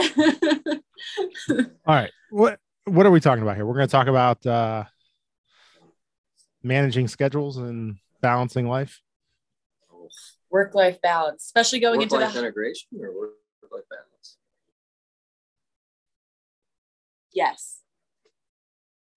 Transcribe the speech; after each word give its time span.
All 1.50 1.94
right. 1.94 2.10
What 2.30 2.58
what 2.84 3.06
are 3.06 3.10
we 3.10 3.20
talking 3.20 3.42
about 3.42 3.56
here? 3.56 3.66
We're 3.66 3.74
going 3.74 3.88
to 3.88 3.92
talk 3.92 4.06
about 4.06 4.44
uh 4.46 4.84
managing 6.62 7.08
schedules 7.08 7.56
and 7.56 7.96
balancing 8.20 8.68
life. 8.68 9.00
Work 10.50 10.74
life 10.74 11.00
balance, 11.00 11.44
especially 11.44 11.78
going 11.80 12.02
into 12.02 12.16
Work-life 12.16 12.32
the 12.34 12.40
integration 12.40 12.88
or 13.00 13.12
work-life 13.12 13.84
balance? 13.88 14.36
yes, 17.32 17.78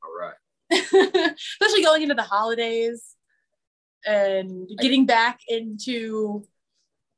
All 0.04 0.12
right. 0.16 0.36
especially 1.60 1.84
going 1.84 2.04
into 2.04 2.14
the 2.14 2.22
holidays 2.22 3.16
and 4.06 4.70
getting 4.80 5.06
back 5.08 5.40
into 5.48 6.46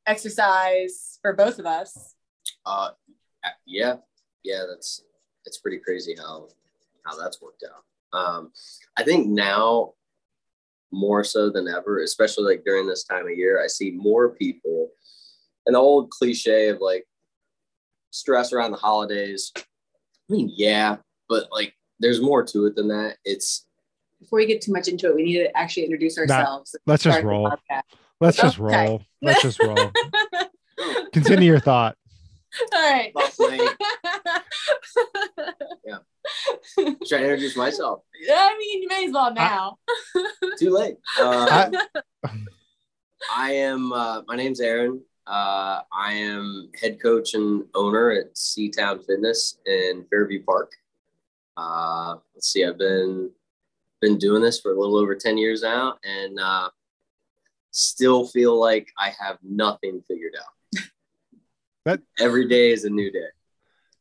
exercise 0.06 1.20
for 1.22 1.34
both 1.34 1.60
of 1.60 1.66
us. 1.66 2.16
Uh, 2.66 2.92
yeah, 3.66 3.96
yeah, 4.44 4.64
that's 4.70 5.02
it's 5.46 5.60
pretty 5.60 5.80
crazy 5.80 6.16
how 6.18 6.48
how 7.06 7.16
that's 7.18 7.42
worked 7.42 7.64
out. 7.64 8.18
Um, 8.18 8.52
I 8.98 9.04
think 9.04 9.28
now 9.28 9.94
more 10.92 11.24
so 11.24 11.50
than 11.50 11.68
ever, 11.68 12.02
especially 12.02 12.46
like 12.56 12.64
during 12.66 12.88
this 12.88 13.04
time 13.04 13.26
of 13.26 13.38
year, 13.38 13.62
I 13.64 13.68
see 13.68 13.92
more 13.92 14.30
people. 14.30 14.90
And 15.66 15.76
the 15.76 15.80
old 15.80 16.10
cliche 16.12 16.70
of 16.70 16.80
like 16.80 17.06
stress 18.12 18.54
around 18.54 18.72
the 18.72 18.78
holidays. 18.78 19.52
I 19.58 19.62
mean, 20.30 20.52
yeah, 20.56 20.98
but 21.28 21.48
like 21.52 21.74
there's 22.00 22.22
more 22.22 22.44
to 22.46 22.66
it 22.68 22.76
than 22.76 22.88
that. 22.90 23.18
It's 23.26 23.66
Before 24.20 24.38
we 24.38 24.46
get 24.46 24.62
too 24.62 24.72
much 24.72 24.88
into 24.88 25.08
it, 25.10 25.16
we 25.16 25.24
need 25.24 25.38
to 25.44 25.58
actually 25.58 25.84
introduce 25.84 26.18
ourselves. 26.18 26.76
let's 26.86 27.04
just 27.04 27.18
Start 27.20 27.24
the 27.24 27.30
roll. 27.30 27.52
Let's 28.22 28.38
just 28.38 28.60
Okay. 28.60 28.86
roll. 28.88 29.02
Let's 29.22 29.42
just 29.42 29.62
roll. 29.62 29.92
Continue 31.14 31.48
your 31.50 31.60
thought. 31.60 31.98
All 32.74 32.92
right. 32.92 33.14
Buff 33.14 33.40
Lane. 33.40 33.60
trying 36.78 36.96
to 37.08 37.24
introduce 37.24 37.56
myself. 37.56 38.02
I 38.30 38.56
mean, 38.58 38.82
you 38.84 38.88
may 38.88 39.06
as 39.06 39.14
well 39.14 39.34
now. 39.34 39.78
Too 40.60 40.72
late. 40.72 40.98
Uh, 41.20 41.70
I- 42.24 42.30
I 43.34 43.52
am. 43.54 43.92
Uh, 43.92 44.22
my 44.28 44.36
name's 44.36 44.60
Aaron. 44.60 45.02
Uh, 45.26 45.82
I 45.92 46.14
am 46.14 46.70
head 46.80 47.02
coach 47.02 47.34
and 47.34 47.64
owner 47.74 48.12
at 48.12 48.36
Seatown 48.36 49.04
Fitness 49.04 49.58
in 49.66 50.06
Fairview 50.12 50.44
Park. 50.44 50.72
Uh, 51.58 52.18
let's 52.36 52.50
see. 52.52 52.64
I've 52.64 52.78
been 52.78 53.32
been 54.02 54.18
doing 54.20 54.44
this 54.44 54.60
for 54.60 54.72
a 54.74 54.80
little 54.80 54.98
over 54.98 55.16
ten 55.16 55.38
years 55.40 55.64
now, 55.64 55.96
and 56.04 56.40
uh, 56.40 56.70
still 57.72 58.28
feel 58.28 58.60
like 58.60 58.90
I 59.00 59.12
have 59.20 59.40
nothing 59.42 60.04
figured 60.08 60.34
out. 60.40 60.54
That- 61.86 62.02
every 62.20 62.48
day 62.48 62.72
is 62.72 62.84
a 62.86 62.90
new 62.90 63.12
day. 63.12 63.28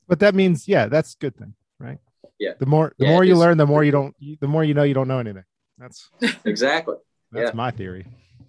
But 0.08 0.18
that 0.20 0.34
means, 0.34 0.66
yeah, 0.68 0.86
that's 0.86 1.14
a 1.14 1.18
good 1.18 1.36
thing, 1.36 1.54
right? 1.78 1.98
Yeah. 2.38 2.52
The 2.58 2.66
more 2.66 2.92
the 2.98 3.04
Yeah, 3.06 3.10
more 3.12 3.24
you 3.24 3.34
is. 3.34 3.38
learn, 3.38 3.56
the 3.58 3.66
more 3.66 3.84
you 3.84 3.92
don't 3.92 4.14
the 4.40 4.48
more 4.48 4.64
you 4.64 4.74
know 4.74 4.82
you 4.82 4.92
don't 4.94 5.08
know 5.08 5.18
anything. 5.18 5.44
That's 5.78 6.10
Exactly. 6.44 6.96
that's 7.32 7.50
Yeah. 7.50 7.56
my 7.56 7.70
theory. 7.70 8.06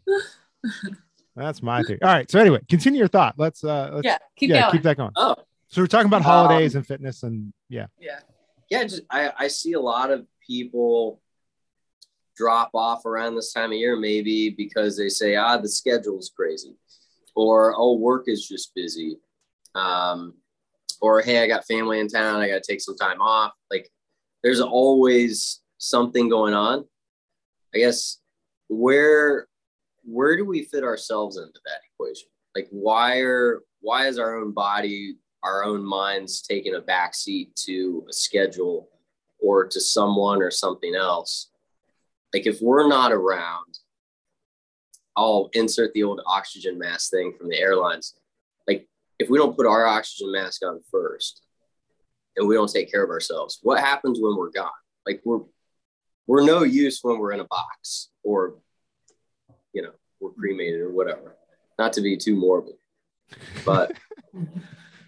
That's 1.35 1.61
my 1.61 1.83
theory. 1.83 2.01
All 2.01 2.09
right. 2.13 2.29
So 2.31 2.39
anyway, 2.39 2.59
continue 2.69 2.97
your 2.99 3.09
thought. 3.09 3.35
Let's 3.37 3.61
uh 3.63 3.91
let's 3.95 4.05
yeah, 4.05 4.17
keep 4.37 4.49
yeah, 4.49 4.61
going. 4.61 4.71
keep 4.71 4.83
that 4.83 4.95
going. 4.95 5.11
Oh, 5.17 5.35
So 5.67 5.81
we're 5.81 5.87
talking 5.87 6.07
about 6.07 6.21
Um, 6.21 6.23
holidays 6.23 6.75
and 6.75 6.87
fitness 6.87 7.23
and 7.23 7.51
yeah. 7.67 7.87
yeah. 7.99 8.19
yeah, 8.69 8.83
just 8.85 9.01
I, 9.09 9.33
I 9.37 9.47
see 9.49 9.73
a 9.73 9.79
lot 9.81 10.11
of 10.11 10.25
people 10.47 11.21
drop 12.37 12.69
off 12.73 13.05
around 13.05 13.35
this 13.35 13.51
time 13.53 13.71
of 13.73 13.77
year, 13.77 13.97
maybe 13.97 14.49
because 14.49 14.97
they 14.97 15.09
say, 15.09 15.35
ah, 15.35 15.57
the 15.57 15.67
schedule's 15.67 16.31
crazy, 16.35 16.75
or 17.35 17.75
oh, 17.77 17.95
work 17.97 18.25
is 18.27 18.47
just 18.47 18.73
busy, 18.73 19.17
um, 19.75 20.33
or 21.01 21.21
hey, 21.21 21.43
I 21.43 21.47
got 21.47 21.67
family 21.67 21.99
in 21.99 22.07
town, 22.07 22.41
I 22.41 22.47
got 22.47 22.63
to 22.63 22.71
take 22.71 22.81
some 22.81 22.95
time 22.95 23.21
off. 23.21 23.51
Like, 23.69 23.89
there's 24.43 24.61
always 24.61 25.61
something 25.77 26.29
going 26.29 26.53
on. 26.53 26.85
I 27.73 27.79
guess 27.79 28.19
where 28.69 29.47
where 30.03 30.37
do 30.37 30.45
we 30.45 30.63
fit 30.63 30.83
ourselves 30.83 31.37
into 31.37 31.59
that 31.65 31.79
equation? 31.93 32.27
Like, 32.55 32.67
why 32.71 33.19
are 33.19 33.61
why 33.81 34.07
is 34.07 34.17
our 34.17 34.39
own 34.39 34.51
body 34.53 35.17
our 35.45 35.63
own 35.63 35.85
minds 35.85 36.41
taking 36.41 36.75
a 36.75 36.81
backseat 36.81 37.53
to 37.53 38.03
a 38.09 38.13
schedule 38.13 38.89
or 39.39 39.67
to 39.67 39.79
someone 39.79 40.41
or 40.41 40.49
something 40.49 40.95
else. 40.95 41.51
Like 42.33 42.47
if 42.47 42.59
we're 42.61 42.87
not 42.87 43.13
around, 43.13 43.79
I'll 45.15 45.49
insert 45.53 45.93
the 45.93 46.03
old 46.03 46.19
oxygen 46.25 46.77
mask 46.77 47.11
thing 47.11 47.33
from 47.37 47.47
the 47.47 47.59
airlines. 47.59 48.15
Like 49.19 49.25
if 49.25 49.29
we 49.29 49.37
don't 49.37 49.55
put 49.55 49.65
our 49.65 49.85
oxygen 49.85 50.31
mask 50.31 50.61
on 50.65 50.81
first 50.91 51.41
and 52.35 52.47
we 52.47 52.55
don't 52.55 52.71
take 52.71 52.91
care 52.91 53.03
of 53.03 53.09
ourselves, 53.09 53.59
what 53.63 53.79
happens 53.79 54.19
when 54.21 54.35
we're 54.35 54.51
gone? 54.51 54.69
Like 55.05 55.21
we're 55.23 55.39
we're 56.27 56.43
no 56.45 56.63
use 56.63 56.99
when 57.03 57.19
we're 57.19 57.31
in 57.33 57.39
a 57.39 57.45
box 57.45 58.09
or 58.23 58.55
you 59.73 59.81
know, 59.83 59.91
we're 60.19 60.31
cremated 60.31 60.81
or 60.81 60.91
whatever. 60.91 61.35
Not 61.77 61.93
to 61.93 62.01
be 62.01 62.17
too 62.17 62.35
morbid. 62.35 62.75
But 63.65 63.93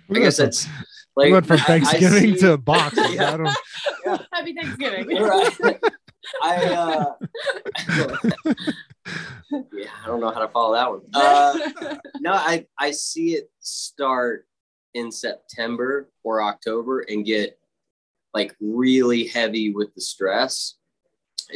We 0.08 0.18
I 0.20 0.24
guess 0.24 0.40
went 0.40 0.52
that's 0.52 0.66
from, 0.66 0.74
like 1.16 1.26
we 1.28 1.32
went 1.34 1.46
from 1.48 1.58
I- 1.58 1.64
I 1.64 1.66
Thanksgiving 1.66 2.34
see- 2.36 2.40
to 2.42 2.54
a 2.54 2.58
box. 2.58 2.96
Yeah. 3.12 3.34
I 3.34 3.38
don't, 3.38 4.22
Happy 4.32 4.54
Thanksgiving. 4.54 5.08
right. 5.22 5.80
I 6.44 6.66
uh 6.66 7.14
yeah, 9.52 9.90
I 10.04 10.08
don't 10.08 10.20
know 10.20 10.32
how 10.32 10.40
to 10.40 10.48
follow 10.50 10.74
that 10.74 10.90
one. 10.90 11.02
Uh, 11.14 11.98
no, 12.20 12.34
I 12.34 12.66
I 12.78 12.92
see 12.92 13.34
it 13.34 13.50
start 13.60 14.48
in 14.94 15.12
September 15.12 16.10
or 16.24 16.42
October 16.42 17.02
and 17.02 17.26
get 17.26 17.60
like 18.34 18.56
really 18.60 19.28
heavy 19.28 19.72
with 19.72 19.94
the 19.96 20.02
stress 20.02 20.76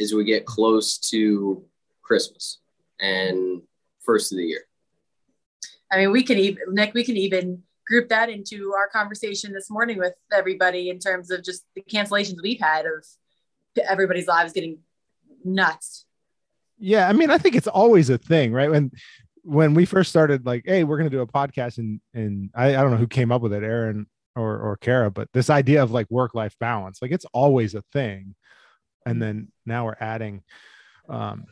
as 0.00 0.12
we 0.12 0.24
get 0.24 0.46
close 0.46 0.98
to 0.98 1.64
Christmas 2.02 2.58
and 3.00 3.62
first 4.00 4.32
of 4.32 4.38
the 4.38 4.44
year. 4.44 4.64
I 5.90 5.98
mean, 5.98 6.12
we 6.12 6.22
can 6.22 6.38
even 6.38 6.62
Nick, 6.68 6.94
we 6.94 7.04
can 7.04 7.16
even 7.16 7.62
group 7.86 8.08
that 8.08 8.30
into 8.30 8.72
our 8.74 8.88
conversation 8.88 9.52
this 9.52 9.70
morning 9.70 9.98
with 9.98 10.14
everybody 10.32 10.88
in 10.88 10.98
terms 10.98 11.30
of 11.30 11.44
just 11.44 11.64
the 11.74 11.82
cancellations 11.82 12.36
we've 12.42 12.60
had 12.60 12.86
of 12.86 13.04
everybody's 13.88 14.26
lives 14.26 14.52
getting 14.52 14.78
nuts. 15.44 16.06
Yeah, 16.82 17.08
I 17.08 17.12
mean, 17.12 17.30
I 17.30 17.38
think 17.38 17.54
it's 17.54 17.68
always 17.68 18.10
a 18.10 18.18
thing, 18.18 18.52
right? 18.52 18.68
When 18.70 18.90
when 19.44 19.72
we 19.74 19.84
first 19.84 20.10
started, 20.10 20.44
like, 20.44 20.64
hey, 20.66 20.82
we're 20.82 20.98
gonna 20.98 21.10
do 21.10 21.20
a 21.20 21.26
podcast, 21.26 21.78
and 21.78 22.00
and 22.12 22.50
I, 22.54 22.70
I 22.70 22.82
don't 22.82 22.90
know 22.90 22.96
who 22.96 23.06
came 23.06 23.30
up 23.30 23.40
with 23.40 23.52
it, 23.52 23.62
Aaron 23.62 24.06
or 24.34 24.58
or 24.58 24.76
Kara, 24.78 25.10
but 25.10 25.28
this 25.32 25.48
idea 25.48 25.82
of 25.82 25.92
like 25.92 26.10
work 26.10 26.34
life 26.34 26.56
balance, 26.58 27.00
like 27.00 27.12
it's 27.12 27.24
always 27.32 27.74
a 27.76 27.82
thing. 27.92 28.34
And 29.06 29.22
then 29.22 29.48
now 29.64 29.86
we're 29.86 29.96
adding 30.00 30.42
um 31.08 31.46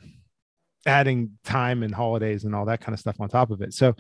adding 0.85 1.39
time 1.45 1.83
and 1.85 1.95
holidays 1.95 2.45
and 2.45 2.55
all 2.55 2.65
that 2.67 2.81
kind 2.81 2.95
of 2.95 3.01
stuff 3.01 3.21
on 3.21 3.29
top 3.29 3.51
of 3.51 3.63
it. 3.63 3.73
So 3.73 3.95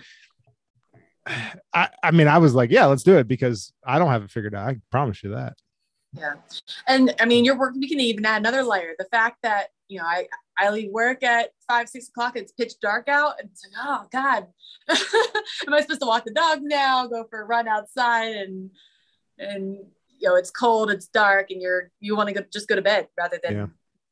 I 1.73 1.91
I 2.03 2.11
mean, 2.11 2.27
I 2.27 2.39
was 2.39 2.55
like, 2.55 2.71
yeah, 2.71 2.87
let's 2.87 3.05
do 3.05 3.19
it 3.19 3.29
because 3.29 3.73
I 3.87 4.01
don't 4.01 4.11
have 4.11 4.25
it 4.25 4.33
figured 4.33 4.55
out. 4.55 4.69
I 4.69 4.81
promise 4.91 5.23
you 5.23 5.31
that. 5.31 5.55
Yeah. 6.13 6.35
And 6.89 7.15
I 7.21 7.25
mean, 7.25 7.45
you're 7.45 7.59
working 7.59 7.81
we 7.81 7.89
can 7.89 8.01
even 8.01 8.27
add 8.27 8.43
another 8.43 8.65
layer. 8.65 8.95
The 8.99 9.07
fact 9.07 9.39
that, 9.43 9.69
you 9.89 9.99
know, 9.99 10.05
I, 10.05 10.27
I 10.61 10.69
leave 10.71 10.91
work 10.91 11.23
at 11.23 11.51
five, 11.67 11.89
six 11.89 12.09
o'clock, 12.09 12.37
it's 12.37 12.53
pitch 12.53 12.75
dark 12.83 13.09
out. 13.09 13.41
And 13.41 13.49
it's 13.51 13.65
like, 13.65 13.83
oh 13.83 14.07
God, 14.13 14.47
am 15.67 15.73
I 15.75 15.81
supposed 15.81 16.03
to 16.03 16.07
walk 16.07 16.25
the 16.27 16.33
dog 16.33 16.59
now, 16.63 17.07
go 17.07 17.25
for 17.31 17.41
a 17.41 17.47
run 17.47 17.67
outside 17.67 18.37
and, 18.37 18.71
and, 19.39 19.77
you 20.19 20.29
know, 20.29 20.37
it's 20.37 20.51
cold, 20.51 20.91
it's 20.91 21.07
dark 21.09 21.51
and 21.51 21.63
you're, 21.63 21.91
you 21.99 22.15
want 22.15 22.29
to 22.29 22.35
go, 22.35 22.43
just 22.53 22.69
go 22.69 22.77
to 22.77 22.83
bed 22.83 23.09
rather 23.19 23.41
than 23.43 23.57
Yeah. 23.57 23.67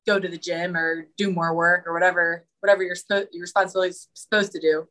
go 0.06 0.18
to 0.18 0.26
the 0.28 0.38
gym 0.38 0.74
or 0.74 1.06
do 1.18 1.30
more 1.30 1.54
work 1.54 1.86
or 1.86 1.92
whatever, 1.92 2.46
whatever 2.60 2.82
your, 2.82 2.96
spo- 2.96 3.28
your 3.30 3.42
responsibility 3.42 3.90
is 3.90 4.08
supposed 4.14 4.52
to 4.52 4.60
do. 4.60 4.88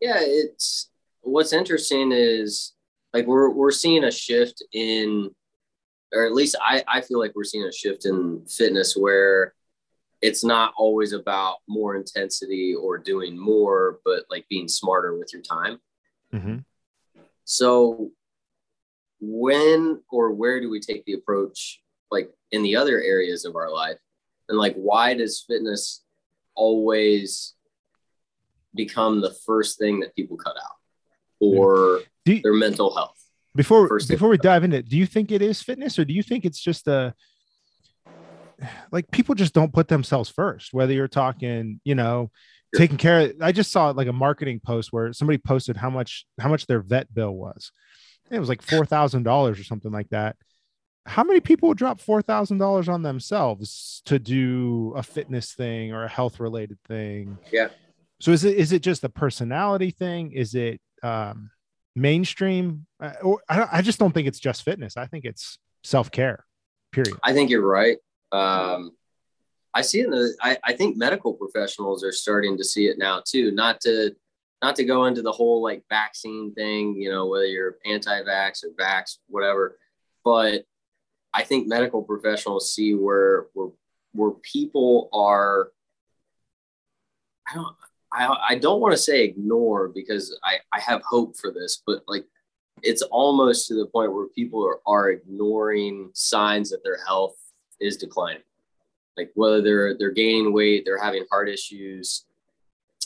Yeah, 0.00 0.18
it's 0.20 0.90
what's 1.22 1.52
interesting 1.52 2.10
is 2.12 2.72
like 3.12 3.26
we're 3.26 3.48
we're 3.50 3.70
seeing 3.70 4.02
a 4.02 4.10
shift 4.10 4.62
in 4.72 5.30
or 6.12 6.26
at 6.26 6.32
least 6.32 6.56
I, 6.60 6.82
I 6.88 7.00
feel 7.00 7.20
like 7.20 7.32
we're 7.36 7.44
seeing 7.44 7.64
a 7.64 7.72
shift 7.72 8.04
in 8.04 8.44
fitness 8.46 8.96
where 8.96 9.54
it's 10.22 10.44
not 10.44 10.72
always 10.76 11.12
about 11.12 11.56
more 11.68 11.96
intensity 11.96 12.74
or 12.74 12.96
doing 12.96 13.36
more, 13.36 13.98
but 14.04 14.24
like 14.30 14.46
being 14.48 14.68
smarter 14.68 15.18
with 15.18 15.32
your 15.32 15.42
time. 15.42 15.80
Mm-hmm. 16.32 16.58
So 17.44 18.12
when 19.20 20.00
or 20.10 20.32
where 20.32 20.60
do 20.60 20.70
we 20.70 20.80
take 20.80 21.04
the 21.04 21.12
approach 21.14 21.80
like 22.10 22.30
in 22.52 22.62
the 22.62 22.76
other 22.76 23.00
areas 23.02 23.44
of 23.44 23.56
our 23.56 23.70
life? 23.70 23.98
And 24.48 24.56
like 24.58 24.74
why 24.76 25.14
does 25.14 25.44
fitness 25.46 26.04
always 26.54 27.54
become 28.74 29.20
the 29.20 29.34
first 29.44 29.78
thing 29.78 30.00
that 30.00 30.14
people 30.14 30.36
cut 30.36 30.56
out 30.56 30.76
or 31.40 32.00
Do 32.24 32.34
you- 32.34 32.42
their 32.42 32.54
mental 32.54 32.94
health? 32.94 33.18
before 33.54 33.98
before 34.08 34.30
we 34.30 34.38
dive 34.38 34.64
into 34.64 34.78
it 34.78 34.88
do 34.88 34.96
you 34.96 35.04
think 35.04 35.30
it 35.30 35.42
is 35.42 35.60
fitness 35.60 35.98
or 35.98 36.06
do 36.06 36.14
you 36.14 36.22
think 36.22 36.46
it's 36.46 36.58
just 36.58 36.88
a 36.88 37.14
like 38.90 39.10
people 39.10 39.34
just 39.34 39.54
don't 39.54 39.72
put 39.72 39.88
themselves 39.88 40.28
first 40.30 40.72
whether 40.72 40.92
you're 40.92 41.08
talking 41.08 41.80
you 41.84 41.94
know 41.94 42.30
Sure. 42.74 42.78
taking 42.78 42.96
care 42.96 43.20
of 43.20 43.32
i 43.42 43.52
just 43.52 43.70
saw 43.70 43.90
like 43.90 44.08
a 44.08 44.14
marketing 44.14 44.58
post 44.64 44.94
where 44.94 45.12
somebody 45.12 45.36
posted 45.36 45.76
how 45.76 45.90
much 45.90 46.24
how 46.40 46.48
much 46.48 46.66
their 46.66 46.80
vet 46.80 47.12
bill 47.12 47.32
was 47.32 47.70
it 48.32 48.40
was 48.40 48.48
like 48.48 48.62
four 48.62 48.86
thousand 48.86 49.24
dollars 49.24 49.60
or 49.60 49.64
something 49.64 49.92
like 49.92 50.08
that. 50.08 50.36
How 51.04 51.22
many 51.22 51.40
people 51.40 51.68
would 51.68 51.78
drop 51.78 52.00
four 52.00 52.22
thousand 52.22 52.58
dollars 52.58 52.88
on 52.88 53.02
themselves 53.02 54.02
to 54.06 54.18
do 54.18 54.94
a 54.96 55.02
fitness 55.02 55.52
thing 55.52 55.92
or 55.92 56.04
a 56.04 56.08
health 56.08 56.40
related 56.40 56.78
thing? 56.88 57.38
Yeah. 57.52 57.68
So 58.20 58.30
is 58.30 58.44
it 58.44 58.56
is 58.56 58.72
it 58.72 58.82
just 58.82 59.04
a 59.04 59.08
personality 59.10 59.90
thing? 59.90 60.32
Is 60.32 60.54
it 60.54 60.80
um, 61.02 61.50
mainstream? 61.94 62.86
Uh, 62.98 63.12
or 63.22 63.42
I, 63.48 63.68
I 63.72 63.82
just 63.82 63.98
don't 63.98 64.12
think 64.12 64.26
it's 64.26 64.40
just 64.40 64.62
fitness. 64.62 64.96
I 64.96 65.06
think 65.06 65.24
it's 65.26 65.58
self 65.84 66.10
care. 66.10 66.46
Period. 66.92 67.18
I 67.22 67.34
think 67.34 67.50
you're 67.50 67.66
right. 67.66 67.98
Um, 68.32 68.92
I 69.74 69.82
see. 69.82 70.00
In 70.00 70.10
the, 70.10 70.34
I, 70.40 70.58
I 70.64 70.72
think 70.72 70.96
medical 70.96 71.32
professionals 71.34 72.04
are 72.04 72.12
starting 72.12 72.56
to 72.58 72.64
see 72.64 72.86
it 72.86 72.98
now 72.98 73.22
too. 73.24 73.52
Not 73.52 73.80
to 73.82 74.14
not 74.62 74.76
to 74.76 74.84
go 74.84 75.06
into 75.06 75.22
the 75.22 75.32
whole 75.32 75.62
like 75.62 75.84
vaccine 75.88 76.54
thing, 76.54 76.94
you 76.96 77.10
know, 77.10 77.26
whether 77.26 77.46
you're 77.46 77.78
anti-vax 77.84 78.64
or 78.64 78.70
vax, 78.78 79.18
whatever. 79.28 79.78
But 80.24 80.64
I 81.34 81.42
think 81.42 81.66
medical 81.66 82.02
professionals 82.02 82.72
see 82.72 82.94
where 82.94 83.46
where 83.54 83.70
where 84.12 84.30
people 84.30 85.08
are. 85.12 85.72
I 87.50 87.54
don't. 87.54 87.76
I, 88.14 88.36
I 88.50 88.54
don't 88.56 88.82
want 88.82 88.92
to 88.92 88.98
say 88.98 89.24
ignore 89.24 89.88
because 89.88 90.38
I, 90.44 90.58
I 90.70 90.80
have 90.80 91.00
hope 91.02 91.34
for 91.34 91.50
this, 91.50 91.82
but 91.86 92.02
like 92.06 92.26
it's 92.82 93.00
almost 93.00 93.68
to 93.68 93.74
the 93.74 93.86
point 93.86 94.12
where 94.12 94.26
people 94.26 94.66
are, 94.66 94.80
are 94.86 95.10
ignoring 95.10 96.10
signs 96.12 96.68
that 96.70 96.84
their 96.84 96.98
health 97.06 97.36
is 97.80 97.96
declining. 97.96 98.42
Like 99.16 99.30
whether 99.34 99.60
they're 99.60 99.96
they're 99.98 100.10
gaining 100.10 100.52
weight, 100.52 100.84
they're 100.84 101.02
having 101.02 101.24
heart 101.30 101.48
issues, 101.48 102.24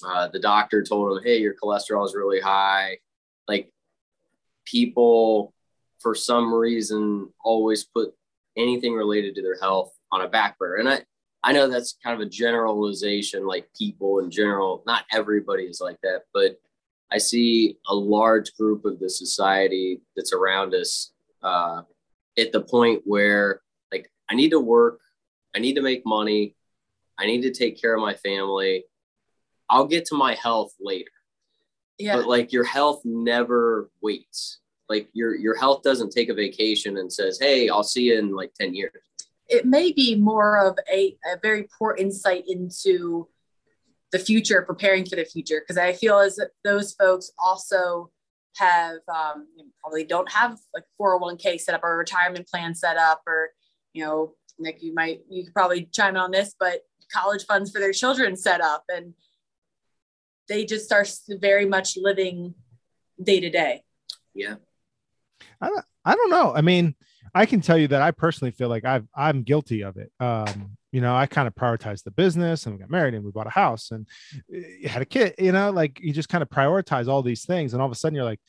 uh, 0.07 0.29
the 0.29 0.39
doctor 0.39 0.83
told 0.83 1.11
them, 1.11 1.25
"Hey, 1.25 1.39
your 1.39 1.55
cholesterol 1.55 2.07
is 2.07 2.15
really 2.15 2.41
high." 2.41 2.99
Like 3.49 3.73
people, 4.65 5.53
for 5.99 6.15
some 6.15 6.53
reason, 6.53 7.33
always 7.45 7.85
put 7.85 8.15
anything 8.57 8.95
related 8.95 9.35
to 9.35 9.43
their 9.43 9.59
health 9.61 9.93
on 10.13 10.21
a 10.21 10.29
back 10.29 10.59
burner, 10.59 10.77
and 10.77 10.89
I 10.89 11.05
I 11.43 11.53
know 11.53 11.69
that's 11.69 11.97
kind 12.03 12.21
of 12.21 12.27
a 12.27 12.31
generalization, 12.31 13.47
like 13.47 13.69
people 13.77 14.19
in 14.21 14.31
general. 14.31 14.83
Not 14.87 15.05
everybody 15.13 15.65
is 15.65 15.81
like 15.81 16.01
that, 16.03 16.23
but 16.33 16.59
I 17.13 17.19
see 17.19 17.79
a 17.87 17.95
large 17.95 18.55
group 18.57 18.85
of 18.85 18.99
the 18.99 19.09
society 19.09 20.01
that's 20.17 20.33
around 20.33 20.75
us 20.75 21.13
uh, 21.43 21.83
at 22.37 22.53
the 22.53 22.63
point 22.63 23.03
where, 23.05 23.61
I 24.31 24.35
need 24.35 24.51
to 24.51 24.61
work, 24.61 25.01
I 25.55 25.59
need 25.59 25.75
to 25.75 25.83
make 25.83 26.05
money, 26.05 26.55
I 27.19 27.27
need 27.27 27.43
to 27.43 27.53
take 27.53 27.81
care 27.81 27.95
of 27.95 28.01
my 28.01 28.15
family 28.15 28.85
I'll 29.69 29.87
get 29.87 30.07
to 30.07 30.15
my 30.15 30.35
health 30.35 30.75
later. 30.81 31.11
Yeah. 31.99 32.17
But 32.17 32.27
like 32.27 32.53
your 32.53 32.65
health 32.65 33.03
never 33.05 33.91
waits. 34.03 34.61
Like 34.89 35.09
your 35.13 35.35
your 35.35 35.57
health 35.57 35.83
doesn't 35.83 36.11
take 36.11 36.29
a 36.29 36.35
vacation 36.35 36.99
and 36.99 37.13
says, 37.13 37.39
"Hey, 37.41 37.69
I'll 37.69 37.83
see 37.83 38.05
you 38.05 38.19
in 38.19 38.37
like 38.37 38.55
10 38.55 38.75
years." 38.75 39.03
It 39.49 39.65
may 39.65 39.93
be 39.93 40.15
more 40.15 40.59
of 40.59 40.79
a, 40.93 41.17
a 41.33 41.39
very 41.43 41.69
poor 41.77 41.97
insight 41.97 42.45
into 42.49 43.29
the 44.13 44.19
future, 44.19 44.63
preparing 44.63 45.05
for 45.05 45.17
the 45.17 45.25
future, 45.25 45.61
because 45.61 45.79
I 45.79 45.93
feel 45.93 46.19
as 46.19 46.39
those 46.65 46.93
folks 46.93 47.33
also 47.39 48.11
have 48.57 48.99
um, 49.13 49.47
probably 49.81 50.05
don't 50.05 50.31
have 50.31 50.59
like 50.75 50.85
401k 51.01 51.61
set 51.61 51.75
up 51.75 51.83
or 51.83 51.95
a 51.95 51.97
retirement 51.97 52.47
plan 52.47 52.75
set 52.75 52.97
up, 52.97 53.23
or 53.27 53.51
you 53.97 54.05
know, 54.05 54.35
Nick, 54.59 54.83
you 54.83 54.93
might 54.95 55.23
you 55.31 55.45
could 55.45 55.55
probably 55.55 55.89
chime 55.91 56.17
in 56.17 56.21
on 56.21 56.31
this, 56.31 56.55
but 56.61 56.83
college 57.13 57.47
funds 57.47 57.71
for 57.71 57.81
their 57.81 57.93
children 57.93 58.37
set 58.37 58.61
up 58.61 58.85
and 58.95 59.15
they 60.49 60.65
just 60.65 60.93
are 60.93 61.07
very 61.41 61.67
much 61.67 61.97
living 61.97 62.55
day 63.23 63.41
to 63.41 63.49
day. 63.49 63.83
Yeah. 64.35 64.57
I 65.61 65.69
don't, 65.69 65.85
I 66.05 66.15
don't 66.15 66.31
know. 66.31 66.53
I 66.55 66.61
mean, 66.61 66.95
I 67.35 67.47
can 67.47 67.61
tell 67.61 67.79
you 67.79 67.89
that 67.89 68.03
I 68.03 68.11
personally 68.11 68.51
feel 68.51 68.69
like 68.69 68.85
I've 68.85 69.07
I'm 69.15 69.43
guilty 69.43 69.83
of 69.83 69.97
it. 69.97 70.13
Um, 70.21 70.77
you 70.93 71.01
know, 71.01 71.15
I 71.15 71.27
kind 71.27 71.49
of 71.49 71.55
prioritized 71.55 72.05
the 72.05 72.11
business 72.11 72.67
and 72.67 72.75
we 72.75 72.81
got 72.81 72.91
married 72.91 73.15
and 73.15 73.25
we 73.25 73.31
bought 73.31 73.47
a 73.47 73.51
house 73.51 73.91
and 73.91 74.07
eh, 74.55 74.89
had 74.89 75.03
a 75.03 75.07
kid, 75.07 75.35
you 75.39 75.53
know, 75.53 75.71
like 75.71 76.01
you 76.01 76.13
just 76.13 76.29
kind 76.29 76.43
of 76.43 76.51
prioritize 76.51 77.09
all 77.09 77.23
these 77.23 77.45
things. 77.45 77.73
And 77.73 77.81
all 77.81 77.87
of 77.87 77.93
a 77.93 77.97
sudden 77.97 78.15
you're 78.15 78.25
like, 78.25 78.41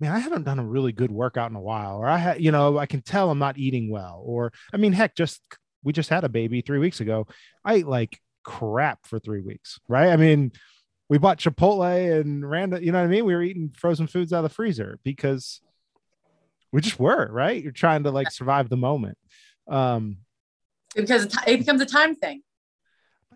man, 0.00 0.12
I 0.12 0.18
haven't 0.18 0.44
done 0.44 0.58
a 0.58 0.64
really 0.64 0.92
good 0.92 1.10
workout 1.10 1.50
in 1.50 1.56
a 1.56 1.60
while, 1.60 1.96
or 1.96 2.06
I 2.06 2.18
had, 2.18 2.40
you 2.40 2.50
know, 2.50 2.78
I 2.78 2.86
can 2.86 3.02
tell 3.02 3.30
I'm 3.30 3.38
not 3.38 3.58
eating 3.58 3.90
well. 3.90 4.22
Or 4.24 4.52
I 4.72 4.76
mean, 4.76 4.92
heck, 4.92 5.14
just 5.14 5.40
we 5.82 5.92
just 5.92 6.10
had 6.10 6.24
a 6.24 6.28
baby 6.28 6.60
three 6.60 6.78
weeks 6.78 7.00
ago. 7.00 7.26
I 7.64 7.74
ate 7.74 7.86
like 7.86 8.20
crap 8.42 9.06
for 9.06 9.18
three 9.18 9.40
weeks, 9.40 9.78
right? 9.88 10.08
I 10.10 10.16
mean, 10.16 10.52
we 11.08 11.18
bought 11.18 11.38
Chipotle 11.38 12.20
and 12.20 12.48
random, 12.48 12.82
you 12.82 12.92
know 12.92 12.98
what 12.98 13.04
I 13.04 13.08
mean? 13.08 13.24
We 13.24 13.34
were 13.34 13.42
eating 13.42 13.72
frozen 13.76 14.06
foods 14.06 14.32
out 14.32 14.44
of 14.44 14.50
the 14.50 14.54
freezer 14.54 14.98
because 15.04 15.60
we 16.72 16.80
just 16.80 16.98
were, 16.98 17.28
right? 17.30 17.62
You're 17.62 17.72
trying 17.72 18.04
to 18.04 18.10
like 18.10 18.30
survive 18.30 18.68
the 18.68 18.76
moment. 18.76 19.18
Um, 19.68 20.18
because 20.94 21.36
it 21.46 21.58
becomes 21.58 21.80
a 21.80 21.86
time 21.86 22.14
thing. 22.14 22.42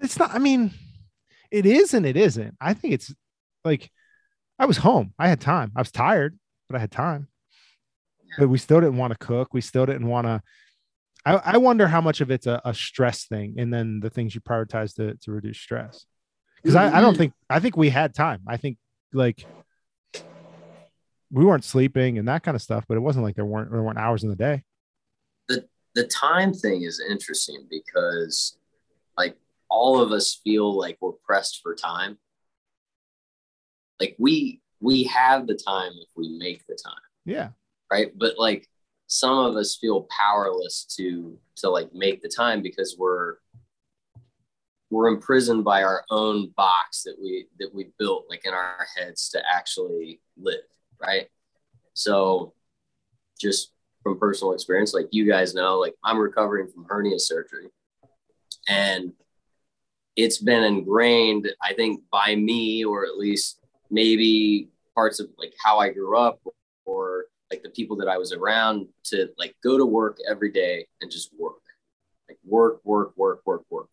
It's 0.00 0.18
not, 0.18 0.34
I 0.34 0.38
mean, 0.38 0.72
it 1.50 1.66
is 1.66 1.94
and 1.94 2.06
it 2.06 2.16
isn't. 2.16 2.54
I 2.60 2.74
think 2.74 2.94
it's 2.94 3.14
like 3.64 3.90
I 4.58 4.66
was 4.66 4.78
home. 4.78 5.12
I 5.18 5.28
had 5.28 5.40
time. 5.40 5.72
I 5.76 5.80
was 5.80 5.90
tired, 5.90 6.38
but 6.68 6.76
I 6.76 6.80
had 6.80 6.90
time. 6.90 7.28
But 8.38 8.48
we 8.48 8.58
still 8.58 8.80
didn't 8.80 8.98
want 8.98 9.12
to 9.12 9.18
cook. 9.18 9.54
We 9.54 9.60
still 9.60 9.86
didn't 9.86 10.06
want 10.06 10.26
to. 10.26 10.42
I, 11.24 11.34
I 11.34 11.56
wonder 11.56 11.88
how 11.88 12.00
much 12.00 12.20
of 12.20 12.30
it's 12.30 12.46
a, 12.46 12.60
a 12.64 12.74
stress 12.74 13.24
thing 13.24 13.56
and 13.58 13.72
then 13.72 14.00
the 14.00 14.10
things 14.10 14.34
you 14.34 14.40
prioritize 14.40 14.94
to, 14.96 15.14
to 15.22 15.32
reduce 15.32 15.58
stress 15.58 16.06
because 16.62 16.76
I, 16.76 16.98
I 16.98 17.00
don't 17.00 17.12
mm-hmm. 17.12 17.18
think 17.18 17.32
I 17.48 17.60
think 17.60 17.76
we 17.76 17.90
had 17.90 18.14
time. 18.14 18.42
I 18.46 18.56
think 18.56 18.78
like 19.12 19.44
we 21.30 21.44
weren't 21.44 21.64
sleeping 21.64 22.18
and 22.18 22.28
that 22.28 22.42
kind 22.42 22.54
of 22.54 22.62
stuff, 22.62 22.84
but 22.88 22.96
it 22.96 23.00
wasn't 23.00 23.24
like 23.24 23.36
there 23.36 23.44
weren't 23.44 23.70
there 23.70 23.82
weren't 23.82 23.98
hours 23.98 24.22
in 24.22 24.30
the 24.30 24.36
day. 24.36 24.62
The 25.48 25.66
the 25.94 26.06
time 26.06 26.52
thing 26.52 26.82
is 26.82 27.02
interesting 27.08 27.66
because 27.70 28.56
like 29.16 29.36
all 29.68 30.00
of 30.00 30.12
us 30.12 30.40
feel 30.42 30.76
like 30.76 30.98
we're 31.00 31.12
pressed 31.12 31.60
for 31.62 31.74
time. 31.74 32.18
Like 34.00 34.16
we 34.18 34.60
we 34.80 35.04
have 35.04 35.46
the 35.46 35.54
time 35.56 35.92
if 36.00 36.08
we 36.16 36.36
make 36.38 36.66
the 36.66 36.78
time. 36.82 36.94
Yeah. 37.24 37.50
Right. 37.90 38.12
But 38.16 38.38
like 38.38 38.68
some 39.08 39.38
of 39.38 39.56
us 39.56 39.76
feel 39.76 40.06
powerless 40.16 40.84
to 40.96 41.38
to 41.56 41.70
like 41.70 41.92
make 41.94 42.22
the 42.22 42.28
time 42.28 42.62
because 42.62 42.96
we're 42.98 43.36
we're 44.90 45.08
imprisoned 45.08 45.64
by 45.64 45.82
our 45.82 46.04
own 46.10 46.50
box 46.56 47.02
that 47.02 47.16
we 47.20 47.46
that 47.58 47.74
we 47.74 47.90
built 47.98 48.26
like 48.28 48.44
in 48.44 48.54
our 48.54 48.86
heads 48.96 49.30
to 49.30 49.42
actually 49.50 50.20
live 50.36 50.60
right 51.00 51.28
so 51.94 52.52
just 53.40 53.72
from 54.02 54.18
personal 54.18 54.52
experience 54.52 54.94
like 54.94 55.08
you 55.10 55.26
guys 55.26 55.54
know 55.54 55.78
like 55.78 55.94
i'm 56.04 56.18
recovering 56.18 56.68
from 56.68 56.86
hernia 56.88 57.18
surgery 57.18 57.66
and 58.68 59.12
it's 60.16 60.38
been 60.38 60.64
ingrained 60.64 61.48
i 61.62 61.72
think 61.74 62.02
by 62.10 62.34
me 62.34 62.84
or 62.84 63.04
at 63.04 63.16
least 63.16 63.57
maybe 63.90 64.68
parts 64.94 65.20
of 65.20 65.28
like 65.38 65.54
how 65.62 65.78
i 65.78 65.90
grew 65.90 66.16
up 66.16 66.40
or 66.84 67.26
like 67.50 67.62
the 67.62 67.70
people 67.70 67.96
that 67.96 68.08
i 68.08 68.18
was 68.18 68.32
around 68.32 68.86
to 69.04 69.28
like 69.38 69.54
go 69.62 69.78
to 69.78 69.86
work 69.86 70.18
every 70.28 70.50
day 70.50 70.86
and 71.00 71.10
just 71.10 71.30
work. 71.38 71.62
Like 72.28 72.38
work 72.44 72.80
work 72.84 73.12
work 73.16 73.40
work 73.46 73.62
work. 73.70 73.88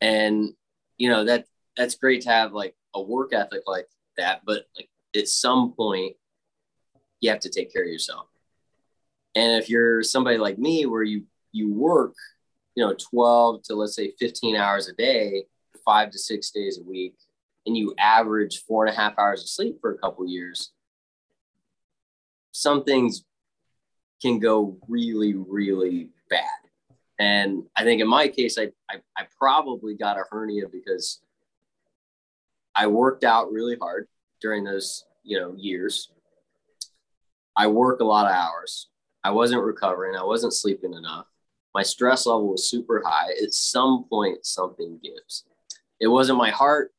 And 0.00 0.54
you 0.96 1.08
know 1.08 1.24
that 1.24 1.46
that's 1.76 1.96
great 1.96 2.22
to 2.22 2.30
have 2.30 2.52
like 2.52 2.74
a 2.94 3.02
work 3.02 3.34
ethic 3.34 3.62
like 3.66 3.86
that 4.16 4.40
but 4.46 4.64
like 4.76 4.88
at 5.14 5.28
some 5.28 5.72
point 5.72 6.16
you 7.20 7.30
have 7.30 7.40
to 7.40 7.50
take 7.50 7.72
care 7.72 7.82
of 7.82 7.88
yourself. 7.88 8.26
And 9.34 9.62
if 9.62 9.68
you're 9.68 10.02
somebody 10.02 10.38
like 10.38 10.58
me 10.58 10.86
where 10.86 11.02
you 11.02 11.24
you 11.52 11.72
work 11.72 12.14
you 12.74 12.84
know 12.84 12.94
12 12.94 13.62
to 13.64 13.74
let's 13.74 13.96
say 13.96 14.12
15 14.18 14.56
hours 14.56 14.88
a 14.88 14.94
day 14.94 15.44
five 15.84 16.10
to 16.10 16.18
six 16.18 16.50
days 16.50 16.78
a 16.78 16.82
week 16.82 17.14
and 17.66 17.76
you 17.76 17.94
average 17.98 18.62
four 18.66 18.86
and 18.86 18.94
a 18.94 18.96
half 18.96 19.18
hours 19.18 19.42
of 19.42 19.48
sleep 19.48 19.78
for 19.80 19.92
a 19.92 19.98
couple 19.98 20.26
years 20.26 20.72
some 22.52 22.84
things 22.84 23.24
can 24.22 24.38
go 24.38 24.78
really 24.88 25.34
really 25.34 26.08
bad 26.30 26.46
and 27.18 27.64
I 27.74 27.84
think 27.84 28.00
in 28.00 28.08
my 28.08 28.28
case, 28.28 28.58
I, 28.58 28.68
I, 28.90 28.96
I 29.16 29.26
probably 29.38 29.94
got 29.94 30.18
a 30.18 30.24
hernia 30.30 30.64
because 30.70 31.20
I 32.74 32.88
worked 32.88 33.24
out 33.24 33.52
really 33.52 33.76
hard 33.80 34.06
during 34.40 34.64
those, 34.64 35.04
you 35.22 35.40
know, 35.40 35.54
years. 35.56 36.10
I 37.56 37.68
work 37.68 38.00
a 38.00 38.04
lot 38.04 38.26
of 38.26 38.32
hours. 38.32 38.88
I 39.24 39.30
wasn't 39.30 39.62
recovering. 39.62 40.14
I 40.14 40.24
wasn't 40.24 40.52
sleeping 40.52 40.92
enough. 40.92 41.26
My 41.74 41.82
stress 41.82 42.26
level 42.26 42.50
was 42.50 42.68
super 42.68 43.02
high. 43.04 43.32
At 43.42 43.54
some 43.54 44.04
point, 44.10 44.44
something 44.44 45.00
gives. 45.02 45.44
It 46.00 46.08
wasn't 46.08 46.38
my 46.38 46.50
heart, 46.50 46.92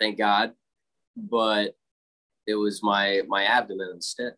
thank 0.00 0.18
God, 0.18 0.52
but 1.16 1.76
it 2.46 2.54
was 2.54 2.82
my 2.82 3.22
my 3.28 3.44
abdomen 3.44 3.90
instead. 3.94 4.34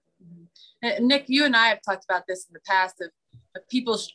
Nick, 1.00 1.24
you 1.28 1.44
and 1.44 1.56
I 1.56 1.68
have 1.68 1.80
talked 1.82 2.04
about 2.04 2.24
this 2.28 2.46
in 2.46 2.52
the 2.52 2.60
past 2.60 3.00
of, 3.00 3.10
of 3.56 3.68
people's 3.68 4.12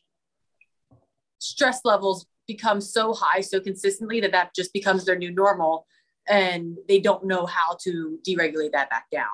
stress 1.39 1.81
levels 1.83 2.25
become 2.47 2.81
so 2.81 3.13
high 3.13 3.41
so 3.41 3.59
consistently 3.59 4.19
that 4.21 4.31
that 4.31 4.55
just 4.55 4.73
becomes 4.73 5.05
their 5.05 5.17
new 5.17 5.31
normal 5.31 5.85
and 6.27 6.77
they 6.87 6.99
don't 6.99 7.25
know 7.25 7.45
how 7.45 7.77
to 7.81 8.19
deregulate 8.27 8.71
that 8.71 8.89
back 8.89 9.09
down 9.11 9.25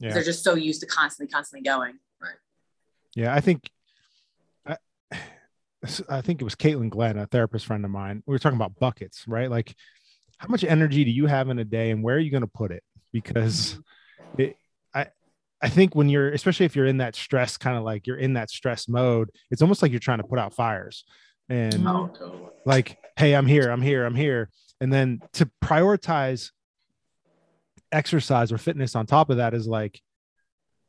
Yeah. 0.00 0.12
They're 0.12 0.22
just 0.22 0.44
so 0.44 0.54
used 0.54 0.80
to 0.80 0.86
constantly, 0.86 1.32
constantly 1.32 1.68
going. 1.68 1.98
Right. 2.20 2.36
Yeah, 3.14 3.34
I 3.34 3.40
think 3.40 3.70
I, 4.66 4.76
I 6.08 6.20
think 6.20 6.40
it 6.40 6.44
was 6.44 6.54
Caitlin 6.54 6.90
Glenn, 6.90 7.18
a 7.18 7.26
therapist 7.26 7.66
friend 7.66 7.84
of 7.84 7.90
mine. 7.90 8.22
We 8.26 8.32
were 8.32 8.38
talking 8.38 8.56
about 8.56 8.78
buckets, 8.78 9.26
right? 9.26 9.50
Like 9.50 9.74
how 10.38 10.48
much 10.48 10.64
energy 10.64 11.04
do 11.04 11.10
you 11.10 11.26
have 11.26 11.48
in 11.50 11.58
a 11.58 11.64
day 11.64 11.90
and 11.90 12.02
where 12.02 12.16
are 12.16 12.20
you 12.20 12.30
going 12.30 12.42
to 12.42 12.46
put 12.46 12.70
it? 12.70 12.82
Because 13.12 13.78
it, 14.38 14.56
I 14.94 15.08
I 15.60 15.68
think 15.68 15.94
when 15.94 16.08
you're 16.08 16.30
especially 16.32 16.66
if 16.66 16.76
you're 16.76 16.86
in 16.86 16.98
that 16.98 17.16
stress 17.16 17.56
kind 17.56 17.76
of 17.76 17.84
like 17.84 18.06
you're 18.06 18.16
in 18.18 18.34
that 18.34 18.50
stress 18.50 18.88
mode, 18.88 19.30
it's 19.50 19.62
almost 19.62 19.82
like 19.82 19.90
you're 19.90 19.98
trying 20.00 20.18
to 20.18 20.24
put 20.26 20.38
out 20.38 20.54
fires. 20.54 21.04
And 21.48 21.86
Oh, 21.86 22.08
totally. 22.16 22.50
like, 22.64 22.98
hey, 23.16 23.34
I'm 23.34 23.46
here, 23.46 23.70
I'm 23.70 23.82
here, 23.82 24.04
I'm 24.04 24.14
here. 24.14 24.50
And 24.80 24.92
then 24.92 25.20
to 25.34 25.50
prioritize 25.64 26.50
exercise 27.90 28.52
or 28.52 28.58
fitness 28.58 28.94
on 28.94 29.06
top 29.06 29.30
of 29.30 29.38
that 29.38 29.54
is 29.54 29.66
like, 29.66 30.00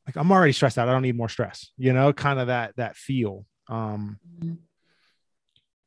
like 0.05 0.15
I'm 0.15 0.31
already 0.31 0.53
stressed 0.53 0.77
out. 0.77 0.89
I 0.89 0.91
don't 0.91 1.01
need 1.01 1.15
more 1.17 1.29
stress, 1.29 1.71
you 1.77 1.93
know, 1.93 2.13
kind 2.13 2.39
of 2.39 2.47
that 2.47 2.75
that 2.75 2.95
feel. 2.97 3.45
Um, 3.69 4.19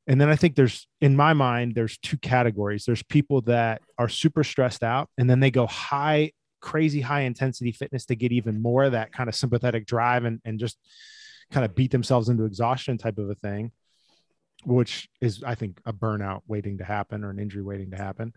and 0.06 0.21
then 0.21 0.28
I 0.28 0.37
think 0.37 0.56
there's 0.56 0.87
in 1.00 1.16
my 1.16 1.32
mind, 1.32 1.75
there's 1.75 1.99
two 1.99 2.16
categories. 2.16 2.85
There's 2.85 3.02
people 3.02 3.40
that 3.42 3.82
are 3.99 4.09
super 4.09 4.44
stressed 4.44 4.82
out 4.82 5.09
and 5.16 5.28
then 5.30 5.40
they 5.40 5.50
go 5.50 5.66
high, 5.66 6.32
crazy 6.61 7.00
high 7.00 7.21
intensity 7.23 7.73
fitness 7.73 8.06
to 8.06 8.16
get 8.16 8.32
even 8.32 8.61
more 8.61 8.85
of 8.85 8.92
that 8.92 9.12
kind 9.12 9.28
of 9.28 9.35
sympathetic 9.35 9.87
drive 9.87 10.25
and, 10.25 10.40
and 10.44 10.59
just 10.59 10.78
kind 11.50 11.64
of 11.64 11.75
beat 11.75 11.90
themselves 11.90 12.28
into 12.28 12.44
exhaustion 12.44 12.99
type 12.99 13.18
of 13.18 13.30
a 13.30 13.35
thing 13.37 13.73
which 14.64 15.09
is 15.21 15.42
I 15.42 15.54
think 15.54 15.80
a 15.85 15.92
burnout 15.92 16.42
waiting 16.47 16.78
to 16.78 16.85
happen 16.85 17.25
or 17.25 17.30
an 17.30 17.38
injury 17.38 17.62
waiting 17.62 17.90
to 17.90 17.97
happen. 17.97 18.32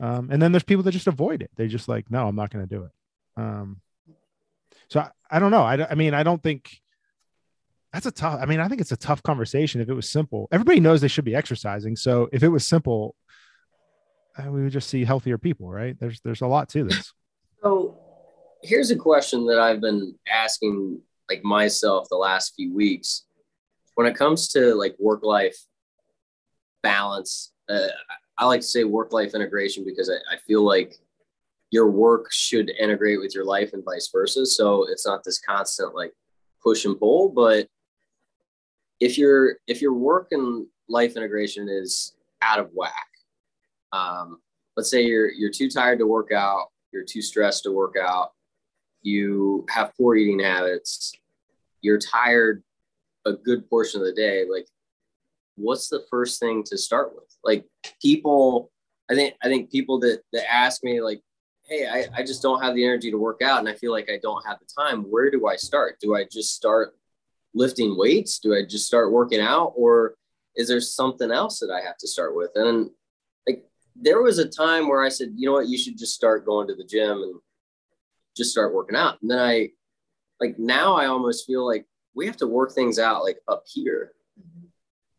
Um, 0.00 0.28
and 0.30 0.40
then 0.40 0.52
there's 0.52 0.64
people 0.64 0.82
that 0.84 0.92
just 0.92 1.06
avoid 1.06 1.42
it. 1.42 1.50
They 1.56 1.68
just 1.68 1.88
like, 1.88 2.10
no, 2.10 2.26
I'm 2.26 2.36
not 2.36 2.50
going 2.50 2.66
to 2.66 2.74
do 2.74 2.84
it. 2.84 2.90
Um, 3.36 3.80
so 4.88 5.00
I, 5.00 5.10
I 5.30 5.38
don't 5.38 5.50
know. 5.50 5.62
I, 5.62 5.90
I 5.90 5.94
mean, 5.94 6.14
I 6.14 6.22
don't 6.22 6.42
think 6.42 6.80
that's 7.94 8.06
a 8.06 8.10
tough. 8.10 8.40
I 8.42 8.46
mean, 8.46 8.58
I 8.58 8.66
think 8.66 8.80
it's 8.80 8.90
a 8.90 8.96
tough 8.96 9.22
conversation. 9.22 9.80
If 9.80 9.88
it 9.88 9.94
was 9.94 10.10
simple, 10.10 10.48
everybody 10.50 10.80
knows 10.80 11.00
they 11.00 11.06
should 11.06 11.24
be 11.24 11.36
exercising. 11.36 11.94
So 11.94 12.28
if 12.32 12.42
it 12.42 12.48
was 12.48 12.66
simple, 12.66 13.14
uh, 14.36 14.50
we 14.50 14.64
would 14.64 14.72
just 14.72 14.90
see 14.90 15.04
healthier 15.04 15.38
people, 15.38 15.70
right? 15.70 15.96
There's 16.00 16.20
there's 16.22 16.40
a 16.40 16.46
lot 16.48 16.68
to 16.70 16.84
this. 16.84 17.12
So 17.62 17.98
here's 18.62 18.90
a 18.90 18.96
question 18.96 19.46
that 19.46 19.58
I've 19.58 19.80
been 19.80 20.14
asking 20.30 21.00
like 21.30 21.42
myself 21.42 22.08
the 22.10 22.16
last 22.16 22.52
few 22.54 22.74
weeks. 22.74 23.24
When 23.94 24.06
it 24.06 24.14
comes 24.16 24.48
to 24.48 24.74
like 24.74 24.94
work 24.98 25.22
life 25.22 25.56
balance, 26.82 27.52
uh, 27.70 27.86
I 28.36 28.44
like 28.44 28.60
to 28.60 28.66
say 28.66 28.84
work 28.84 29.14
life 29.14 29.34
integration 29.34 29.82
because 29.82 30.10
I, 30.10 30.34
I 30.34 30.36
feel 30.46 30.62
like 30.62 30.98
your 31.70 31.90
work 31.90 32.30
should 32.30 32.68
integrate 32.78 33.20
with 33.20 33.34
your 33.34 33.46
life 33.46 33.72
and 33.72 33.82
vice 33.82 34.10
versa. 34.12 34.44
So 34.44 34.84
it's 34.90 35.06
not 35.06 35.24
this 35.24 35.38
constant 35.38 35.94
like 35.94 36.12
push 36.62 36.84
and 36.84 36.98
pull, 36.98 37.30
but 37.30 37.66
if 39.00 39.18
your 39.18 39.56
if 39.66 39.82
your 39.82 39.92
work 39.92 40.28
and 40.30 40.66
life 40.88 41.16
integration 41.16 41.68
is 41.68 42.14
out 42.42 42.58
of 42.58 42.70
whack, 42.72 43.08
um, 43.92 44.38
let's 44.76 44.90
say 44.90 45.04
you're 45.04 45.30
you're 45.30 45.50
too 45.50 45.70
tired 45.70 45.98
to 45.98 46.06
work 46.06 46.32
out, 46.32 46.68
you're 46.92 47.04
too 47.04 47.22
stressed 47.22 47.64
to 47.64 47.72
work 47.72 47.94
out, 48.00 48.32
you 49.02 49.66
have 49.68 49.92
poor 49.96 50.16
eating 50.16 50.40
habits, 50.40 51.12
you're 51.80 51.98
tired 51.98 52.62
a 53.26 53.32
good 53.32 53.68
portion 53.68 54.00
of 54.00 54.06
the 54.06 54.12
day, 54.12 54.44
like 54.50 54.66
what's 55.56 55.88
the 55.88 56.04
first 56.10 56.40
thing 56.40 56.62
to 56.64 56.76
start 56.76 57.14
with? 57.14 57.24
Like 57.42 57.64
people, 58.02 58.70
I 59.10 59.14
think 59.14 59.34
I 59.42 59.48
think 59.48 59.70
people 59.70 59.98
that 60.00 60.22
that 60.32 60.50
ask 60.52 60.82
me 60.82 61.00
like, 61.00 61.20
hey, 61.66 61.86
I, 61.86 62.20
I 62.20 62.22
just 62.22 62.42
don't 62.42 62.62
have 62.62 62.74
the 62.74 62.84
energy 62.84 63.10
to 63.10 63.18
work 63.18 63.42
out 63.42 63.58
and 63.60 63.68
I 63.68 63.74
feel 63.74 63.92
like 63.92 64.10
I 64.10 64.18
don't 64.22 64.44
have 64.46 64.58
the 64.58 64.66
time. 64.66 65.04
Where 65.04 65.30
do 65.30 65.46
I 65.46 65.56
start? 65.56 65.98
Do 66.00 66.14
I 66.14 66.24
just 66.24 66.54
start 66.54 66.94
lifting 67.54 67.96
weights? 67.96 68.38
Do 68.38 68.54
I 68.54 68.62
just 68.68 68.86
start 68.86 69.12
working 69.12 69.40
out? 69.40 69.72
Or 69.76 70.14
is 70.56 70.68
there 70.68 70.80
something 70.80 71.30
else 71.30 71.60
that 71.60 71.70
I 71.70 71.80
have 71.80 71.96
to 71.98 72.08
start 72.08 72.36
with? 72.36 72.50
And 72.54 72.90
like 73.46 73.64
there 73.96 74.22
was 74.22 74.38
a 74.38 74.48
time 74.48 74.88
where 74.88 75.02
I 75.02 75.08
said, 75.08 75.32
you 75.36 75.46
know 75.46 75.54
what, 75.54 75.68
you 75.68 75.78
should 75.78 75.98
just 75.98 76.14
start 76.14 76.46
going 76.46 76.68
to 76.68 76.74
the 76.74 76.84
gym 76.84 77.22
and 77.22 77.34
just 78.36 78.50
start 78.50 78.74
working 78.74 78.96
out. 78.96 79.20
And 79.22 79.30
then 79.30 79.38
I 79.38 79.70
like 80.40 80.58
now 80.58 80.94
I 80.94 81.06
almost 81.06 81.46
feel 81.46 81.66
like 81.66 81.86
we 82.14 82.26
have 82.26 82.36
to 82.38 82.46
work 82.46 82.72
things 82.72 82.98
out 82.98 83.22
like 83.22 83.38
up 83.48 83.64
here. 83.66 84.12
Mm-hmm. 84.38 84.66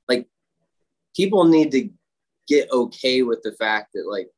Like 0.08 0.28
people 1.16 1.46
need 1.46 1.72
to 1.72 1.90
get 2.48 2.72
okay 2.72 3.24
with 3.24 3.42
the 3.44 3.54
fact 3.54 3.94
that 3.94 4.08
like 4.08 4.30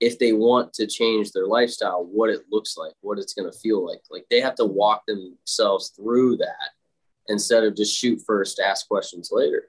if 0.00 0.18
they 0.18 0.32
want 0.32 0.72
to 0.74 0.86
change 0.86 1.32
their 1.32 1.46
lifestyle, 1.46 2.04
what 2.04 2.30
it 2.30 2.42
looks 2.52 2.76
like, 2.76 2.92
what 3.00 3.18
it's 3.18 3.34
going 3.34 3.50
to 3.50 3.58
feel 3.58 3.84
like. 3.84 4.00
Like 4.10 4.26
they 4.30 4.40
have 4.40 4.54
to 4.56 4.64
walk 4.64 5.02
themselves 5.06 5.88
through 5.90 6.36
that 6.36 6.70
instead 7.28 7.64
of 7.64 7.76
just 7.76 7.96
shoot 7.96 8.22
first, 8.26 8.60
ask 8.60 8.88
questions 8.88 9.30
later. 9.32 9.64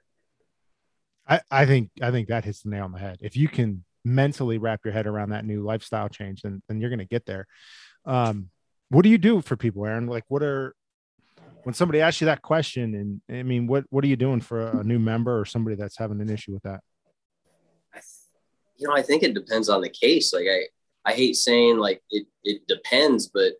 I, 1.28 1.40
I 1.50 1.66
think 1.66 1.90
I 2.02 2.10
think 2.10 2.28
that 2.28 2.44
hits 2.44 2.62
the 2.62 2.70
nail 2.70 2.84
on 2.84 2.92
the 2.92 2.98
head. 2.98 3.18
If 3.20 3.36
you 3.36 3.48
can 3.48 3.84
mentally 4.04 4.58
wrap 4.58 4.80
your 4.84 4.92
head 4.92 5.06
around 5.06 5.30
that 5.30 5.44
new 5.44 5.62
lifestyle 5.62 6.08
change, 6.08 6.42
then 6.42 6.62
then 6.68 6.80
you're 6.80 6.90
gonna 6.90 7.04
get 7.04 7.26
there. 7.26 7.46
Um, 8.04 8.50
what 8.88 9.02
do 9.02 9.08
you 9.08 9.18
do 9.18 9.40
for 9.40 9.56
people, 9.56 9.86
Aaron? 9.86 10.06
Like 10.06 10.24
what 10.28 10.42
are 10.42 10.74
when 11.62 11.74
somebody 11.74 12.00
asks 12.00 12.20
you 12.20 12.24
that 12.24 12.42
question 12.42 12.94
and 12.94 13.38
I 13.38 13.42
mean 13.42 13.66
what 13.66 13.84
what 13.90 14.02
are 14.02 14.08
you 14.08 14.16
doing 14.16 14.40
for 14.40 14.80
a 14.80 14.82
new 14.82 14.98
member 14.98 15.38
or 15.38 15.44
somebody 15.44 15.76
that's 15.76 15.98
having 15.98 16.20
an 16.20 16.30
issue 16.30 16.52
with 16.52 16.62
that? 16.64 16.80
I 17.94 18.00
you 18.80 18.88
know, 18.88 18.94
I 18.94 19.02
think 19.02 19.22
it 19.22 19.34
depends 19.34 19.68
on 19.68 19.82
the 19.82 19.90
case. 19.90 20.32
Like 20.32 20.46
I, 20.50 20.62
I 21.04 21.12
hate 21.12 21.36
saying 21.36 21.78
like 21.78 22.02
it, 22.10 22.26
it 22.42 22.66
depends, 22.66 23.28
but 23.28 23.52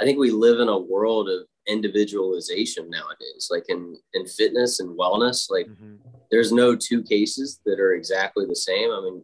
I 0.00 0.04
think 0.04 0.18
we 0.18 0.30
live 0.30 0.60
in 0.60 0.68
a 0.68 0.78
world 0.78 1.28
of 1.28 1.42
individualization 1.66 2.90
nowadays, 2.90 3.48
like 3.50 3.64
in, 3.68 3.96
in 4.14 4.26
fitness 4.26 4.80
and 4.80 4.98
wellness, 4.98 5.50
like 5.50 5.66
mm-hmm. 5.66 5.96
there's 6.30 6.52
no 6.52 6.74
two 6.74 7.02
cases 7.02 7.60
that 7.64 7.80
are 7.80 7.94
exactly 7.94 8.46
the 8.46 8.56
same. 8.56 8.90
I 8.90 9.00
mean, 9.00 9.22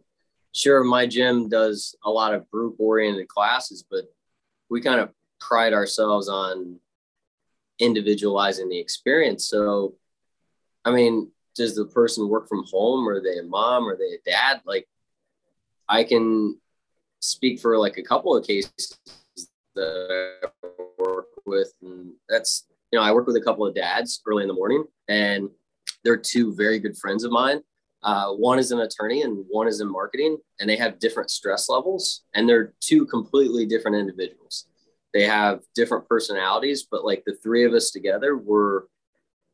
sure, 0.53 0.85
my 0.85 1.07
gym 1.07 1.49
does 1.49 1.97
a 2.05 2.11
lot 2.11 2.35
of 2.35 2.51
group 2.51 2.77
oriented 2.79 3.29
classes, 3.29 3.85
but 3.91 4.05
we 4.71 4.81
kind 4.81 5.01
of 5.01 5.11
pride 5.41 5.73
ourselves 5.73 6.29
on 6.29 6.79
individualizing 7.79 8.69
the 8.69 8.79
experience. 8.79 9.49
So, 9.49 9.95
I 10.85 10.91
mean, 10.91 11.31
does 11.55 11.75
the 11.75 11.87
person 11.87 12.29
work 12.29 12.49
from 12.49 12.65
home? 12.71 13.09
Are 13.09 13.21
they 13.21 13.39
a 13.39 13.43
mom? 13.43 13.89
Are 13.89 13.97
they 13.97 14.15
a 14.15 14.31
dad? 14.31 14.63
Like, 14.65 14.89
I 15.89 16.05
can 16.05 16.59
speak 17.21 17.61
for 17.61 17.79
like 17.79 17.99
a 17.99 18.03
couple 18.03 18.37
of 18.37 18.47
cases 18.47 18.99
that 19.75 20.53
work 20.99 21.27
with, 21.47 21.73
and 21.83 22.13
that's 22.29 22.67
you 22.93 22.99
know, 22.99 23.05
I 23.05 23.13
work 23.13 23.27
with 23.27 23.37
a 23.37 23.41
couple 23.41 23.67
of 23.67 23.75
dads 23.75 24.23
early 24.27 24.43
in 24.43 24.49
the 24.49 24.55
morning, 24.55 24.85
and 25.09 25.49
they're 26.05 26.17
two 26.17 26.55
very 26.55 26.79
good 26.79 26.97
friends 26.97 27.25
of 27.25 27.33
mine. 27.33 27.61
Uh, 28.03 28.33
one 28.33 28.59
is 28.59 28.71
an 28.71 28.81
attorney 28.81 29.23
and 29.23 29.45
one 29.49 29.67
is 29.67 29.81
in 29.81 29.91
marketing, 29.91 30.39
and 30.61 30.71
they 30.71 30.77
have 30.77 30.99
different 30.99 31.31
stress 31.31 31.69
levels, 31.69 32.23
and 32.35 32.49
they're 32.49 32.73
two 32.81 33.05
completely 33.07 33.67
different 33.67 33.97
individuals. 33.97 34.67
They 35.13 35.25
have 35.25 35.61
different 35.75 36.09
personalities, 36.09 36.87
but 36.91 37.05
like 37.05 37.25
the 37.27 37.37
three 37.43 37.65
of 37.65 37.73
us 37.73 37.91
together, 37.91 38.37
we're 38.37 38.83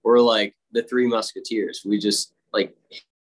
we're 0.03 0.21
like 0.21 0.55
the 0.73 0.83
three 0.83 1.07
musketeers. 1.07 1.83
We 1.85 1.99
just 1.99 2.35
like 2.53 2.77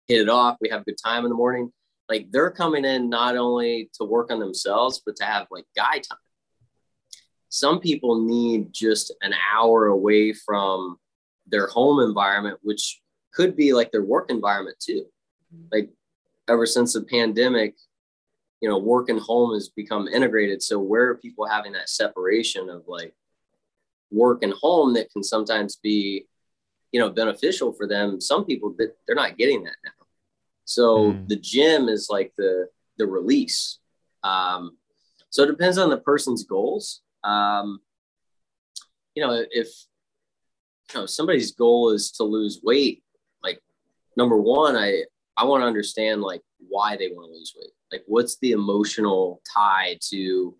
hit 0.06 0.20
it 0.20 0.28
off. 0.28 0.58
We 0.60 0.68
have 0.68 0.82
a 0.82 0.84
good 0.84 0.98
time 1.02 1.24
in 1.24 1.30
the 1.30 1.36
morning. 1.36 1.72
Like 2.08 2.30
they're 2.30 2.50
coming 2.50 2.84
in 2.84 3.08
not 3.08 3.36
only 3.36 3.90
to 3.94 4.04
work 4.04 4.30
on 4.30 4.38
themselves, 4.38 5.02
but 5.04 5.16
to 5.16 5.24
have 5.24 5.46
like 5.50 5.64
guy 5.74 5.98
time. 5.98 6.18
Some 7.48 7.80
people 7.80 8.22
need 8.24 8.72
just 8.72 9.14
an 9.22 9.32
hour 9.54 9.86
away 9.86 10.32
from 10.32 10.98
their 11.46 11.66
home 11.68 12.00
environment, 12.00 12.58
which 12.62 13.00
could 13.32 13.56
be 13.56 13.72
like 13.72 13.92
their 13.92 14.04
work 14.04 14.30
environment 14.30 14.76
too. 14.80 15.06
Like 15.72 15.90
ever 16.48 16.66
since 16.66 16.92
the 16.92 17.02
pandemic, 17.02 17.76
you 18.60 18.68
know, 18.68 18.78
work 18.78 19.08
and 19.08 19.20
home 19.20 19.54
has 19.54 19.68
become 19.68 20.08
integrated. 20.08 20.62
So 20.62 20.78
where 20.78 21.10
are 21.10 21.16
people 21.16 21.46
having 21.46 21.72
that 21.72 21.88
separation 21.88 22.68
of 22.68 22.82
like 22.88 23.14
work 24.10 24.42
and 24.42 24.52
home 24.54 24.94
that 24.94 25.10
can 25.12 25.22
sometimes 25.22 25.76
be, 25.76 26.26
you 26.92 27.00
know, 27.00 27.10
beneficial 27.10 27.72
for 27.72 27.86
them? 27.86 28.20
Some 28.20 28.44
people 28.44 28.74
that 28.78 28.96
they're 29.06 29.16
not 29.16 29.36
getting 29.36 29.62
that 29.64 29.76
now. 29.84 29.90
So 30.64 31.12
Mm. 31.12 31.28
the 31.28 31.36
gym 31.36 31.88
is 31.88 32.08
like 32.10 32.32
the 32.36 32.68
the 32.98 33.06
release. 33.06 33.78
Um, 34.24 34.78
so 35.30 35.42
it 35.42 35.48
depends 35.48 35.76
on 35.78 35.90
the 35.90 35.98
person's 35.98 36.44
goals. 36.44 37.02
Um, 37.26 37.80
you 39.14 39.22
know, 39.22 39.44
if 39.50 39.68
you 40.92 41.00
know 41.00 41.06
somebody's 41.06 41.52
goal 41.52 41.90
is 41.90 42.12
to 42.12 42.24
lose 42.24 42.60
weight, 42.62 43.02
like 43.42 43.60
number 44.16 44.36
one, 44.36 44.76
I 44.76 45.04
I 45.36 45.44
want 45.44 45.62
to 45.62 45.66
understand 45.66 46.22
like 46.22 46.42
why 46.68 46.96
they 46.96 47.08
want 47.08 47.30
to 47.30 47.36
lose 47.36 47.54
weight. 47.58 47.72
Like 47.90 48.04
what's 48.06 48.38
the 48.38 48.52
emotional 48.52 49.40
tie 49.52 49.98
to 50.10 50.56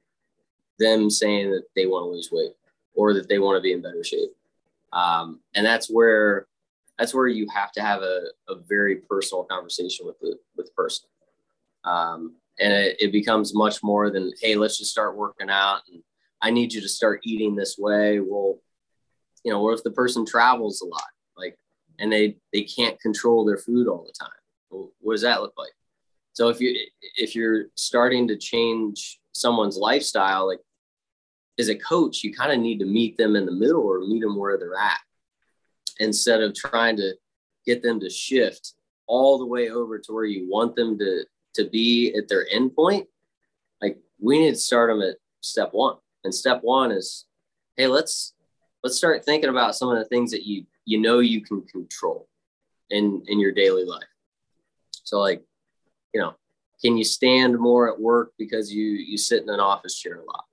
them 0.78 1.10
saying 1.10 1.50
that 1.50 1.64
they 1.74 1.86
want 1.86 2.04
to 2.04 2.10
lose 2.10 2.30
weight 2.32 2.52
or 2.94 3.14
that 3.14 3.28
they 3.28 3.38
want 3.38 3.56
to 3.56 3.62
be 3.62 3.72
in 3.72 3.82
better 3.82 4.04
shape. 4.04 4.30
Um, 4.92 5.40
and 5.54 5.64
that's 5.64 5.88
where 5.88 6.46
that's 6.98 7.12
where 7.12 7.26
you 7.26 7.46
have 7.54 7.72
to 7.72 7.82
have 7.82 8.00
a, 8.00 8.22
a 8.48 8.56
very 8.56 8.96
personal 8.96 9.44
conversation 9.44 10.06
with 10.06 10.18
the 10.20 10.38
with 10.56 10.66
the 10.66 10.72
person. 10.72 11.08
Um, 11.84 12.36
and 12.58 12.72
it, 12.72 12.96
it 12.98 13.12
becomes 13.12 13.54
much 13.54 13.82
more 13.82 14.10
than 14.10 14.32
hey, 14.40 14.54
let's 14.56 14.78
just 14.78 14.90
start 14.90 15.16
working 15.16 15.50
out 15.50 15.82
and 15.92 16.02
I 16.42 16.50
need 16.50 16.72
you 16.72 16.80
to 16.80 16.88
start 16.88 17.20
eating 17.24 17.54
this 17.54 17.76
way. 17.78 18.20
Well, 18.20 18.58
you 19.44 19.52
know, 19.52 19.62
or 19.62 19.72
if 19.72 19.82
the 19.82 19.90
person 19.90 20.26
travels 20.26 20.80
a 20.80 20.86
lot, 20.86 21.02
like, 21.36 21.56
and 21.98 22.12
they 22.12 22.36
they 22.52 22.62
can't 22.62 23.00
control 23.00 23.44
their 23.44 23.58
food 23.58 23.88
all 23.88 24.04
the 24.04 24.12
time. 24.18 24.30
Well, 24.70 24.90
what 25.00 25.14
does 25.14 25.22
that 25.22 25.42
look 25.42 25.54
like? 25.56 25.72
So 26.32 26.48
if 26.48 26.60
you 26.60 26.76
if 27.16 27.34
you're 27.34 27.66
starting 27.76 28.28
to 28.28 28.36
change 28.36 29.20
someone's 29.32 29.76
lifestyle, 29.76 30.46
like 30.46 30.60
as 31.58 31.68
a 31.68 31.74
coach, 31.74 32.22
you 32.22 32.34
kind 32.34 32.52
of 32.52 32.58
need 32.58 32.78
to 32.80 32.84
meet 32.84 33.16
them 33.16 33.36
in 33.36 33.46
the 33.46 33.52
middle 33.52 33.82
or 33.82 34.00
meet 34.00 34.20
them 34.20 34.36
where 34.36 34.58
they're 34.58 34.76
at 34.76 34.98
instead 35.98 36.42
of 36.42 36.54
trying 36.54 36.96
to 36.96 37.14
get 37.64 37.82
them 37.82 38.00
to 38.00 38.10
shift 38.10 38.74
all 39.06 39.38
the 39.38 39.46
way 39.46 39.70
over 39.70 39.98
to 39.98 40.12
where 40.12 40.24
you 40.24 40.48
want 40.50 40.74
them 40.76 40.98
to 40.98 41.24
to 41.54 41.64
be 41.70 42.14
at 42.16 42.28
their 42.28 42.46
end 42.50 42.74
point 42.74 43.06
like 43.80 43.96
we 44.20 44.38
need 44.38 44.50
to 44.50 44.56
start 44.56 44.90
them 44.90 45.00
at 45.00 45.16
step 45.40 45.70
one 45.72 45.96
and 46.26 46.34
step 46.34 46.58
one 46.62 46.90
is 46.90 47.24
hey 47.76 47.86
let's 47.86 48.34
let's 48.82 48.98
start 48.98 49.24
thinking 49.24 49.48
about 49.48 49.76
some 49.76 49.88
of 49.88 49.96
the 49.96 50.04
things 50.04 50.30
that 50.32 50.44
you 50.44 50.66
you 50.84 51.00
know 51.00 51.20
you 51.20 51.40
can 51.40 51.62
control 51.62 52.28
in 52.90 53.22
in 53.28 53.40
your 53.40 53.52
daily 53.52 53.84
life. 53.84 54.04
So 55.04 55.18
like 55.18 55.42
you 56.12 56.20
know 56.20 56.34
can 56.82 56.96
you 56.96 57.04
stand 57.04 57.58
more 57.58 57.90
at 57.90 58.00
work 58.00 58.32
because 58.38 58.72
you 58.72 58.84
you 58.84 59.16
sit 59.16 59.42
in 59.42 59.48
an 59.48 59.60
office 59.60 59.98
chair 59.98 60.16
a 60.20 60.24
lot? 60.24 60.44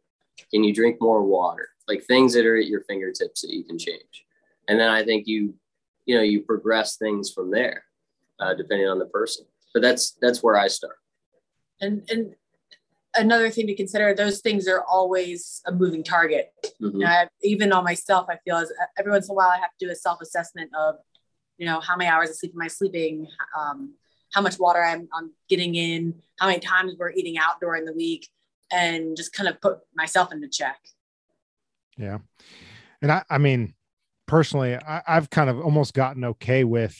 Can 0.51 0.63
you 0.63 0.73
drink 0.73 0.97
more 1.01 1.23
water? 1.23 1.69
Like 1.87 2.03
things 2.03 2.33
that 2.33 2.45
are 2.45 2.57
at 2.57 2.67
your 2.67 2.81
fingertips 2.81 3.41
that 3.41 3.51
you 3.51 3.63
can 3.63 3.77
change. 3.77 4.25
And 4.69 4.79
then 4.79 4.89
i 4.89 5.03
think 5.03 5.27
you 5.27 5.55
you 6.05 6.15
know 6.15 6.21
you 6.21 6.41
progress 6.41 6.97
things 6.97 7.31
from 7.31 7.51
there 7.51 7.83
uh, 8.39 8.53
depending 8.53 8.87
on 8.87 8.99
the 8.99 9.05
person. 9.05 9.45
But 9.73 9.81
that's 9.81 10.11
that's 10.21 10.43
where 10.43 10.57
i 10.57 10.67
start. 10.67 10.97
And 11.81 12.03
and 12.09 12.35
another 13.15 13.49
thing 13.49 13.67
to 13.67 13.75
consider 13.75 14.13
those 14.13 14.39
things 14.41 14.67
are 14.67 14.83
always 14.89 15.61
a 15.67 15.71
moving 15.71 16.03
target 16.03 16.51
Mhm. 16.81 16.93
you 16.93 16.99
know, 16.99 17.07
I, 17.07 17.27
even 17.41 17.71
on 17.71 17.83
myself 17.83 18.27
i 18.29 18.37
feel 18.43 18.57
as 18.57 18.71
every 18.97 19.11
once 19.11 19.27
in 19.27 19.33
a 19.33 19.35
while 19.35 19.49
i 19.49 19.57
have 19.57 19.71
to 19.79 19.85
do 19.85 19.91
a 19.91 19.95
self-assessment 19.95 20.71
of 20.77 20.95
you 21.57 21.65
know 21.65 21.79
how 21.79 21.95
many 21.95 22.09
hours 22.09 22.29
of 22.29 22.35
sleep 22.37 22.53
am 22.55 22.61
i 22.61 22.67
sleeping 22.67 23.27
um, 23.59 23.93
how 24.33 24.41
much 24.41 24.57
water 24.57 24.83
I'm, 24.83 25.07
I'm 25.13 25.31
getting 25.47 25.75
in 25.75 26.15
how 26.39 26.47
many 26.47 26.59
times 26.59 26.93
we're 26.97 27.11
eating 27.11 27.37
out 27.37 27.59
during 27.61 27.85
the 27.85 27.93
week 27.93 28.27
and 28.71 29.15
just 29.15 29.31
kind 29.33 29.47
of 29.47 29.61
put 29.61 29.77
myself 29.95 30.31
into 30.33 30.47
check 30.47 30.79
Yeah. 31.97 32.17
And 33.03 33.11
I, 33.11 33.23
I 33.29 33.37
mean, 33.37 33.75
personally, 34.25 34.75
I, 34.75 35.03
I've 35.07 35.29
kind 35.29 35.49
of 35.49 35.59
almost 35.59 35.93
gotten 35.93 36.23
okay 36.23 36.63
with 36.63 36.95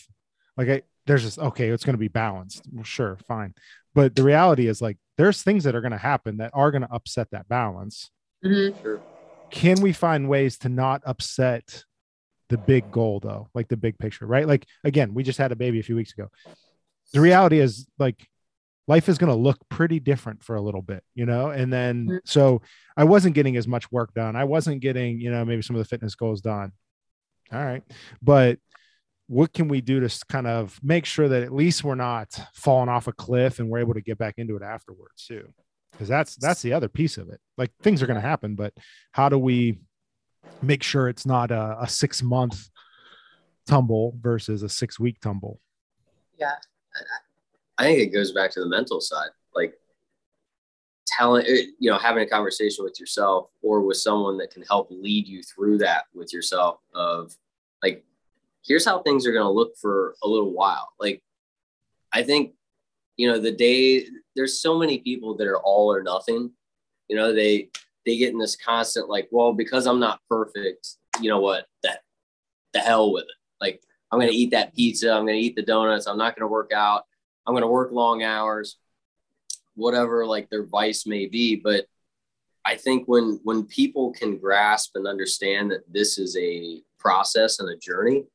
like, 0.57 0.69
I, 0.69 0.81
there's 1.07 1.23
just, 1.23 1.39
okay, 1.39 1.69
it's 1.69 1.83
going 1.85 1.93
to 1.95 1.97
be 1.99 2.09
balanced. 2.09 2.63
Well, 2.71 2.83
sure, 2.83 3.17
fine. 3.27 3.55
But 3.95 4.15
the 4.15 4.21
reality 4.23 4.67
is 4.67 4.81
like, 4.81 4.97
there's 5.17 5.43
things 5.43 5.63
that 5.63 5.75
are 5.75 5.81
going 5.81 5.91
to 5.91 5.97
happen 5.97 6.37
that 6.37 6.51
are 6.53 6.71
going 6.71 6.81
to 6.81 6.91
upset 6.91 7.29
that 7.31 7.47
balance. 7.47 8.09
Mhm. 8.43 8.81
sure 8.81 9.01
Can 9.51 9.81
we 9.81 9.93
find 9.93 10.27
ways 10.27 10.57
to 10.59 10.69
not 10.69 11.01
upset 11.05 11.83
the 12.49 12.57
big 12.57 12.89
goal 12.91 13.19
though? 13.19 13.49
Like 13.53 13.67
the 13.67 13.77
big 13.77 13.97
picture, 13.99 14.25
right? 14.25 14.47
Like, 14.47 14.65
again, 14.83 15.13
we 15.13 15.23
just 15.23 15.37
had 15.37 15.51
a 15.51 15.55
baby 15.55 15.79
a 15.79 15.83
few 15.83 15.95
weeks 15.95 16.13
ago. 16.13 16.29
The 17.13 17.21
reality 17.21 17.59
is 17.59 17.87
like, 17.99 18.27
life 18.87 19.07
is 19.07 19.17
going 19.17 19.29
to 19.29 19.35
look 19.35 19.57
pretty 19.69 19.99
different 19.99 20.43
for 20.43 20.55
a 20.55 20.61
little 20.61 20.81
bit, 20.81 21.03
you 21.15 21.25
know? 21.25 21.51
And 21.51 21.71
then, 21.71 22.07
Mhm. 22.07 22.19
so 22.25 22.61
I 22.97 23.03
wasn't 23.05 23.35
getting 23.35 23.55
as 23.55 23.67
much 23.67 23.89
work 23.91 24.13
done. 24.13 24.35
I 24.35 24.43
wasn't 24.43 24.81
getting, 24.81 25.19
you 25.21 25.31
know, 25.31 25.45
maybe 25.45 25.61
some 25.61 25.75
of 25.75 25.79
the 25.79 25.87
fitness 25.87 26.15
goals 26.15 26.41
done. 26.41 26.73
All 27.51 27.63
right. 27.63 27.83
But 28.21 28.59
what 29.27 29.53
can 29.53 29.67
we 29.67 29.81
do 29.81 29.99
to 29.99 30.25
kind 30.27 30.47
of 30.47 30.79
make 30.83 31.05
sure 31.05 31.27
that 31.27 31.43
at 31.43 31.53
least 31.53 31.83
we're 31.83 31.95
not 31.95 32.37
falling 32.53 32.89
off 32.89 33.07
a 33.07 33.13
cliff 33.13 33.59
and 33.59 33.69
we're 33.69 33.79
able 33.79 33.93
to 33.93 34.01
get 34.01 34.17
back 34.17 34.35
into 34.37 34.55
it 34.55 34.63
afterwards 34.63 35.25
too? 35.25 35.47
Because 35.91 36.07
that's 36.07 36.35
that's 36.35 36.61
the 36.61 36.73
other 36.73 36.89
piece 36.89 37.17
of 37.17 37.29
it. 37.29 37.39
Like 37.57 37.71
things 37.81 38.01
are 38.01 38.07
going 38.07 38.21
to 38.21 38.27
happen, 38.27 38.55
but 38.55 38.73
how 39.11 39.29
do 39.29 39.37
we 39.37 39.79
make 40.61 40.83
sure 40.83 41.07
it's 41.07 41.25
not 41.25 41.51
a, 41.51 41.77
a 41.81 41.87
six 41.87 42.21
month 42.21 42.69
tumble 43.67 44.17
versus 44.19 44.63
a 44.63 44.69
six 44.69 44.99
week 44.99 45.19
tumble? 45.21 45.59
yeah 46.37 46.55
I 47.77 47.85
think 47.85 47.99
it 47.99 48.13
goes 48.13 48.31
back 48.31 48.51
to 48.51 48.59
the 48.59 48.67
mental 48.67 49.01
side, 49.01 49.29
like 49.55 49.73
telling, 51.07 51.45
eh, 51.47 51.63
you 51.79 51.89
know, 51.89 51.97
having 51.97 52.23
a 52.23 52.29
conversation 52.29 52.83
with 52.83 52.99
yourself 52.99 53.49
or 53.61 53.81
with 53.81 53.97
someone 53.97 54.37
that 54.37 54.51
can 54.51 54.63
help 54.63 54.89
lead 54.91 55.27
you 55.27 55.41
through 55.41 55.79
that 55.79 56.05
with 56.13 56.31
yourself 56.31 56.79
of 56.93 57.35
like, 57.81 58.05
here's 58.65 58.85
how 58.85 58.99
things 58.99 59.27
are 59.27 59.33
going 59.33 59.45
to 59.45 59.49
look 59.49 59.75
for 59.77 60.15
a 60.23 60.27
little 60.27 60.51
while. 60.51 60.89
Like, 60.99 61.21
I 62.11 62.23
think, 62.23 62.53
you 63.17 63.27
know, 63.29 63.39
the 63.39 63.51
day 63.51 64.07
there's 64.35 64.59
so 64.59 64.77
many 64.77 64.99
people 64.99 65.35
that 65.37 65.47
are 65.47 65.59
all 65.59 65.91
or 65.93 66.01
nothing, 66.03 66.51
you 67.07 67.15
know, 67.15 67.33
they, 67.33 67.69
they 68.05 68.17
get 68.17 68.31
in 68.31 68.39
this 68.39 68.55
constant, 68.55 69.09
like, 69.09 69.27
well, 69.31 69.53
because 69.53 69.85
I'm 69.85 69.99
not 69.99 70.19
perfect, 70.29 70.95
you 71.21 71.29
know 71.29 71.39
what, 71.39 71.67
that 71.83 72.01
the 72.73 72.79
hell 72.79 73.11
with 73.11 73.23
it. 73.23 73.35
Like, 73.61 73.81
I'm 74.11 74.19
going 74.19 74.31
to 74.31 74.37
eat 74.37 74.51
that 74.51 74.75
pizza. 74.75 75.11
I'm 75.11 75.25
going 75.25 75.39
to 75.39 75.45
eat 75.45 75.55
the 75.55 75.63
donuts. 75.63 76.05
I'm 76.05 76.17
not 76.17 76.35
going 76.35 76.47
to 76.47 76.51
work 76.51 76.71
out. 76.73 77.03
I'm 77.45 77.53
going 77.53 77.63
to 77.63 77.67
work 77.67 77.91
long 77.91 78.23
hours, 78.23 78.77
whatever 79.75 80.25
like 80.25 80.49
their 80.49 80.65
vice 80.65 81.05
may 81.05 81.25
be. 81.27 81.55
But 81.55 81.85
I 82.65 82.75
think 82.75 83.07
when 83.07 83.39
when 83.43 83.65
people 83.65 84.13
can 84.13 84.37
grasp 84.37 84.91
and 84.95 85.07
understand 85.07 85.71
that 85.71 85.91
this 85.91 86.17
is 86.17 86.37
a 86.37 86.81
process 86.99 87.59
and 87.59 87.69
a 87.69 87.77
journey 87.77 88.25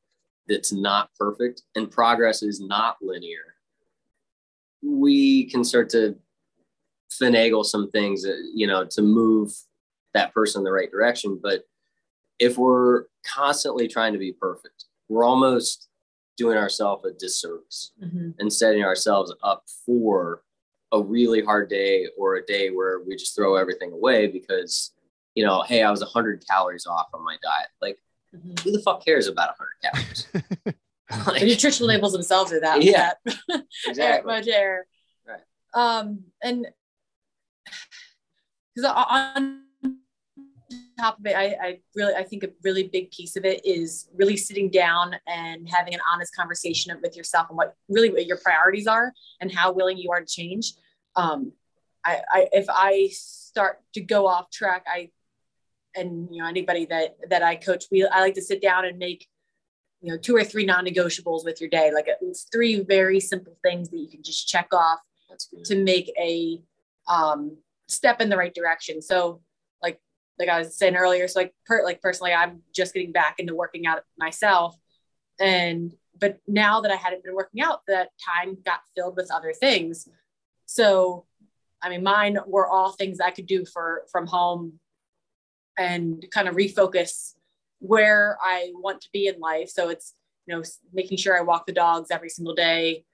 that's 0.49 0.73
not 0.73 1.11
perfect 1.17 1.61
and 1.75 1.89
progress 1.89 2.41
is 2.43 2.59
not 2.59 2.97
linear, 3.01 3.55
we 4.81 5.45
can 5.49 5.63
start 5.63 5.89
to 5.91 6.15
finagle 7.11 7.65
some 7.65 7.89
things, 7.91 8.25
you 8.53 8.67
know, 8.67 8.85
to 8.85 9.01
move 9.01 9.51
that 10.13 10.33
person 10.33 10.59
in 10.61 10.63
the 10.63 10.71
right 10.71 10.91
direction. 10.91 11.39
But 11.41 11.63
if 12.39 12.57
we're 12.57 13.05
constantly 13.25 13.87
trying 13.87 14.13
to 14.13 14.19
be 14.19 14.31
perfect, 14.33 14.85
we're 15.09 15.25
almost 15.25 15.87
doing 16.37 16.57
ourselves 16.57 17.05
a 17.05 17.11
disservice 17.11 17.91
Mhm. 18.01 18.33
and 18.39 18.51
setting 18.51 18.83
ourselves 18.83 19.33
up 19.43 19.65
for 19.85 20.43
a 20.91 21.01
really 21.01 21.41
hard 21.43 21.69
day 21.69 22.07
or 22.17 22.35
a 22.35 22.45
day 22.45 22.69
where 22.69 23.01
we 23.01 23.15
just 23.15 23.35
throw 23.35 23.55
everything 23.55 23.91
away 23.91 24.25
because 24.27 24.91
you 25.35 25.45
know 25.45 25.61
hey 25.63 25.83
i 25.83 25.91
was 25.91 26.01
100 26.01 26.43
calories 26.49 26.87
off 26.87 27.09
on 27.13 27.23
my 27.23 27.37
diet 27.43 27.67
like 27.81 27.99
Mhm. 28.35 28.59
who 28.59 28.71
the 28.71 28.81
fuck 28.81 29.03
cares 29.03 29.27
about 29.27 29.55
100 29.57 29.81
calories 29.81 30.27
the 31.25 31.31
like, 31.31 31.43
nutritional 31.43 31.87
labels 31.87 32.13
themselves 32.13 32.53
are 32.53 32.59
that 32.59 32.81
Yeah. 32.83 33.13
that 33.47 33.65
exactly 33.87 34.31
much 34.31 34.47
air 34.47 34.85
Right. 35.27 35.41
um 35.73 36.25
and 36.43 36.67
because 38.75 38.91
on 38.95 39.63
top 40.97 41.19
of 41.19 41.25
it 41.25 41.35
I, 41.35 41.45
I 41.61 41.79
really 41.95 42.13
i 42.13 42.23
think 42.23 42.43
a 42.43 42.49
really 42.63 42.83
big 42.87 43.09
piece 43.11 43.35
of 43.35 43.45
it 43.45 43.65
is 43.65 44.09
really 44.15 44.37
sitting 44.37 44.69
down 44.69 45.15
and 45.27 45.67
having 45.69 45.93
an 45.93 45.99
honest 46.11 46.35
conversation 46.35 46.95
with 47.01 47.15
yourself 47.17 47.47
and 47.49 47.57
what 47.57 47.75
really 47.87 48.09
what 48.11 48.25
your 48.25 48.37
priorities 48.37 48.85
are 48.85 49.13
and 49.41 49.51
how 49.51 49.71
willing 49.71 49.97
you 49.97 50.11
are 50.11 50.19
to 50.19 50.25
change 50.27 50.73
um 51.15 51.51
i, 52.05 52.21
I 52.31 52.47
if 52.51 52.65
i 52.69 53.09
start 53.11 53.79
to 53.93 54.01
go 54.01 54.27
off 54.27 54.51
track 54.51 54.85
i 54.87 55.09
and 55.95 56.27
you 56.31 56.41
know 56.41 56.47
anybody 56.47 56.85
that 56.85 57.15
that 57.29 57.41
i 57.41 57.55
coach 57.55 57.85
we 57.91 58.05
i 58.07 58.19
like 58.19 58.35
to 58.35 58.41
sit 58.41 58.61
down 58.61 58.85
and 58.85 58.97
make 58.97 59.27
you 60.01 60.11
know 60.11 60.17
two 60.17 60.35
or 60.35 60.43
three 60.43 60.65
non-negotiables 60.65 61.43
with 61.43 61.59
your 61.59 61.69
day 61.69 61.91
like 61.93 62.07
at 62.07 62.21
least 62.21 62.49
three 62.51 62.81
very 62.81 63.19
simple 63.19 63.57
things 63.63 63.89
that 63.89 63.97
you 63.97 64.07
can 64.07 64.21
just 64.21 64.47
check 64.47 64.67
off 64.73 64.99
to 65.65 65.83
make 65.83 66.11
a 66.19 66.61
um, 67.07 67.57
step 67.87 68.21
in 68.21 68.29
the 68.29 68.37
right 68.37 68.53
direction. 68.53 69.01
So, 69.01 69.41
like 69.81 69.99
like 70.37 70.49
I 70.49 70.59
was 70.59 70.77
saying 70.77 70.95
earlier, 70.95 71.27
so 71.27 71.41
like 71.41 71.53
per, 71.65 71.83
like 71.83 72.01
personally, 72.01 72.33
I'm 72.33 72.61
just 72.73 72.93
getting 72.93 73.11
back 73.11 73.39
into 73.39 73.55
working 73.55 73.85
out 73.85 74.03
myself, 74.17 74.75
and 75.39 75.93
but 76.17 76.39
now 76.47 76.81
that 76.81 76.91
I 76.91 76.95
hadn't 76.95 77.23
been 77.23 77.35
working 77.35 77.61
out, 77.61 77.81
that 77.87 78.09
time 78.35 78.57
got 78.65 78.81
filled 78.95 79.15
with 79.15 79.31
other 79.31 79.53
things. 79.53 80.07
So, 80.65 81.25
I 81.81 81.89
mean, 81.89 82.03
mine 82.03 82.37
were 82.45 82.67
all 82.67 82.91
things 82.91 83.19
I 83.19 83.31
could 83.31 83.47
do 83.47 83.65
for 83.65 84.03
from 84.11 84.27
home, 84.27 84.79
and 85.79 86.25
kind 86.31 86.49
of 86.49 86.55
refocus 86.55 87.35
where 87.79 88.37
I 88.43 88.71
want 88.75 89.01
to 89.01 89.09
be 89.13 89.27
in 89.27 89.39
life. 89.39 89.69
So 89.69 89.89
it's 89.89 90.13
you 90.45 90.55
know 90.55 90.63
making 90.93 91.17
sure 91.17 91.37
I 91.37 91.41
walk 91.41 91.65
the 91.65 91.73
dogs 91.73 92.11
every 92.11 92.29
single 92.29 92.53
day, 92.53 93.05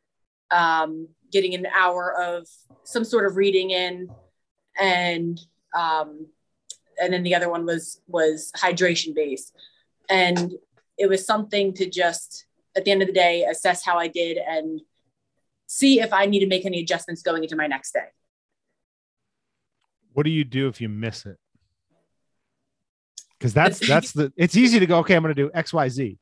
um, 0.52 1.08
getting 1.32 1.54
an 1.54 1.68
hour 1.68 2.14
of 2.20 2.48
some 2.84 3.06
sort 3.06 3.26
of 3.26 3.38
reading 3.38 3.70
in, 3.70 4.10
and 4.78 5.40
um, 5.78 6.28
and 7.00 7.14
then 7.14 7.24
the 7.24 7.36
other 7.36 7.50
one 7.50 7.66
was 7.66 8.02
was 8.08 8.52
hydration 8.58 9.14
based, 9.14 9.54
and 10.10 10.54
it 10.98 11.08
was 11.08 11.26
something 11.26 11.74
to 11.76 11.90
just 11.90 12.48
at 12.76 12.84
the 12.84 12.92
end 12.92 13.02
of 13.02 13.08
the 13.08 13.14
day 13.14 13.46
assess 13.50 13.86
how 13.86 13.98
I 13.98 14.08
did 14.08 14.38
and 14.38 14.82
see 15.68 16.02
if 16.02 16.12
I 16.12 16.26
need 16.26 16.40
to 16.40 16.48
make 16.48 16.66
any 16.66 16.82
adjustments 16.82 17.22
going 17.22 17.44
into 17.44 17.56
my 17.56 17.68
next 17.68 17.94
day. 17.94 18.08
what 20.14 20.24
do 20.24 20.30
you 20.30 20.46
do 20.46 20.68
if 20.70 20.80
you 20.80 20.88
miss 20.88 21.26
it? 21.26 21.38
Because 23.40 23.54
that's 23.54 23.80
that's 23.88 24.12
the 24.14 24.32
it's 24.38 24.56
easy 24.56 24.80
to 24.80 24.86
go, 24.86 25.00
okay, 25.00 25.16
I'm 25.16 25.22
gonna 25.22 25.34
do 25.34 25.50
XYZ. 25.50 26.18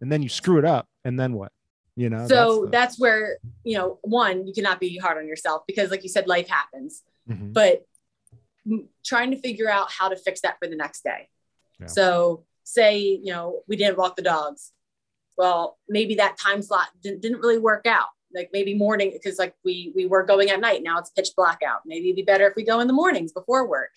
And 0.00 0.10
then 0.12 0.22
you 0.22 0.28
screw 0.28 0.58
it 0.58 0.64
up, 0.64 0.86
and 1.04 1.18
then 1.18 1.32
what? 1.34 1.52
You 1.96 2.10
know, 2.10 2.26
so 2.26 2.64
the- 2.64 2.70
that's 2.70 2.98
where 2.98 3.38
you 3.62 3.76
know 3.78 3.98
one 4.02 4.46
you 4.46 4.52
cannot 4.52 4.80
be 4.80 4.98
hard 4.98 5.16
on 5.18 5.26
yourself 5.28 5.62
because 5.66 5.90
like 5.90 6.02
you 6.02 6.08
said 6.08 6.26
life 6.26 6.48
happens 6.48 7.02
Mhm. 7.30 7.52
but 7.54 7.86
trying 9.04 9.30
to 9.30 9.38
figure 9.38 9.68
out 9.70 9.90
how 9.90 10.08
to 10.08 10.16
fix 10.16 10.40
that 10.42 10.58
for 10.58 10.66
the 10.68 10.76
next 10.76 11.04
day. 11.04 11.28
Yeah. 11.80 11.86
So 11.86 12.44
say, 12.64 12.98
you 12.98 13.32
know, 13.32 13.62
we 13.68 13.76
didn't 13.76 13.98
walk 13.98 14.16
the 14.16 14.22
dogs. 14.22 14.72
Well, 15.36 15.78
maybe 15.88 16.14
that 16.16 16.38
time 16.38 16.62
slot 16.62 16.88
didn't, 17.02 17.20
didn't 17.22 17.40
really 17.40 17.58
work 17.58 17.86
out. 17.86 18.08
Like 18.34 18.50
maybe 18.52 18.74
morning, 18.74 19.10
because 19.12 19.38
like 19.38 19.54
we 19.64 19.92
we 19.94 20.06
were 20.06 20.22
going 20.24 20.50
at 20.50 20.60
night. 20.60 20.82
Now 20.82 20.98
it's 20.98 21.10
pitch 21.10 21.30
black 21.36 21.60
out. 21.66 21.80
Maybe 21.86 22.06
it'd 22.08 22.16
be 22.16 22.22
better 22.22 22.48
if 22.48 22.56
we 22.56 22.64
go 22.64 22.80
in 22.80 22.86
the 22.88 22.92
mornings 22.92 23.32
before 23.32 23.66
work 23.68 23.90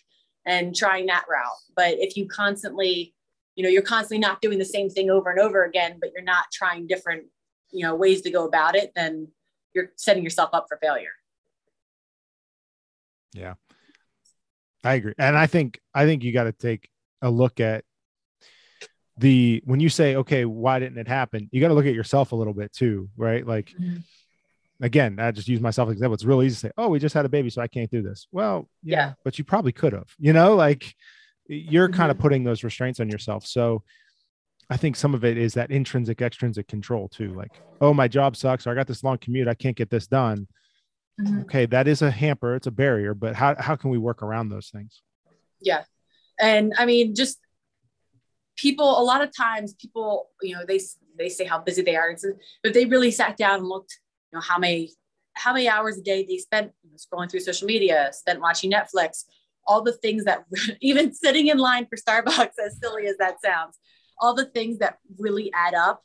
and 0.47 0.75
trying 0.75 1.05
that 1.07 1.25
route. 1.29 1.57
But 1.75 1.95
if 1.99 2.15
you 2.17 2.27
constantly, 2.27 3.13
you 3.55 3.63
know, 3.63 3.69
you're 3.69 3.81
constantly 3.83 4.19
not 4.19 4.41
doing 4.41 4.57
the 4.57 4.65
same 4.65 4.89
thing 4.89 5.11
over 5.11 5.29
and 5.29 5.39
over 5.39 5.65
again, 5.65 5.97
but 5.99 6.11
you're 6.13 6.23
not 6.23 6.45
trying 6.51 6.87
different, 6.87 7.25
you 7.71 7.83
know, 7.85 7.93
ways 7.93 8.21
to 8.21 8.31
go 8.31 8.47
about 8.47 8.75
it, 8.75 8.93
then 8.95 9.27
you're 9.73 9.91
setting 9.97 10.23
yourself 10.23 10.49
up 10.53 10.65
for 10.69 10.77
failure. 10.81 11.11
Yeah. 13.33 13.55
I 14.83 14.93
agree. 14.95 15.13
And 15.17 15.37
I 15.37 15.47
think 15.47 15.79
I 15.93 16.05
think 16.05 16.23
you 16.23 16.31
got 16.31 16.45
to 16.45 16.53
take 16.53 16.89
a 17.21 17.29
look 17.29 17.59
at 17.59 17.83
the 19.17 19.61
when 19.65 19.79
you 19.79 19.89
say 19.89 20.15
okay 20.15 20.45
why 20.45 20.77
didn't 20.77 20.99
it 20.99 21.07
happen 21.07 21.49
you 21.51 21.59
got 21.59 21.69
to 21.69 21.73
look 21.73 21.87
at 21.87 21.95
yourself 21.95 22.33
a 22.33 22.35
little 22.35 22.53
bit 22.53 22.71
too 22.71 23.09
right 23.17 23.47
like 23.47 23.73
Mhm. 23.79 24.03
Again 24.81 25.17
i 25.19 25.31
just 25.31 25.47
use 25.47 25.59
myself 25.59 25.87
as 25.87 25.91
an 25.91 25.93
example 25.97 26.13
it's 26.13 26.23
really 26.25 26.45
easy 26.45 26.53
to 26.55 26.59
say 26.59 26.71
oh 26.77 26.87
we 26.87 26.99
just 26.99 27.15
had 27.15 27.25
a 27.25 27.29
baby 27.29 27.49
so 27.49 27.61
i 27.61 27.67
can't 27.67 27.89
do 27.91 28.01
this 28.01 28.27
well 28.31 28.69
yeah, 28.83 28.97
Yeah. 29.07 29.13
but 29.23 29.37
you 29.39 29.43
probably 29.43 29.71
could 29.71 29.93
have 29.93 30.07
you 30.19 30.33
know 30.33 30.55
like 30.55 30.93
you're 31.47 31.89
kind 31.89 32.11
of 32.11 32.19
putting 32.19 32.43
those 32.43 32.63
restraints 32.63 32.99
on 32.99 33.09
yourself 33.09 33.45
so 33.45 33.83
i 34.69 34.77
think 34.77 34.95
some 34.95 35.15
of 35.15 35.23
it 35.25 35.37
is 35.37 35.53
that 35.55 35.71
intrinsic 35.71 36.21
extrinsic 36.21 36.67
control 36.67 37.07
too 37.09 37.33
like 37.33 37.51
oh 37.81 37.93
my 37.93 38.07
job 38.07 38.35
sucks 38.35 38.67
or 38.67 38.71
i 38.71 38.75
got 38.75 38.87
this 38.87 39.03
long 39.03 39.17
commute 39.17 39.47
i 39.47 39.53
can't 39.53 39.75
get 39.77 39.89
this 39.89 40.07
done 40.07 40.47
Mhm. 41.19 41.41
okay 41.45 41.65
that 41.65 41.87
is 41.87 42.03
a 42.03 42.11
hamper 42.11 42.53
it's 42.55 42.67
a 42.67 42.71
barrier 42.71 43.15
but 43.15 43.35
how, 43.35 43.55
how 43.57 43.75
can 43.75 43.89
we 43.89 43.97
work 43.97 44.21
around 44.21 44.49
those 44.49 44.69
things 44.69 45.01
Yeah. 45.61 45.83
And 46.39 46.73
I 46.77 46.85
mean, 46.85 47.15
just 47.15 47.39
people, 48.55 48.99
a 48.99 49.01
lot 49.01 49.23
of 49.23 49.35
times 49.35 49.73
people, 49.73 50.29
you 50.43 50.53
know, 50.55 50.63
they, 50.67 50.79
they 51.17 51.29
say 51.29 51.45
how 51.45 51.57
busy 51.59 51.81
they 51.81 51.95
are. 51.95 52.15
But 52.61 52.69
if 52.69 52.73
they 52.75 52.85
really 52.85 53.09
sat 53.09 53.37
down 53.37 53.59
and 53.61 53.67
looked, 53.67 53.97
know, 54.33 54.41
how 54.41 54.57
many, 54.57 54.91
how 55.33 55.53
many 55.53 55.67
hours 55.67 55.97
a 55.97 56.01
day 56.01 56.25
they 56.27 56.37
spent 56.37 56.71
scrolling 56.95 57.29
through 57.29 57.41
social 57.41 57.67
media, 57.67 58.09
spent 58.11 58.41
watching 58.41 58.71
Netflix, 58.71 59.23
all 59.65 59.81
the 59.81 59.93
things 59.93 60.23
that 60.25 60.45
even 60.81 61.13
sitting 61.13 61.47
in 61.47 61.57
line 61.57 61.87
for 61.87 61.97
Starbucks, 61.97 62.57
as 62.63 62.77
silly 62.81 63.05
as 63.07 63.17
that 63.17 63.41
sounds, 63.41 63.77
all 64.19 64.33
the 64.33 64.45
things 64.45 64.79
that 64.79 64.97
really 65.17 65.51
add 65.53 65.73
up, 65.73 66.03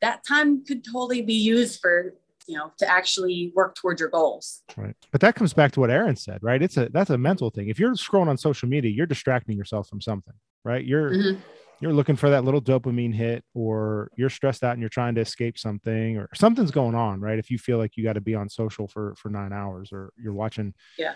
that 0.00 0.24
time 0.26 0.64
could 0.64 0.84
totally 0.84 1.22
be 1.22 1.34
used 1.34 1.80
for, 1.80 2.14
you 2.46 2.56
know, 2.56 2.72
to 2.78 2.90
actually 2.90 3.52
work 3.54 3.74
towards 3.74 4.00
your 4.00 4.10
goals. 4.10 4.62
Right. 4.76 4.94
But 5.12 5.20
that 5.20 5.34
comes 5.34 5.54
back 5.54 5.72
to 5.72 5.80
what 5.80 5.90
Aaron 5.90 6.16
said, 6.16 6.42
right? 6.42 6.60
It's 6.60 6.76
a 6.76 6.88
that's 6.90 7.10
a 7.10 7.18
mental 7.18 7.50
thing. 7.50 7.68
If 7.68 7.78
you're 7.78 7.92
scrolling 7.94 8.28
on 8.28 8.36
social 8.36 8.68
media, 8.68 8.90
you're 8.90 9.06
distracting 9.06 9.56
yourself 9.56 9.88
from 9.88 10.00
something, 10.00 10.34
right? 10.64 10.84
You're 10.84 11.12
Mhm. 11.12 11.42
You're 11.80 11.92
looking 11.92 12.16
for 12.16 12.30
that 12.30 12.44
little 12.44 12.62
dopamine 12.62 13.14
hit 13.14 13.44
or 13.52 14.10
you're 14.16 14.30
stressed 14.30 14.62
out 14.62 14.72
and 14.72 14.80
you're 14.80 14.88
trying 14.88 15.14
to 15.16 15.20
escape 15.20 15.58
something 15.58 16.16
or 16.16 16.28
something's 16.34 16.70
going 16.70 16.94
on, 16.94 17.20
right? 17.20 17.38
If 17.38 17.50
you 17.50 17.58
feel 17.58 17.78
like 17.78 17.96
you 17.96 18.04
got 18.04 18.14
to 18.14 18.20
be 18.20 18.34
on 18.34 18.48
social 18.48 18.86
for 18.88 19.14
for 19.16 19.28
9 19.28 19.52
hours 19.52 19.90
or 19.92 20.12
you're 20.16 20.32
watching 20.32 20.74
Yeah. 20.98 21.14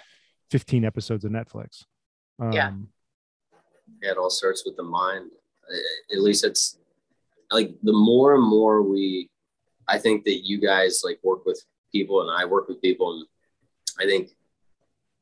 15 0.51 0.85
episodes 0.85 1.25
of 1.25 1.33
Netflix. 1.33 1.85
Um, 2.39 2.53
Yeah. 2.53 2.73
Yeah, 4.03 4.11
it 4.13 4.19
all 4.19 4.31
starts 4.31 4.65
with 4.67 4.77
the 4.77 4.83
mind. 4.83 5.31
At 6.13 6.21
least 6.21 6.45
it's 6.45 6.79
like 7.51 7.75
the 7.83 7.93
more 7.93 8.35
and 8.35 8.45
more 8.47 8.83
we, 8.83 9.31
I 9.87 9.99
think 9.99 10.25
that 10.25 10.45
you 10.45 10.61
guys 10.61 11.03
like 11.05 11.19
work 11.23 11.47
with 11.47 11.63
people 11.93 12.21
and 12.21 12.31
I 12.31 12.45
work 12.45 12.69
with 12.69 12.83
people, 12.83 13.15
and 13.15 13.27
I 13.99 14.05
think 14.05 14.31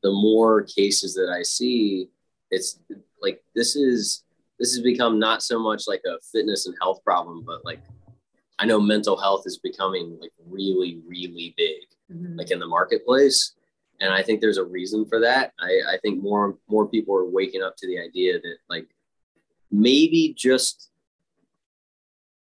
the 0.03 0.11
more 0.11 0.63
cases 0.63 1.13
that 1.15 1.29
I 1.29 1.43
see, 1.43 2.09
it's 2.51 2.79
like 3.21 3.41
this 3.55 3.75
is 3.77 4.23
this 4.59 4.73
has 4.73 4.81
become 4.81 5.19
not 5.19 5.41
so 5.43 5.59
much 5.59 5.83
like 5.87 6.01
a 6.05 6.19
fitness 6.31 6.65
and 6.67 6.75
health 6.81 7.03
problem, 7.03 7.43
but 7.45 7.63
like 7.65 7.81
I 8.59 8.65
know 8.65 8.79
mental 8.79 9.15
health 9.17 9.43
is 9.45 9.57
becoming 9.59 10.17
like 10.19 10.31
really, 10.49 10.99
really 11.05 11.53
big 11.57 11.83
Mhm. 12.11 12.37
like 12.37 12.51
in 12.51 12.59
the 12.59 12.65
marketplace 12.65 13.53
and 13.99 14.13
i 14.13 14.23
think 14.23 14.39
there's 14.39 14.57
a 14.57 14.63
reason 14.63 15.05
for 15.05 15.19
that 15.19 15.51
i, 15.59 15.81
I 15.89 15.97
think 16.01 16.23
more 16.23 16.57
more 16.69 16.87
people 16.87 17.13
are 17.17 17.25
waking 17.25 17.61
up 17.63 17.75
to 17.79 17.85
the 17.87 17.99
idea 17.99 18.39
that 18.39 18.57
like 18.69 18.87
maybe 19.71 20.33
just 20.37 20.89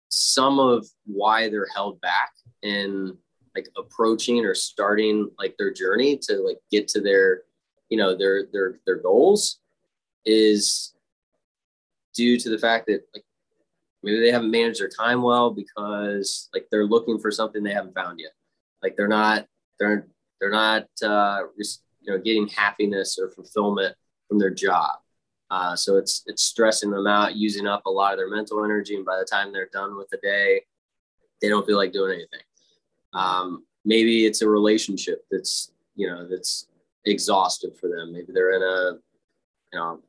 some 0.09 0.59
of 0.59 0.87
why 1.07 1.49
they're 1.49 1.69
held 1.75 2.01
back 2.01 2.33
in 2.63 3.17
like 3.55 3.69
approaching 3.77 4.45
or 4.45 4.53
starting 4.55 5.31
like 5.39 5.55
their 5.59 5.73
journey 5.73 6.19
to 6.23 6.39
like 6.41 6.59
get 6.73 6.89
to 6.89 7.01
their 7.01 7.43
you 7.89 7.97
know 7.97 8.17
their 8.17 8.47
their 8.53 8.81
their 8.85 8.97
goals 8.97 9.61
is 10.27 10.95
due 12.15 12.39
to 12.39 12.49
the 12.49 12.59
fact 12.59 12.87
that 12.87 13.03
like 13.15 13.25
maybe 14.03 14.21
they 14.21 14.31
haven't 14.31 14.51
managed 14.51 14.81
their 14.81 14.89
time 14.89 15.23
well 15.23 15.51
because 15.51 16.49
like 16.55 16.67
they're 16.71 16.87
looking 16.87 17.19
for 17.19 17.31
something 17.31 17.63
they 17.63 17.73
haven't 17.73 17.95
found 17.95 18.21
yet. 18.21 18.33
Like 18.83 18.97
they're 18.97 19.09
not 19.09 19.47
they're 19.79 20.07
they're 20.41 20.51
not 20.51 20.89
uh, 21.03 21.45
you 21.57 22.13
know 22.13 22.19
getting 22.19 22.49
happiness 22.49 23.19
or 23.19 23.31
fulfillment 23.31 23.97
from 24.29 24.39
their 24.39 24.51
job. 24.51 24.99
Uh, 25.51 25.77
so 25.77 25.97
it's 25.97 26.23
it's 26.27 26.43
stressing 26.43 26.91
them 26.91 27.07
out 27.07 27.37
using 27.37 27.67
up 27.67 27.85
a 27.87 27.91
lot 27.91 28.13
of 28.13 28.19
their 28.19 28.31
mental 28.31 28.65
energy 28.65 28.97
and 28.97 29.05
by 29.05 29.19
the 29.19 29.25
time 29.25 29.53
they're 29.53 29.69
done 29.73 29.97
with 29.97 30.09
the 30.09 30.17
day 30.23 30.63
they 31.43 31.49
don't 31.49 31.67
feel 31.67 31.77
like 31.77 31.93
doing 31.93 32.13
anything. 32.13 32.41
Um, 33.13 33.65
maybe 33.85 34.25
it's 34.25 34.43
a 34.43 34.49
relationship 34.49 35.25
that's 35.31 35.73
you 35.95 36.09
know 36.09 36.27
that's 36.27 36.69
exhaustive 37.05 37.77
for 37.79 37.89
them. 37.89 38.13
Maybe 38.13 38.33
they're 38.33 38.53
in 38.53 38.63
a 38.63 38.99
you 39.73 39.79
know 39.79 40.01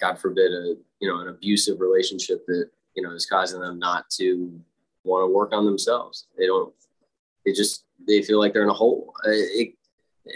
god 0.00 0.18
forbid 0.18 0.52
a 0.52 0.74
you 1.00 1.08
know 1.08 1.20
an 1.20 1.28
abusive 1.28 1.80
relationship 1.80 2.44
that 2.46 2.70
you 2.94 3.02
know 3.02 3.12
is 3.12 3.26
causing 3.26 3.60
them 3.60 3.78
not 3.78 4.08
to 4.10 4.60
want 5.04 5.22
to 5.22 5.34
work 5.34 5.52
on 5.52 5.64
themselves. 5.64 6.26
They 6.38 6.46
don't 6.46 6.72
they 7.44 7.52
just 7.52 7.84
they 8.06 8.22
feel 8.22 8.38
like 8.38 8.52
they're 8.52 8.62
in 8.62 8.70
a 8.70 8.74
hole. 8.74 9.12
It, 9.24 9.74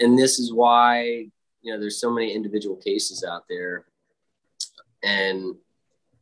and 0.00 0.18
this 0.18 0.38
is 0.38 0.52
why 0.52 1.28
you 1.62 1.72
know 1.72 1.78
there's 1.78 2.00
so 2.00 2.10
many 2.10 2.32
individual 2.32 2.76
cases 2.76 3.24
out 3.24 3.44
there. 3.48 3.84
And 5.02 5.54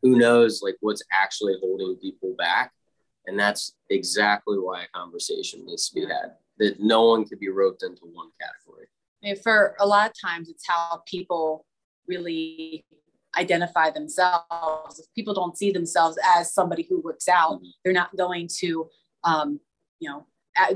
who 0.03 0.19
knows 0.19 0.61
like 0.63 0.77
what's 0.81 1.03
actually 1.13 1.55
holding 1.61 1.97
people 1.97 2.35
back. 2.37 2.73
And 3.27 3.39
that's 3.39 3.77
exactly 3.89 4.59
why 4.59 4.83
a 4.83 4.89
conversation 4.89 5.65
needs 5.65 5.89
to 5.89 5.95
be 5.95 6.01
had 6.01 6.33
that 6.59 6.81
no 6.81 7.07
one 7.07 7.25
could 7.25 7.39
be 7.39 7.49
roped 7.49 7.85
into 7.85 8.03
one 8.13 8.31
category. 8.41 8.87
I 9.23 9.27
mean, 9.27 9.37
for 9.37 9.77
a 9.79 9.87
lot 9.87 10.11
of 10.11 10.17
times, 10.21 10.49
it's 10.49 10.67
how 10.67 11.03
people 11.07 11.65
really 12.09 12.85
identify 13.37 13.91
themselves. 13.91 14.99
If 14.99 15.07
people 15.15 15.35
don't 15.35 15.57
see 15.57 15.73
themselves 15.73 16.19
as 16.37 16.53
somebody 16.53 16.83
who 16.83 17.01
works 17.01 17.29
out, 17.29 17.61
Mhm. 17.63 17.73
they're 17.83 17.93
not 17.93 18.15
going 18.17 18.49
to, 18.59 18.91
um, 19.25 19.61
you 20.01 20.09
know, 20.11 20.27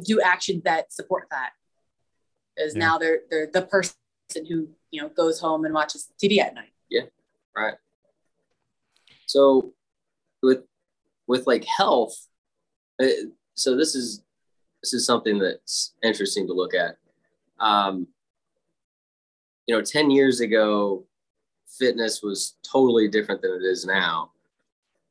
do 0.03 0.21
actions 0.21 0.63
that 0.65 0.93
support 0.93 1.29
that. 1.31 1.53
Because 2.55 2.75
Yeah. 2.75 2.81
now 2.81 2.99
they're 2.99 3.23
they're 3.31 3.47
the 3.47 3.63
person 3.63 3.95
who 4.49 4.69
you 4.91 5.03
know 5.03 5.09
goes 5.11 5.39
home 5.41 5.65
and 5.65 5.75
watches 5.75 6.11
TV 6.19 6.41
at 6.41 6.55
night. 6.55 6.73
Yeah, 6.89 7.07
right 7.55 7.77
so 9.27 9.75
with 10.43 10.65
with 11.27 11.47
like 11.47 11.65
health 11.65 12.29
uh, 13.03 13.07
so 13.55 13.77
this 13.77 13.95
is 13.97 14.23
this 14.83 14.95
is 14.95 15.05
something 15.05 15.39
that's 15.39 15.95
interesting 16.03 16.47
to 16.47 16.53
look 16.53 16.75
at 16.75 16.97
um 17.59 18.07
you 19.67 19.75
know 19.75 19.83
10 19.83 20.11
years 20.13 20.41
ago 20.41 21.05
fitness 21.79 22.23
was 22.23 22.57
totally 22.63 23.09
different 23.09 23.43
than 23.43 23.53
it 23.53 23.65
is 23.65 23.85
now 23.85 24.31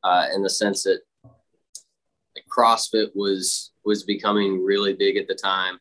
uh, 0.03 0.27
in 0.33 0.41
the 0.41 0.49
sense 0.49 0.83
that 0.83 0.99
like, 1.23 2.45
crossfit 2.49 3.09
was 3.15 3.71
was 3.83 4.03
becoming 4.03 4.63
really 4.63 4.93
big 4.93 5.17
at 5.17 5.27
the 5.27 5.35
time 5.35 5.79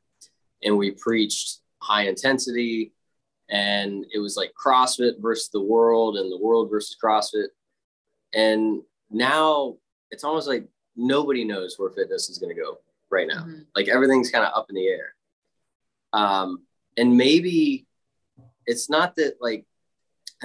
and 0.63 0.77
we 0.77 0.91
preached 0.91 1.61
high 1.79 2.07
intensity 2.07 2.93
and 3.51 4.07
it 4.13 4.19
was 4.19 4.37
like 4.37 4.53
CrossFit 4.55 5.21
versus 5.21 5.49
the 5.51 5.61
world 5.61 6.17
and 6.17 6.33
the 6.33 6.39
world 6.39 6.71
versus 6.71 6.97
CrossFit. 7.03 7.49
And 8.33 8.83
now 9.11 9.77
it's 10.11 10.25
almost 10.25 10.49
like 10.49 10.67
nobody 10.97 11.45
knows 11.45 11.79
where 11.79 11.91
fitness 11.91 12.31
is 12.31 12.39
going 12.39 12.55
to 12.55 12.61
go 12.61 12.79
right 13.11 13.29
now. 13.29 13.45
Mhm. 13.45 13.67
Like 13.77 13.89
everything's 13.89 14.31
kind 14.31 14.45
of 14.45 14.53
up 14.55 14.67
in 14.71 14.77
the 14.77 14.89
air. 14.89 15.15
Um, 16.13 16.63
and 16.97 17.17
maybe 17.17 17.87
it's 18.67 18.89
not 18.89 19.17
that 19.17 19.37
like, 19.41 19.67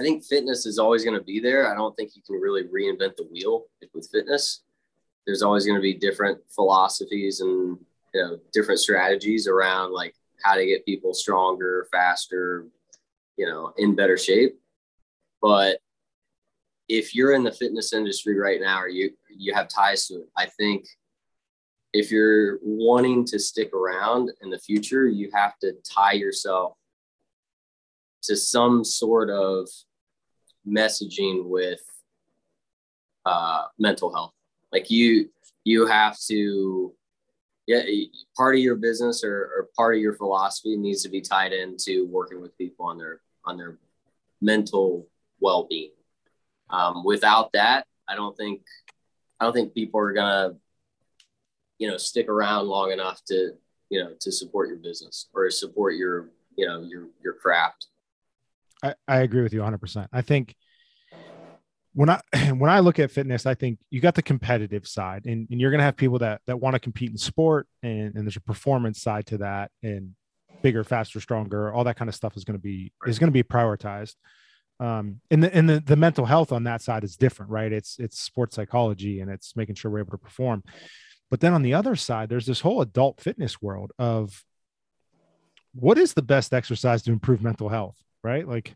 I 0.00 0.02
think 0.02 0.24
fitness 0.24 0.64
is 0.64 0.78
always 0.78 1.04
going 1.04 1.18
to 1.18 1.22
be 1.22 1.40
there. 1.40 1.70
I 1.70 1.74
don't 1.74 1.94
think 1.94 2.16
you 2.16 2.22
can 2.22 2.36
really 2.36 2.64
reinvent 2.64 3.16
the 3.16 3.28
wheel 3.30 3.66
with 3.92 4.08
fitness. 4.10 4.62
There's 5.26 5.42
always 5.42 5.66
going 5.66 5.76
to 5.76 5.82
be 5.82 5.92
different 5.92 6.38
philosophies 6.48 7.40
and 7.40 7.76
you 8.14 8.22
know 8.22 8.38
different 8.50 8.80
strategies 8.80 9.46
around 9.46 9.92
like 9.92 10.14
how 10.42 10.54
to 10.54 10.64
get 10.64 10.86
people 10.86 11.12
stronger, 11.12 11.86
faster, 11.92 12.66
you 13.36 13.44
know, 13.44 13.74
in 13.76 13.94
better 13.94 14.16
shape. 14.16 14.58
But 15.42 15.80
if 16.88 17.14
you're 17.14 17.34
in 17.34 17.44
the 17.44 17.52
fitness 17.52 17.92
industry 17.92 18.38
right 18.38 18.58
now 18.58 18.80
or 18.80 18.88
you 18.88 19.10
you 19.28 19.52
have 19.52 19.68
ties 19.68 20.06
to 20.06 20.14
it, 20.14 20.28
I 20.34 20.46
think 20.46 20.86
if 21.92 22.10
you're 22.10 22.58
wanting 22.62 23.26
to 23.26 23.38
stick 23.38 23.74
around 23.74 24.32
in 24.40 24.48
the 24.48 24.58
future, 24.58 25.06
you 25.06 25.30
have 25.34 25.58
to 25.58 25.74
tie 25.84 26.12
yourself 26.12 26.72
to 28.22 28.34
some 28.34 28.82
sort 28.82 29.28
of 29.28 29.68
messaging 30.70 31.44
with 31.44 31.80
uh, 33.26 33.64
mental 33.78 34.12
health. 34.12 34.32
Like 34.72 34.90
you, 34.90 35.30
you 35.64 35.86
have 35.86 36.18
to, 36.28 36.94
yeah, 37.66 37.82
part 38.36 38.54
of 38.54 38.60
your 38.60 38.76
business 38.76 39.22
or, 39.22 39.34
or 39.34 39.68
part 39.76 39.94
of 39.94 40.00
your 40.00 40.14
philosophy 40.14 40.76
needs 40.76 41.02
to 41.02 41.08
be 41.08 41.20
tied 41.20 41.52
into 41.52 42.06
working 42.06 42.40
with 42.40 42.56
people 42.56 42.86
on 42.86 42.98
their 42.98 43.20
on 43.44 43.56
their 43.56 43.78
mental 44.40 45.06
well-being. 45.40 45.92
Um, 46.70 47.04
without 47.04 47.52
that, 47.52 47.86
I 48.08 48.16
don't 48.16 48.36
think 48.36 48.62
I 49.38 49.44
don't 49.44 49.52
think 49.52 49.74
people 49.74 50.00
are 50.00 50.12
gonna, 50.12 50.56
you 51.78 51.88
know, 51.88 51.96
stick 51.96 52.28
around 52.28 52.66
long 52.66 52.90
enough 52.90 53.22
to, 53.26 53.52
you 53.88 54.02
know, 54.02 54.14
to 54.18 54.32
support 54.32 54.68
your 54.68 54.78
business 54.78 55.28
or 55.32 55.48
support 55.50 55.94
your, 55.94 56.30
you 56.56 56.66
know, 56.66 56.82
your 56.82 57.08
your 57.22 57.34
craft. 57.34 57.86
I, 58.82 58.94
I 59.06 59.18
agree 59.18 59.42
with 59.42 59.52
you 59.52 59.60
100. 59.60 59.78
percent 59.78 60.08
I 60.12 60.22
think 60.22 60.54
when 61.92 62.08
I 62.08 62.20
when 62.52 62.70
I 62.70 62.80
look 62.80 62.98
at 62.98 63.10
fitness, 63.10 63.46
I 63.46 63.54
think 63.54 63.78
you 63.90 64.00
got 64.00 64.14
the 64.14 64.22
competitive 64.22 64.86
side, 64.86 65.26
and, 65.26 65.46
and 65.50 65.60
you're 65.60 65.70
gonna 65.70 65.82
have 65.82 65.96
people 65.96 66.18
that 66.20 66.40
that 66.46 66.60
want 66.60 66.74
to 66.74 66.80
compete 66.80 67.10
in 67.10 67.18
sport, 67.18 67.66
and, 67.82 68.14
and 68.14 68.24
there's 68.24 68.36
a 68.36 68.42
performance 68.42 69.02
side 69.02 69.26
to 69.26 69.38
that, 69.38 69.70
and 69.82 70.14
bigger, 70.62 70.84
faster, 70.84 71.20
stronger, 71.20 71.72
all 71.72 71.84
that 71.84 71.96
kind 71.96 72.08
of 72.08 72.14
stuff 72.14 72.36
is 72.36 72.44
gonna 72.44 72.58
be 72.58 72.92
is 73.06 73.18
gonna 73.18 73.32
be 73.32 73.42
prioritized. 73.42 74.14
Um, 74.78 75.20
and 75.30 75.42
the 75.42 75.54
and 75.54 75.68
the, 75.68 75.80
the 75.80 75.96
mental 75.96 76.24
health 76.24 76.52
on 76.52 76.64
that 76.64 76.80
side 76.80 77.04
is 77.04 77.16
different, 77.16 77.50
right? 77.50 77.70
It's 77.70 77.98
it's 77.98 78.18
sports 78.18 78.56
psychology 78.56 79.20
and 79.20 79.30
it's 79.30 79.54
making 79.54 79.74
sure 79.74 79.90
we're 79.90 80.00
able 80.00 80.12
to 80.12 80.18
perform. 80.18 80.64
But 81.30 81.40
then 81.40 81.52
on 81.52 81.62
the 81.62 81.74
other 81.74 81.96
side, 81.96 82.28
there's 82.28 82.46
this 82.46 82.60
whole 82.60 82.80
adult 82.80 83.20
fitness 83.20 83.60
world 83.62 83.92
of 83.98 84.42
what 85.74 85.98
is 85.98 86.14
the 86.14 86.22
best 86.22 86.52
exercise 86.52 87.02
to 87.02 87.12
improve 87.12 87.42
mental 87.42 87.68
health, 87.68 87.96
right? 88.22 88.46
Like 88.46 88.74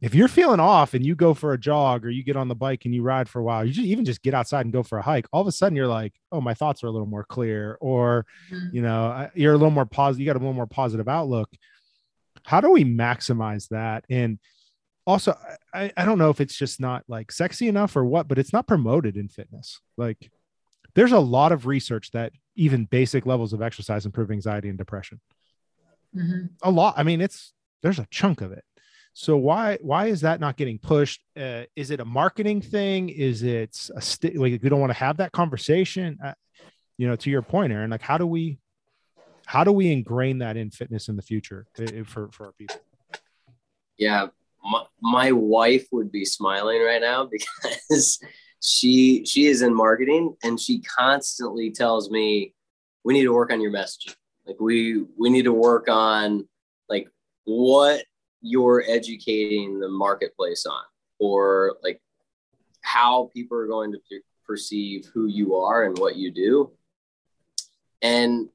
if 0.00 0.14
you're 0.14 0.28
feeling 0.28 0.60
off 0.60 0.94
and 0.94 1.04
you 1.04 1.14
go 1.14 1.32
for 1.32 1.52
a 1.52 1.58
jog 1.58 2.04
or 2.04 2.10
you 2.10 2.22
get 2.22 2.36
on 2.36 2.48
the 2.48 2.54
bike 2.54 2.84
and 2.84 2.94
you 2.94 3.02
ride 3.02 3.28
for 3.28 3.40
a 3.40 3.42
while, 3.42 3.64
you 3.64 3.72
just 3.72 3.86
even 3.86 4.04
just 4.04 4.22
get 4.22 4.34
outside 4.34 4.66
and 4.66 4.72
go 4.72 4.82
for 4.82 4.98
a 4.98 5.02
hike. 5.02 5.26
All 5.32 5.40
of 5.40 5.46
a 5.46 5.52
sudden, 5.52 5.74
you're 5.74 5.86
like, 5.86 6.12
oh, 6.30 6.40
my 6.40 6.52
thoughts 6.52 6.84
are 6.84 6.86
a 6.86 6.90
little 6.90 7.06
more 7.06 7.24
clear, 7.24 7.78
or 7.80 8.26
mm-hmm. 8.50 8.76
you 8.76 8.82
know, 8.82 9.30
you're 9.34 9.54
a 9.54 9.56
little 9.56 9.70
more 9.70 9.86
positive. 9.86 10.20
You 10.20 10.26
got 10.26 10.36
a 10.36 10.40
little 10.40 10.52
more 10.52 10.66
positive 10.66 11.08
outlook. 11.08 11.50
How 12.44 12.60
do 12.60 12.70
we 12.70 12.84
maximize 12.84 13.68
that? 13.68 14.04
And 14.10 14.38
also, 15.06 15.34
I, 15.72 15.92
I 15.96 16.04
don't 16.04 16.18
know 16.18 16.30
if 16.30 16.40
it's 16.40 16.56
just 16.56 16.78
not 16.78 17.04
like 17.08 17.32
sexy 17.32 17.66
enough 17.66 17.96
or 17.96 18.04
what, 18.04 18.28
but 18.28 18.38
it's 18.38 18.52
not 18.52 18.66
promoted 18.66 19.16
in 19.16 19.28
fitness. 19.28 19.80
Like, 19.96 20.30
there's 20.94 21.12
a 21.12 21.18
lot 21.18 21.52
of 21.52 21.66
research 21.66 22.10
that 22.10 22.32
even 22.54 22.84
basic 22.84 23.24
levels 23.24 23.52
of 23.52 23.62
exercise 23.62 24.04
improve 24.04 24.30
anxiety 24.30 24.68
and 24.68 24.78
depression. 24.78 25.20
Mm-hmm. 26.14 26.46
A 26.62 26.70
lot. 26.70 26.94
I 26.96 27.02
mean, 27.02 27.20
it's 27.20 27.52
there's 27.82 27.98
a 27.98 28.06
chunk 28.10 28.40
of 28.40 28.52
it 28.52 28.64
so 29.18 29.38
why 29.38 29.78
why 29.80 30.08
is 30.08 30.20
that 30.20 30.40
not 30.40 30.58
getting 30.58 30.78
pushed? 30.78 31.22
Uh, 31.34 31.62
is 31.74 31.90
it 31.90 32.00
a 32.00 32.04
marketing 32.04 32.60
thing? 32.60 33.08
Is 33.08 33.42
it 33.42 33.74
a 33.96 34.00
st- 34.02 34.36
like 34.36 34.62
we 34.62 34.68
don't 34.68 34.78
want 34.78 34.90
to 34.90 34.98
have 34.98 35.16
that 35.16 35.32
conversation? 35.32 36.18
Uh, 36.22 36.34
you 36.98 37.08
know, 37.08 37.16
to 37.16 37.30
your 37.30 37.40
point, 37.40 37.72
Aaron, 37.72 37.88
like 37.88 38.02
how 38.02 38.18
do 38.18 38.26
we 38.26 38.58
how 39.46 39.64
do 39.64 39.72
we 39.72 39.90
ingrain 39.90 40.40
that 40.40 40.58
in 40.58 40.70
fitness 40.70 41.08
in 41.08 41.16
the 41.16 41.22
future 41.22 41.66
for 42.04 42.30
for 42.30 42.44
our 42.44 42.52
people? 42.52 42.76
Yeah, 43.96 44.26
my, 44.62 44.84
my 45.00 45.32
wife 45.32 45.86
would 45.92 46.12
be 46.12 46.26
smiling 46.26 46.82
right 46.82 47.00
now 47.00 47.26
because 47.80 48.20
she 48.62 49.24
she 49.24 49.46
is 49.46 49.62
in 49.62 49.74
marketing 49.74 50.36
and 50.44 50.60
she 50.60 50.82
constantly 50.82 51.70
tells 51.70 52.10
me 52.10 52.52
we 53.02 53.14
need 53.14 53.24
to 53.24 53.32
work 53.32 53.50
on 53.50 53.62
your 53.62 53.72
messaging. 53.72 54.14
Like 54.46 54.60
we 54.60 55.06
we 55.18 55.30
need 55.30 55.44
to 55.44 55.54
work 55.54 55.88
on 55.88 56.46
like 56.86 57.08
what 57.46 58.04
you're 58.42 58.84
educating 58.86 59.80
the 59.80 59.88
marketplace 59.88 60.66
on 60.66 60.82
or 61.18 61.76
like 61.82 62.00
how 62.82 63.30
people 63.34 63.56
are 63.56 63.66
going 63.66 63.92
to 63.92 63.98
perceive 64.46 65.06
who 65.12 65.26
you 65.26 65.56
are 65.56 65.84
and 65.84 65.98
what 65.98 66.16
you 66.16 66.30
do. 66.30 66.70
And 68.02 68.48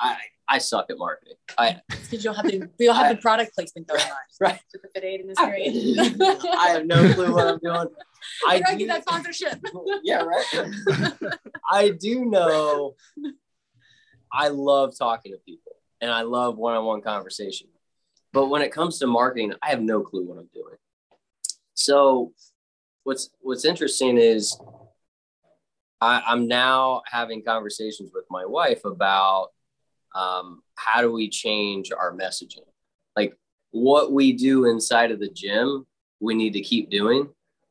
i 0.00 0.16
i 0.48 0.58
suck 0.58 0.86
at 0.90 0.98
marketing. 0.98 1.34
I 1.58 1.80
because 1.88 2.24
you'll 2.24 2.34
have 2.34 2.46
the 2.46 2.68
you'll 2.78 2.94
have 2.94 3.06
I, 3.06 3.14
the 3.14 3.20
product 3.20 3.54
placement 3.54 3.86
going 3.88 4.00
on 4.02 4.08
right. 4.40 4.60
with 4.72 4.82
the 4.82 4.88
fit 4.94 5.04
aid 5.04 5.20
industry 5.20 5.94
i 6.56 6.68
have 6.70 6.86
no 6.86 7.14
clue 7.14 7.34
what 7.34 7.46
i'm 7.46 7.58
doing. 7.62 7.88
I 8.48 8.60
do, 8.60 8.76
get 8.78 8.88
that 8.88 9.02
sponsorship. 9.02 9.60
Yeah 10.02 10.22
right. 10.22 10.44
I 11.70 11.90
do 11.90 12.24
know 12.24 12.94
i 14.32 14.48
love 14.48 14.94
talking 14.98 15.32
to 15.32 15.38
people 15.38 15.72
and 16.00 16.10
i 16.10 16.22
love 16.22 16.56
one-on-one 16.56 17.02
conversation 17.02 17.68
but 18.32 18.46
when 18.48 18.62
it 18.62 18.72
comes 18.72 18.98
to 18.98 19.06
marketing, 19.06 19.54
I 19.62 19.70
have 19.70 19.80
no 19.80 20.02
clue 20.02 20.24
what 20.24 20.38
I'm 20.38 20.50
doing. 20.52 20.76
So 21.74 22.32
what's 23.04 23.30
what's 23.40 23.64
interesting 23.64 24.18
is 24.18 24.58
I, 26.00 26.22
am 26.32 26.46
now 26.46 27.02
having 27.06 27.42
conversations 27.42 28.10
with 28.14 28.24
my 28.30 28.44
wife 28.44 28.84
about 28.84 29.48
um, 30.14 30.62
how 30.74 31.00
do 31.00 31.12
we 31.12 31.28
change 31.28 31.90
our 31.92 32.12
messaging? 32.12 32.66
Like 33.16 33.34
what 33.70 34.12
we 34.12 34.32
do 34.32 34.66
inside 34.66 35.10
of 35.10 35.20
the 35.20 35.30
gym, 35.30 35.86
we 36.20 36.34
need 36.34 36.52
to 36.52 36.60
keep 36.60 36.90
doing, 36.90 37.28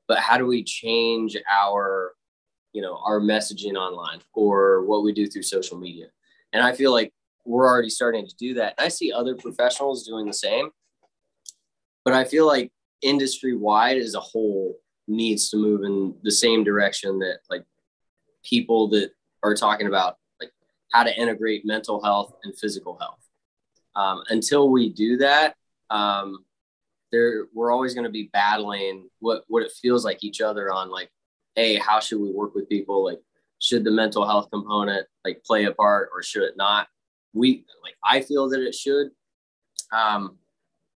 but 0.07 0.19
how 0.19 0.37
do 0.37 0.45
we 0.45 0.63
change 0.63 1.37
our, 1.49 2.13
you 2.73 2.81
know, 2.81 2.99
our 3.05 3.19
messaging 3.19 3.75
online 3.75 4.19
or 4.33 4.85
what 4.85 5.03
we 5.03 5.13
do 5.13 5.27
through 5.27 5.43
social 5.43 5.77
media? 5.77 6.07
And 6.53 6.63
I 6.63 6.73
feel 6.73 6.91
like 6.91 7.13
we're 7.47 7.65
already 7.65 7.89
starting 7.89 8.27
to 8.27 8.35
do 8.35 8.55
that. 8.55 8.75
I 8.77 8.89
see 8.89 9.11
other 9.11 9.35
professionals 9.35 10.05
doing 10.05 10.25
the 10.25 10.33
same, 10.33 10.69
but 12.03 12.13
I 12.13 12.25
feel 12.25 12.45
like 12.45 12.71
industry 13.01 13.55
wide 13.55 13.97
as 13.97 14.15
a 14.15 14.19
whole 14.19 14.75
needs 15.07 15.49
to 15.49 15.57
move 15.57 15.83
in 15.83 16.13
the 16.23 16.31
same 16.31 16.63
direction 16.63 17.19
that 17.19 17.39
like 17.49 17.63
people 18.43 18.89
that 18.89 19.11
are 19.43 19.55
talking 19.55 19.87
about 19.87 20.17
like 20.41 20.51
how 20.91 21.03
to 21.03 21.19
integrate 21.19 21.65
mental 21.65 22.03
health 22.03 22.33
and 22.43 22.57
physical 22.57 22.97
health. 22.99 23.23
Um, 23.95 24.23
until 24.29 24.69
we 24.69 24.89
do 24.89 25.17
that, 25.17 25.55
um, 25.89 26.43
there 27.13 27.45
we're 27.53 27.71
always 27.71 27.93
going 27.93 28.03
to 28.03 28.11
be 28.11 28.29
battling 28.33 29.09
what 29.19 29.45
what 29.47 29.63
it 29.63 29.71
feels 29.81 30.03
like 30.03 30.21
each 30.21 30.41
other 30.41 30.71
on 30.71 30.91
like, 30.91 31.09
hey, 31.55 31.75
how 31.75 32.01
should 32.01 32.19
we 32.19 32.29
work 32.29 32.53
with 32.53 32.67
people? 32.67 33.05
Like, 33.05 33.21
should 33.59 33.85
the 33.85 33.91
mental 33.91 34.27
health 34.27 34.49
component 34.51 35.07
like 35.23 35.41
play 35.45 35.63
a 35.63 35.71
part 35.71 36.09
or 36.13 36.21
should 36.21 36.43
it 36.43 36.57
not? 36.57 36.89
We 37.33 37.65
like 37.83 37.95
I 38.03 38.21
feel 38.21 38.49
that 38.49 38.61
it 38.61 38.75
should. 38.75 39.09
Um, 39.91 40.37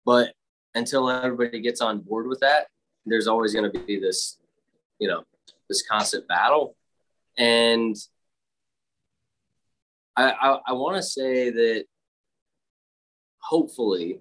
but 0.04 0.32
until 0.74 1.10
everybody 1.10 1.60
gets 1.60 1.80
on 1.80 2.00
board 2.00 2.26
with 2.26 2.40
that, 2.40 2.68
there's 3.04 3.26
always 3.26 3.52
going 3.52 3.70
to 3.70 3.78
be 3.80 3.98
this, 3.98 4.38
you 4.98 5.08
know, 5.08 5.24
this 5.68 5.86
constant 5.86 6.26
battle. 6.28 6.76
And 7.36 7.96
I, 10.16 10.30
I, 10.30 10.58
I 10.68 10.72
want 10.72 10.96
to 10.96 11.02
say 11.02 11.50
that 11.50 11.84
hopefully 13.40 14.20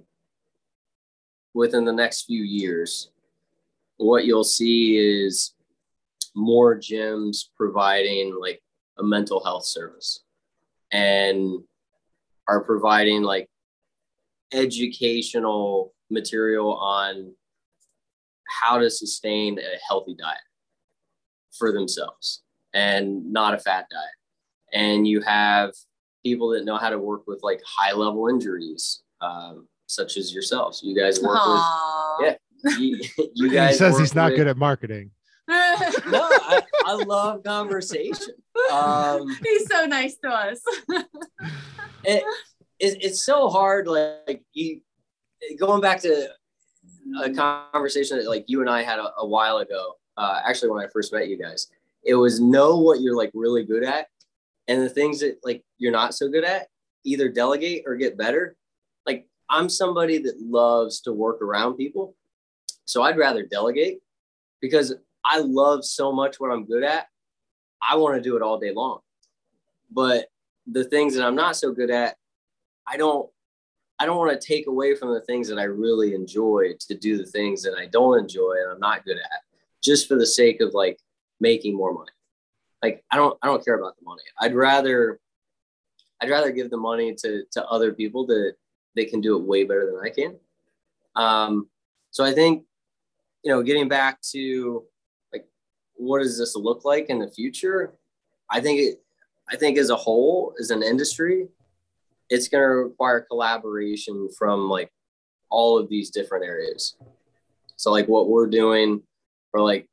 within 1.53 1.85
the 1.85 1.93
next 1.93 2.25
few 2.25 2.43
years, 2.43 3.09
what 3.97 4.25
you'll 4.25 4.43
see 4.43 4.97
is 4.97 5.55
more 6.35 6.77
gyms 6.77 7.45
providing 7.55 8.37
like 8.39 8.61
a 8.99 9.03
mental 9.03 9.43
health 9.43 9.65
service. 9.65 10.23
And 10.91 11.63
are 12.47 12.63
providing 12.63 13.23
like 13.23 13.49
educational 14.53 15.93
material 16.09 16.73
on 16.75 17.33
how 18.61 18.77
to 18.77 18.89
sustain 18.89 19.59
a 19.59 19.77
healthy 19.87 20.15
diet 20.17 20.37
for 21.57 21.71
themselves 21.71 22.43
and 22.73 23.31
not 23.31 23.53
a 23.53 23.57
fat 23.57 23.85
diet. 23.91 24.09
And 24.73 25.07
you 25.07 25.21
have 25.21 25.71
people 26.23 26.49
that 26.49 26.65
know 26.65 26.77
how 26.77 26.89
to 26.89 26.99
work 26.99 27.23
with 27.27 27.39
like 27.43 27.61
high 27.65 27.93
level 27.93 28.27
injuries, 28.27 29.01
um, 29.21 29.67
such 29.87 30.17
as 30.17 30.33
yourselves. 30.33 30.81
You 30.83 30.97
guys 30.99 31.21
work 31.21 31.37
Aww. 31.39 32.19
with, 32.19 32.37
yeah, 32.63 32.77
you, 32.77 32.99
you 33.35 33.49
guys. 33.49 33.71
He 33.71 33.77
says 33.77 33.97
he's 33.97 34.15
not 34.15 34.31
with, 34.31 34.39
good 34.39 34.47
at 34.47 34.57
marketing. 34.57 35.11
no, 35.47 35.55
I, 35.55 36.61
I 36.85 36.93
love 37.05 37.43
conversation. 37.43 38.33
Um, 38.71 39.29
he's 39.43 39.67
so 39.71 39.85
nice 39.85 40.17
to 40.17 40.29
us. 40.29 40.61
it, 42.03 42.23
it, 42.79 43.03
it's 43.03 43.25
so 43.25 43.49
hard. 43.49 43.87
Like 43.87 44.43
you 44.53 44.81
going 45.59 45.81
back 45.81 46.01
to 46.01 46.29
a 47.23 47.31
conversation 47.31 48.17
that 48.17 48.27
like 48.27 48.45
you 48.47 48.61
and 48.61 48.69
I 48.69 48.83
had 48.83 48.99
a, 48.99 49.11
a 49.19 49.25
while 49.25 49.57
ago. 49.57 49.93
Uh, 50.17 50.41
actually, 50.45 50.69
when 50.69 50.83
I 50.83 50.87
first 50.87 51.13
met 51.13 51.27
you 51.27 51.37
guys, 51.37 51.67
it 52.03 52.15
was 52.15 52.39
know 52.39 52.77
what 52.77 53.01
you're 53.01 53.15
like 53.15 53.31
really 53.33 53.63
good 53.63 53.83
at, 53.83 54.07
and 54.67 54.81
the 54.81 54.89
things 54.89 55.19
that 55.19 55.39
like 55.43 55.63
you're 55.77 55.91
not 55.91 56.13
so 56.13 56.29
good 56.29 56.43
at, 56.43 56.67
either 57.03 57.29
delegate 57.29 57.83
or 57.85 57.95
get 57.95 58.17
better. 58.17 58.55
Like 59.05 59.27
I'm 59.49 59.69
somebody 59.69 60.17
that 60.19 60.39
loves 60.41 61.01
to 61.01 61.13
work 61.13 61.41
around 61.41 61.75
people, 61.75 62.15
so 62.85 63.03
I'd 63.03 63.17
rather 63.17 63.43
delegate 63.43 63.99
because 64.61 64.95
I 65.23 65.39
love 65.39 65.85
so 65.85 66.11
much 66.11 66.39
what 66.39 66.51
I'm 66.51 66.65
good 66.65 66.83
at. 66.83 67.07
I 67.81 67.95
want 67.97 68.15
to 68.15 68.21
do 68.21 68.35
it 68.35 68.41
all 68.41 68.59
day 68.59 68.73
long. 68.73 68.99
But 69.91 70.27
the 70.69 70.83
things 70.83 71.15
that 71.15 71.25
I'm 71.25 71.35
not 71.35 71.55
so 71.55 71.71
good 71.71 71.89
at, 71.89 72.17
I 72.85 72.97
don't 72.97 73.29
I 73.99 74.05
don't 74.05 74.17
want 74.17 74.39
to 74.39 74.47
take 74.47 74.67
away 74.67 74.95
from 74.95 75.13
the 75.13 75.21
things 75.21 75.47
that 75.49 75.57
I 75.57 75.63
really 75.63 76.13
enjoy 76.13 76.73
to 76.87 76.95
do 76.95 77.17
the 77.17 77.25
things 77.25 77.63
that 77.63 77.73
I 77.77 77.87
don't 77.87 78.19
enjoy 78.19 78.55
and 78.61 78.71
I'm 78.71 78.79
not 78.79 79.03
good 79.03 79.17
at 79.17 79.41
just 79.83 80.07
for 80.07 80.15
the 80.15 80.25
sake 80.25 80.61
of 80.61 80.73
like 80.73 80.99
making 81.39 81.75
more 81.75 81.93
money. 81.93 82.11
Like 82.83 83.03
I 83.09 83.15
don't 83.15 83.37
I 83.41 83.47
don't 83.47 83.63
care 83.63 83.75
about 83.75 83.97
the 83.97 84.05
money. 84.05 84.21
I'd 84.39 84.53
rather 84.53 85.19
I'd 86.21 86.29
rather 86.29 86.51
give 86.51 86.69
the 86.69 86.77
money 86.77 87.15
to 87.15 87.43
to 87.51 87.65
other 87.65 87.93
people 87.93 88.25
that 88.27 88.53
they 88.95 89.05
can 89.05 89.21
do 89.21 89.37
it 89.37 89.43
way 89.43 89.63
better 89.63 89.85
than 89.85 89.99
I 90.03 90.09
can. 90.09 90.35
Um, 91.15 91.67
so 92.11 92.23
I 92.23 92.33
think 92.33 92.63
you 93.43 93.51
know, 93.51 93.63
getting 93.63 93.87
back 93.87 94.21
to 94.33 94.83
like 95.31 95.47
what 95.95 96.19
does 96.19 96.37
this 96.37 96.55
look 96.55 96.85
like 96.85 97.09
in 97.09 97.19
the 97.19 97.29
future? 97.29 97.93
I 98.49 98.61
think 98.61 98.79
it 98.79 99.01
I 99.49 99.55
think 99.55 99.77
as 99.77 99.89
a 99.89 99.95
whole, 99.95 100.53
as 100.59 100.71
an 100.71 100.83
industry, 100.83 101.47
it's 102.29 102.47
going 102.47 102.61
to 102.61 102.89
require 102.89 103.21
collaboration 103.21 104.29
from 104.37 104.69
like 104.69 104.91
all 105.49 105.77
of 105.77 105.89
these 105.89 106.09
different 106.09 106.45
areas. 106.45 106.95
So 107.77 107.91
like 107.91 108.07
what 108.07 108.29
we're 108.29 108.47
doing, 108.47 109.01
or 109.53 109.61
like 109.61 109.87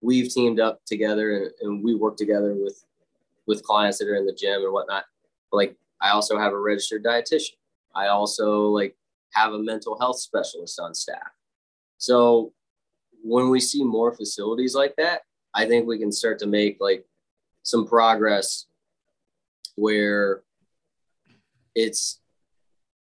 we've 0.00 0.32
teamed 0.32 0.60
up 0.60 0.80
together 0.86 1.36
and, 1.36 1.50
and 1.60 1.84
we 1.84 1.94
work 1.94 2.16
together 2.16 2.54
with 2.54 2.84
with 3.46 3.64
clients 3.64 3.98
that 3.98 4.08
are 4.08 4.14
in 4.14 4.26
the 4.26 4.32
gym 4.32 4.62
and 4.62 4.72
whatnot. 4.72 5.04
Like 5.50 5.76
I 6.00 6.10
also 6.10 6.38
have 6.38 6.52
a 6.52 6.58
registered 6.58 7.02
dietitian. 7.02 7.56
I 7.94 8.06
also 8.06 8.68
like 8.68 8.96
have 9.32 9.52
a 9.52 9.58
mental 9.58 9.98
health 9.98 10.20
specialist 10.20 10.78
on 10.78 10.94
staff. 10.94 11.30
So 11.98 12.52
when 13.22 13.50
we 13.50 13.60
see 13.60 13.82
more 13.82 14.12
facilities 14.12 14.74
like 14.74 14.94
that, 14.96 15.22
I 15.52 15.66
think 15.66 15.86
we 15.86 15.98
can 15.98 16.12
start 16.12 16.38
to 16.40 16.46
make 16.46 16.78
like 16.80 17.04
some 17.62 17.86
progress 17.86 18.66
where 19.76 20.42
it's 21.74 22.20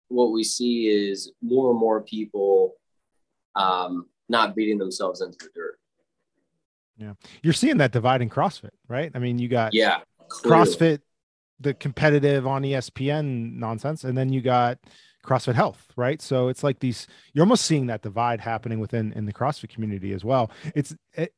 what 0.09 0.33
we 0.33 0.45
see 0.45 0.89
is 0.89 1.33
more 1.41 1.71
and 1.71 1.81
more 1.81 2.03
people 2.03 2.75
um, 3.55 4.07
not 4.29 4.55
beating 4.55 4.79
themselves 4.79 5.21
into 5.21 5.37
the 5.39 5.51
dirt. 5.55 5.79
Yeah. 6.97 7.15
You're 7.43 7.53
seeing 7.53 7.79
that 7.79 7.93
divide 7.93 8.23
in 8.23 8.29
CrossFit, 8.29 8.71
right? 8.89 9.11
I 9.15 9.19
mean, 9.19 9.39
you 9.39 9.49
got 9.49 9.75
yeah, 9.75 10.01
clearly. 10.29 10.65
CrossFit, 10.65 11.01
the 11.61 11.75
competitive 11.75 12.47
on 12.47 12.63
ESPN 12.63 13.55
nonsense, 13.55 14.05
and 14.05 14.17
then 14.17 14.33
you 14.33 14.41
got 14.41 14.79
CrossFit 15.25 15.55
Health, 15.55 15.87
right? 15.97 16.21
So 16.21 16.49
it's 16.49 16.63
like 16.63 16.79
these. 16.81 17.07
You're 17.33 17.45
almost 17.45 17.65
seeing 17.65 17.87
that 17.87 18.03
divide 18.03 18.41
happening 18.41 18.79
within 18.79 19.13
in 19.13 19.25
the 19.27 19.33
CrossFit 19.33 19.71
community 19.71 20.13
as 20.13 20.25
well. 20.25 20.51
It's 20.75 20.95
it, 21.15 21.33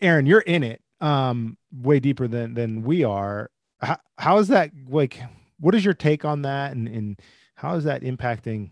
Aaron, 0.00 0.26
you're 0.26 0.40
in 0.40 0.62
it 0.62 0.82
um 1.00 1.56
way 1.72 1.98
deeper 1.98 2.28
than 2.28 2.54
than 2.54 2.82
we 2.82 3.04
are. 3.04 3.50
How, 3.82 3.98
how 4.18 4.38
is 4.38 4.48
that 4.48 4.70
like? 4.88 5.20
What 5.58 5.74
is 5.74 5.84
your 5.84 5.94
take 5.94 6.24
on 6.24 6.42
that, 6.42 6.72
and 6.72 6.88
and 6.88 7.20
how 7.54 7.74
is 7.74 7.84
that 7.84 8.02
impacting 8.02 8.70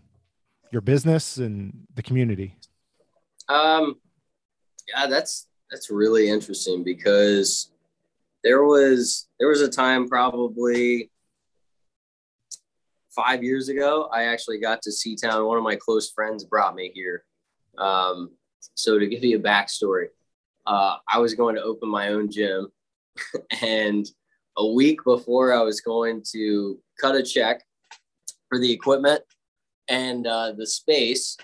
your 0.71 0.81
business 0.81 1.37
and 1.37 1.87
the 1.95 2.03
community? 2.03 2.55
Um, 3.49 3.95
yeah, 4.87 5.07
that's 5.07 5.47
that's 5.69 5.89
really 5.89 6.29
interesting 6.29 6.83
because 6.83 7.71
there 8.43 8.63
was 8.63 9.27
there 9.39 9.49
was 9.49 9.61
a 9.61 9.69
time 9.69 10.07
probably 10.07 11.11
five 13.11 13.43
years 13.43 13.69
ago, 13.69 14.09
I 14.11 14.23
actually 14.23 14.59
got 14.59 14.81
to 14.83 14.89
Seatown. 14.89 15.47
One 15.47 15.57
of 15.57 15.63
my 15.63 15.75
close 15.75 16.11
friends 16.11 16.43
brought 16.43 16.75
me 16.75 16.91
here. 16.93 17.23
Um, 17.77 18.31
so 18.75 18.97
to 18.97 19.07
give 19.07 19.23
you 19.23 19.37
a 19.37 19.41
backstory, 19.41 20.07
uh, 20.65 20.97
I 21.07 21.19
was 21.19 21.33
going 21.33 21.55
to 21.55 21.63
open 21.63 21.89
my 21.89 22.09
own 22.09 22.31
gym, 22.31 22.69
and 23.61 24.05
a 24.57 24.67
week 24.67 24.99
before 25.05 25.53
I 25.53 25.61
was 25.61 25.81
going 25.81 26.23
to 26.33 26.79
cut 26.99 27.15
a 27.15 27.23
check 27.23 27.63
for 28.49 28.59
the 28.59 28.71
equipment 28.71 29.21
and 29.87 30.27
uh, 30.27 30.53
the 30.53 30.67
space, 30.67 31.37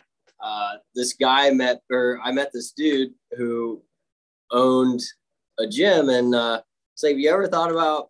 uh, 0.43 0.75
this 0.95 1.13
guy 1.13 1.49
met, 1.51 1.81
or 1.91 2.19
I 2.23 2.31
met 2.31 2.51
this 2.53 2.71
dude 2.71 3.13
who 3.37 3.81
owned 4.51 5.01
a 5.59 5.67
gym, 5.67 6.09
and 6.09 6.35
uh, 6.35 6.61
say, 6.95 7.09
have 7.09 7.19
you 7.19 7.29
ever 7.31 7.47
thought 7.47 7.71
about, 7.71 8.09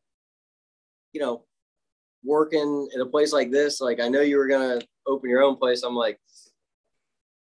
you 1.14 1.22
know, 1.22 1.44
working 2.24 2.90
in 2.94 3.02
a 3.02 3.06
place 3.06 3.32
like 3.32 3.52
this, 3.52 3.80
like 3.80 4.00
I 4.00 4.10
know 4.10 4.22
you 4.22 4.38
were 4.38 4.48
gonna 4.48 4.82
open 5.08 5.30
your 5.30 5.44
own 5.44 5.56
place. 5.56 5.84
I'm 5.84 5.96
like, 5.96 6.20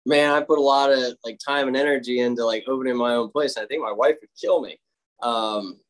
man, 0.06 0.30
I 0.30 0.40
put 0.40 0.58
a 0.58 0.62
lot 0.62 0.92
of 0.92 1.16
like 1.24 1.38
time 1.44 1.66
and 1.66 1.76
energy 1.76 2.20
into 2.20 2.44
like 2.44 2.64
opening 2.68 2.96
my 2.96 3.14
own 3.14 3.30
place. 3.30 3.56
I 3.56 3.66
think 3.66 3.82
my 3.82 3.92
wife 3.92 4.16
would 4.20 4.30
kill 4.40 4.62
me 4.62 4.78
um, 5.22 5.80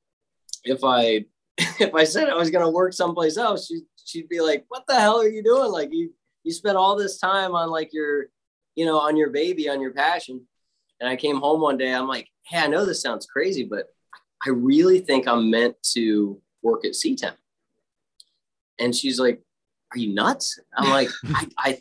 if 0.65 0.83
I 0.83 1.27
if 1.81 1.95
I 1.95 2.05
said 2.05 2.29
I 2.29 2.35
was 2.35 2.51
gonna 2.51 2.71
work 2.71 2.93
someplace 2.93 3.37
else. 3.37 3.67
She 3.67 3.83
she'd 4.05 4.29
be 4.29 4.41
like, 4.41 4.65
"What 4.69 4.85
the 4.87 4.99
hell 4.99 5.21
are 5.21 5.29
you 5.29 5.43
doing? 5.43 5.71
Like 5.71 5.91
you 5.93 6.13
you 6.45 6.53
spent 6.53 6.77
all 6.77 6.97
this 6.97 7.19
time 7.19 7.55
on 7.55 7.71
like 7.71 7.93
your 7.93 8.27
you 8.75 8.85
know 8.85 8.99
on 8.99 9.17
your 9.17 9.31
baby 9.31 9.69
on 9.69 9.81
your 9.81 9.93
passion." 9.93 10.47
And 11.01 11.09
I 11.09 11.17
came 11.17 11.41
home 11.41 11.61
one 11.61 11.79
day. 11.79 11.93
I'm 11.93 12.09
like, 12.09 12.29
"Hey, 12.47 12.59
I 12.59 12.67
know 12.67 12.85
this 12.85 13.03
sounds 13.03 13.27
crazy, 13.27 13.65
but 13.65 13.87
I 14.47 14.51
really 14.51 15.01
think 15.01 15.27
I'm 15.27 15.51
meant 15.51 15.77
to 15.95 16.41
work 16.63 16.85
at 16.85 16.93
Seatown." 16.93 17.35
And 18.79 18.95
she's 18.95 19.19
like, 19.19 19.43
Are 19.93 19.99
you 19.99 20.15
nuts? 20.15 20.59
I'm 20.77 20.91
like, 20.91 21.09
I, 21.25 21.47
I, 21.59 21.79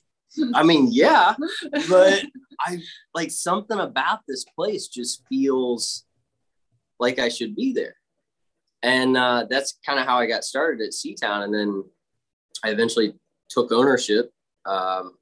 I 0.53 0.63
mean, 0.63 0.89
yeah, 0.91 1.35
but 1.89 2.23
I 2.59 2.79
like 3.13 3.31
something 3.31 3.79
about 3.79 4.19
this 4.27 4.45
place 4.55 4.87
just 4.87 5.23
feels 5.27 6.05
like 6.99 7.19
I 7.19 7.29
should 7.29 7.55
be 7.55 7.73
there. 7.73 7.95
And 8.85 9.17
uh, 9.17 9.47
that's 9.49 9.79
kind 9.83 9.99
of 9.99 10.05
how 10.05 10.19
I 10.19 10.27
got 10.27 10.43
started 10.43 10.79
at 10.85 10.91
Seatown. 10.91 11.43
And 11.43 11.51
then 11.53 11.83
I 12.63 12.69
eventually 12.69 13.15
took 13.49 13.71
ownership 13.71 14.29
um, 14.67 15.15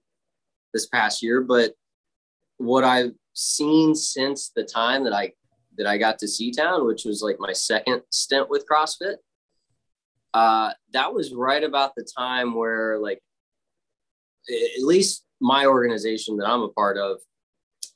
this 0.73 0.87
past 0.87 1.23
year. 1.23 1.39
But 1.39 1.71
what 2.57 2.83
I've 2.83 3.13
seen 3.33 3.95
since 3.95 4.51
the 4.53 4.65
time 4.65 5.05
that 5.05 5.13
I 5.13 5.31
that 5.77 5.87
I 5.87 5.97
got 5.97 6.19
to 6.19 6.25
Seatown, 6.25 6.85
which 6.85 7.05
was 7.05 7.21
like 7.21 7.37
my 7.39 7.53
second 7.53 8.01
stint 8.11 8.49
with 8.49 8.65
CrossFit, 8.69 9.15
uh, 10.33 10.71
that 10.91 11.13
was 11.13 11.33
right 11.33 11.63
about 11.63 11.95
the 11.95 12.05
time 12.17 12.55
where 12.55 12.99
like 12.99 13.21
at 14.49 14.83
least 14.83 15.23
my 15.39 15.65
organization 15.65 16.35
that 16.37 16.49
I'm 16.49 16.63
a 16.63 16.69
part 16.69 16.97
of 16.97 17.19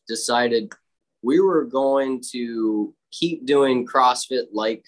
decided 0.08 0.72
we 1.22 1.42
were 1.42 1.66
going 1.66 2.24
to 2.32 2.96
keep 3.12 3.46
doing 3.46 3.86
CrossFit 3.86 4.46
like 4.54 4.86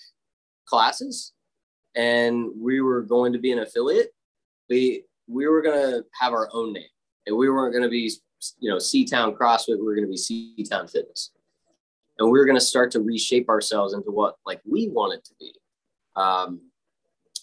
classes 0.69 1.33
and 1.95 2.49
we 2.55 2.81
were 2.81 3.01
going 3.01 3.33
to 3.33 3.39
be 3.39 3.51
an 3.51 3.59
affiliate. 3.59 4.13
We 4.69 5.03
we 5.27 5.47
were 5.47 5.61
going 5.61 5.79
to 5.79 6.03
have 6.19 6.33
our 6.33 6.49
own 6.53 6.73
name 6.73 6.83
and 7.27 7.35
we 7.35 7.49
weren't 7.49 7.73
going 7.73 7.83
to 7.83 7.89
be 7.89 8.11
you 8.59 8.69
know 8.69 8.77
Seatown 8.77 9.35
CrossFit, 9.37 9.79
we 9.79 9.85
were 9.85 9.95
going 9.95 10.07
to 10.07 10.11
be 10.11 10.63
Seatown 10.63 10.89
Fitness. 10.89 11.31
And 12.17 12.29
we 12.29 12.37
were 12.37 12.45
going 12.45 12.57
to 12.57 12.61
start 12.61 12.91
to 12.91 12.99
reshape 12.99 13.47
ourselves 13.47 13.93
into 13.93 14.11
what 14.11 14.35
like 14.45 14.61
we 14.69 14.89
wanted 14.89 15.23
to 15.23 15.33
be. 15.39 15.53
Um, 16.15 16.61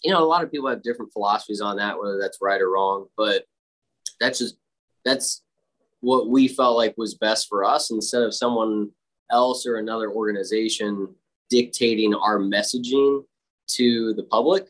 you 0.04 0.12
know, 0.12 0.22
a 0.22 0.26
lot 0.26 0.44
of 0.44 0.52
people 0.52 0.68
have 0.68 0.82
different 0.82 1.12
philosophies 1.12 1.60
on 1.60 1.76
that, 1.76 1.98
whether 1.98 2.18
that's 2.20 2.38
right 2.42 2.60
or 2.60 2.70
wrong, 2.70 3.06
but 3.16 3.44
that's 4.20 4.38
just, 4.38 4.56
that's 5.04 5.42
what 6.00 6.28
we 6.28 6.46
felt 6.46 6.76
like 6.76 6.94
was 6.96 7.14
best 7.14 7.48
for 7.48 7.64
us 7.64 7.90
instead 7.90 8.22
of 8.22 8.34
someone 8.34 8.90
else 9.30 9.66
or 9.66 9.76
another 9.76 10.10
organization 10.10 11.08
dictating 11.50 12.14
our 12.14 12.38
messaging 12.38 13.24
to 13.68 14.14
the 14.14 14.24
public. 14.24 14.66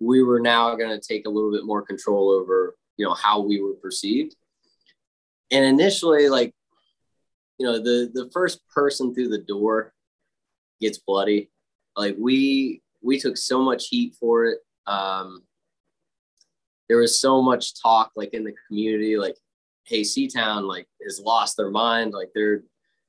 We 0.00 0.22
were 0.22 0.40
now 0.40 0.74
going 0.76 0.90
to 0.90 1.00
take 1.00 1.26
a 1.26 1.30
little 1.30 1.52
bit 1.52 1.64
more 1.64 1.82
control 1.82 2.30
over, 2.30 2.76
you 2.96 3.06
know, 3.06 3.14
how 3.14 3.40
we 3.40 3.60
were 3.60 3.74
perceived. 3.74 4.34
And 5.50 5.64
initially, 5.64 6.28
like, 6.28 6.54
you 7.58 7.66
know, 7.66 7.78
the 7.78 8.10
the 8.12 8.30
first 8.32 8.60
person 8.68 9.14
through 9.14 9.28
the 9.28 9.38
door 9.38 9.92
gets 10.80 10.98
bloody. 10.98 11.50
Like 11.96 12.16
we 12.18 12.82
we 13.02 13.18
took 13.18 13.36
so 13.36 13.60
much 13.62 13.88
heat 13.88 14.14
for 14.18 14.46
it 14.46 14.60
um, 14.90 15.42
there 16.88 16.98
was 16.98 17.20
so 17.20 17.40
much 17.40 17.80
talk 17.80 18.10
like 18.16 18.34
in 18.34 18.44
the 18.44 18.54
community, 18.66 19.16
like, 19.16 19.36
hey, 19.84 20.02
Seatown 20.02 20.66
like 20.66 20.86
has 21.04 21.20
lost 21.20 21.56
their 21.56 21.70
mind, 21.70 22.12
like 22.12 22.30
they're 22.34 22.62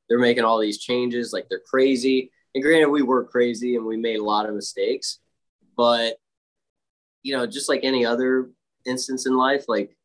they're 0.07 0.19
making 0.19 0.43
all 0.43 0.59
these 0.59 0.79
changes, 0.79 1.33
like 1.33 1.47
they're 1.49 1.61
crazy. 1.67 2.31
And 2.53 2.63
granted, 2.63 2.89
we 2.89 3.01
were 3.01 3.23
crazy 3.23 3.75
and 3.75 3.85
we 3.85 3.97
made 3.97 4.19
a 4.19 4.23
lot 4.23 4.47
of 4.47 4.55
mistakes, 4.55 5.19
but 5.77 6.17
you 7.23 7.35
know, 7.35 7.45
just 7.45 7.69
like 7.69 7.81
any 7.83 8.05
other 8.05 8.49
instance 8.85 9.25
in 9.25 9.37
life, 9.37 9.65
like 9.67 9.95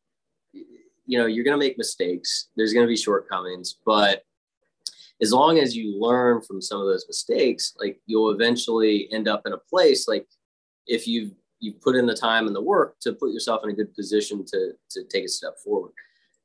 you 0.53 1.17
know, 1.17 1.25
you're 1.25 1.45
gonna 1.45 1.57
make 1.57 1.77
mistakes. 1.77 2.49
There's 2.55 2.73
gonna 2.73 2.87
be 2.87 2.97
shortcomings, 2.97 3.77
but 3.85 4.23
as 5.21 5.33
long 5.33 5.57
as 5.57 5.75
you 5.75 5.99
learn 5.99 6.41
from 6.41 6.61
some 6.61 6.79
of 6.79 6.87
those 6.87 7.05
mistakes, 7.07 7.73
like 7.79 7.99
you'll 8.05 8.31
eventually 8.31 9.07
end 9.11 9.27
up 9.27 9.43
in 9.45 9.53
a 9.53 9.57
place 9.57 10.07
like 10.07 10.27
if 10.85 11.07
you've 11.07 11.31
you 11.59 11.73
put 11.73 11.95
in 11.95 12.05
the 12.05 12.15
time 12.15 12.45
and 12.45 12.55
the 12.55 12.61
work 12.61 12.99
to 13.01 13.13
put 13.13 13.31
yourself 13.31 13.61
in 13.63 13.71
a 13.71 13.73
good 13.73 13.93
position 13.95 14.45
to 14.45 14.73
to 14.89 15.03
take 15.05 15.25
a 15.25 15.29
step 15.29 15.57
forward. 15.63 15.91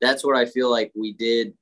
That's 0.00 0.24
what 0.24 0.36
I 0.36 0.46
feel 0.46 0.70
like 0.70 0.90
we 0.94 1.12
did 1.12 1.54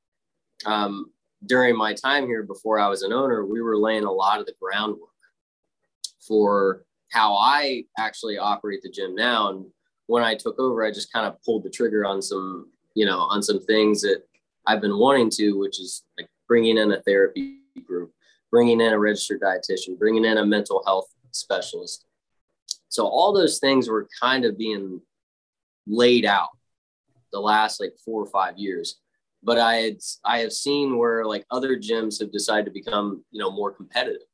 um, 0.64 1.10
during 1.46 1.76
my 1.76 1.94
time 1.94 2.26
here 2.26 2.42
before 2.42 2.78
I 2.78 2.88
was 2.88 3.02
an 3.02 3.12
owner. 3.12 3.44
We 3.46 3.62
were 3.62 3.76
laying 3.76 4.04
a 4.04 4.12
lot 4.12 4.40
of 4.40 4.46
the 4.46 4.54
groundwork 4.60 5.08
for 6.26 6.84
how 7.10 7.34
I 7.34 7.84
actually 7.98 8.38
operate 8.38 8.82
the 8.82 8.90
gym 8.90 9.14
now. 9.14 9.50
And 9.50 9.66
when 10.06 10.22
I 10.22 10.34
took 10.34 10.58
over, 10.58 10.84
I 10.84 10.90
just 10.90 11.12
kind 11.12 11.26
of 11.26 11.42
pulled 11.42 11.64
the 11.64 11.70
trigger 11.70 12.04
on 12.04 12.20
some 12.22 12.70
you 12.94 13.06
know, 13.06 13.20
on 13.20 13.42
some 13.42 13.60
things 13.60 14.02
that 14.02 14.22
I've 14.66 14.80
been 14.80 14.98
wanting 14.98 15.30
to, 15.30 15.58
which 15.58 15.80
is 15.80 16.04
like 16.18 16.28
bringing 16.48 16.76
in 16.76 16.92
a 16.92 17.00
therapy 17.02 17.58
group, 17.84 18.12
bringing 18.50 18.80
in 18.80 18.92
a 18.92 18.98
registered 18.98 19.40
dietitian, 19.40 19.98
bringing 19.98 20.24
in 20.24 20.38
a 20.38 20.46
mental 20.46 20.82
health 20.84 21.08
specialist. 21.30 22.04
So 22.88 23.06
all 23.06 23.32
those 23.32 23.58
things 23.58 23.88
were 23.88 24.08
kind 24.20 24.44
of 24.44 24.58
being 24.58 25.00
laid 25.86 26.24
out 26.24 26.48
the 27.32 27.40
last 27.40 27.80
like 27.80 27.94
four 28.04 28.22
or 28.22 28.26
five 28.26 28.58
years. 28.58 29.00
But 29.42 29.58
I 29.58 29.76
had 29.76 29.98
I 30.24 30.38
have 30.40 30.52
seen 30.52 30.98
where 30.98 31.24
like 31.24 31.46
other 31.50 31.76
gyms 31.76 32.20
have 32.20 32.32
decided 32.32 32.66
to 32.66 32.70
become, 32.70 33.24
you 33.30 33.40
know, 33.40 33.50
more 33.50 33.72
competitive, 33.72 34.28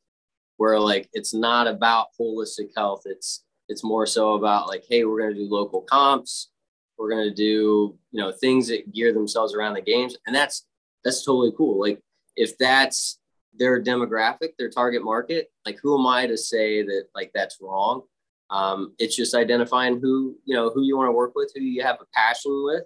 where 0.56 0.78
like 0.80 1.08
it's 1.12 1.32
not 1.32 1.66
about 1.66 2.08
holistic 2.20 2.70
health. 2.76 3.02
It's 3.06 3.44
it's 3.68 3.84
more 3.84 4.06
so 4.06 4.34
about 4.34 4.68
like, 4.68 4.84
hey, 4.88 5.04
we're 5.04 5.20
gonna 5.20 5.34
do 5.34 5.48
local 5.48 5.82
comps, 5.82 6.50
we're 6.98 7.10
gonna 7.10 7.34
do, 7.34 7.96
you 8.10 8.20
know, 8.20 8.32
things 8.32 8.68
that 8.68 8.92
gear 8.92 9.12
themselves 9.12 9.54
around 9.54 9.74
the 9.74 9.80
games. 9.80 10.16
And 10.26 10.34
that's 10.34 10.66
that's 11.04 11.24
totally 11.24 11.52
cool. 11.56 11.80
Like 11.80 12.00
if 12.36 12.58
that's 12.58 13.18
their 13.58 13.82
demographic, 13.82 14.50
their 14.58 14.70
target 14.70 15.02
market, 15.02 15.50
like 15.64 15.78
who 15.82 15.98
am 15.98 16.06
I 16.06 16.26
to 16.26 16.36
say 16.36 16.82
that 16.82 17.04
like 17.14 17.30
that's 17.34 17.58
wrong? 17.60 18.02
Um, 18.50 18.94
it's 18.98 19.16
just 19.16 19.34
identifying 19.34 20.00
who 20.00 20.36
you 20.44 20.54
know 20.54 20.70
who 20.70 20.82
you 20.82 20.96
want 20.96 21.08
to 21.08 21.12
work 21.12 21.32
with, 21.34 21.52
who 21.54 21.62
you 21.62 21.82
have 21.82 21.98
a 22.00 22.06
passion 22.14 22.62
with, 22.64 22.84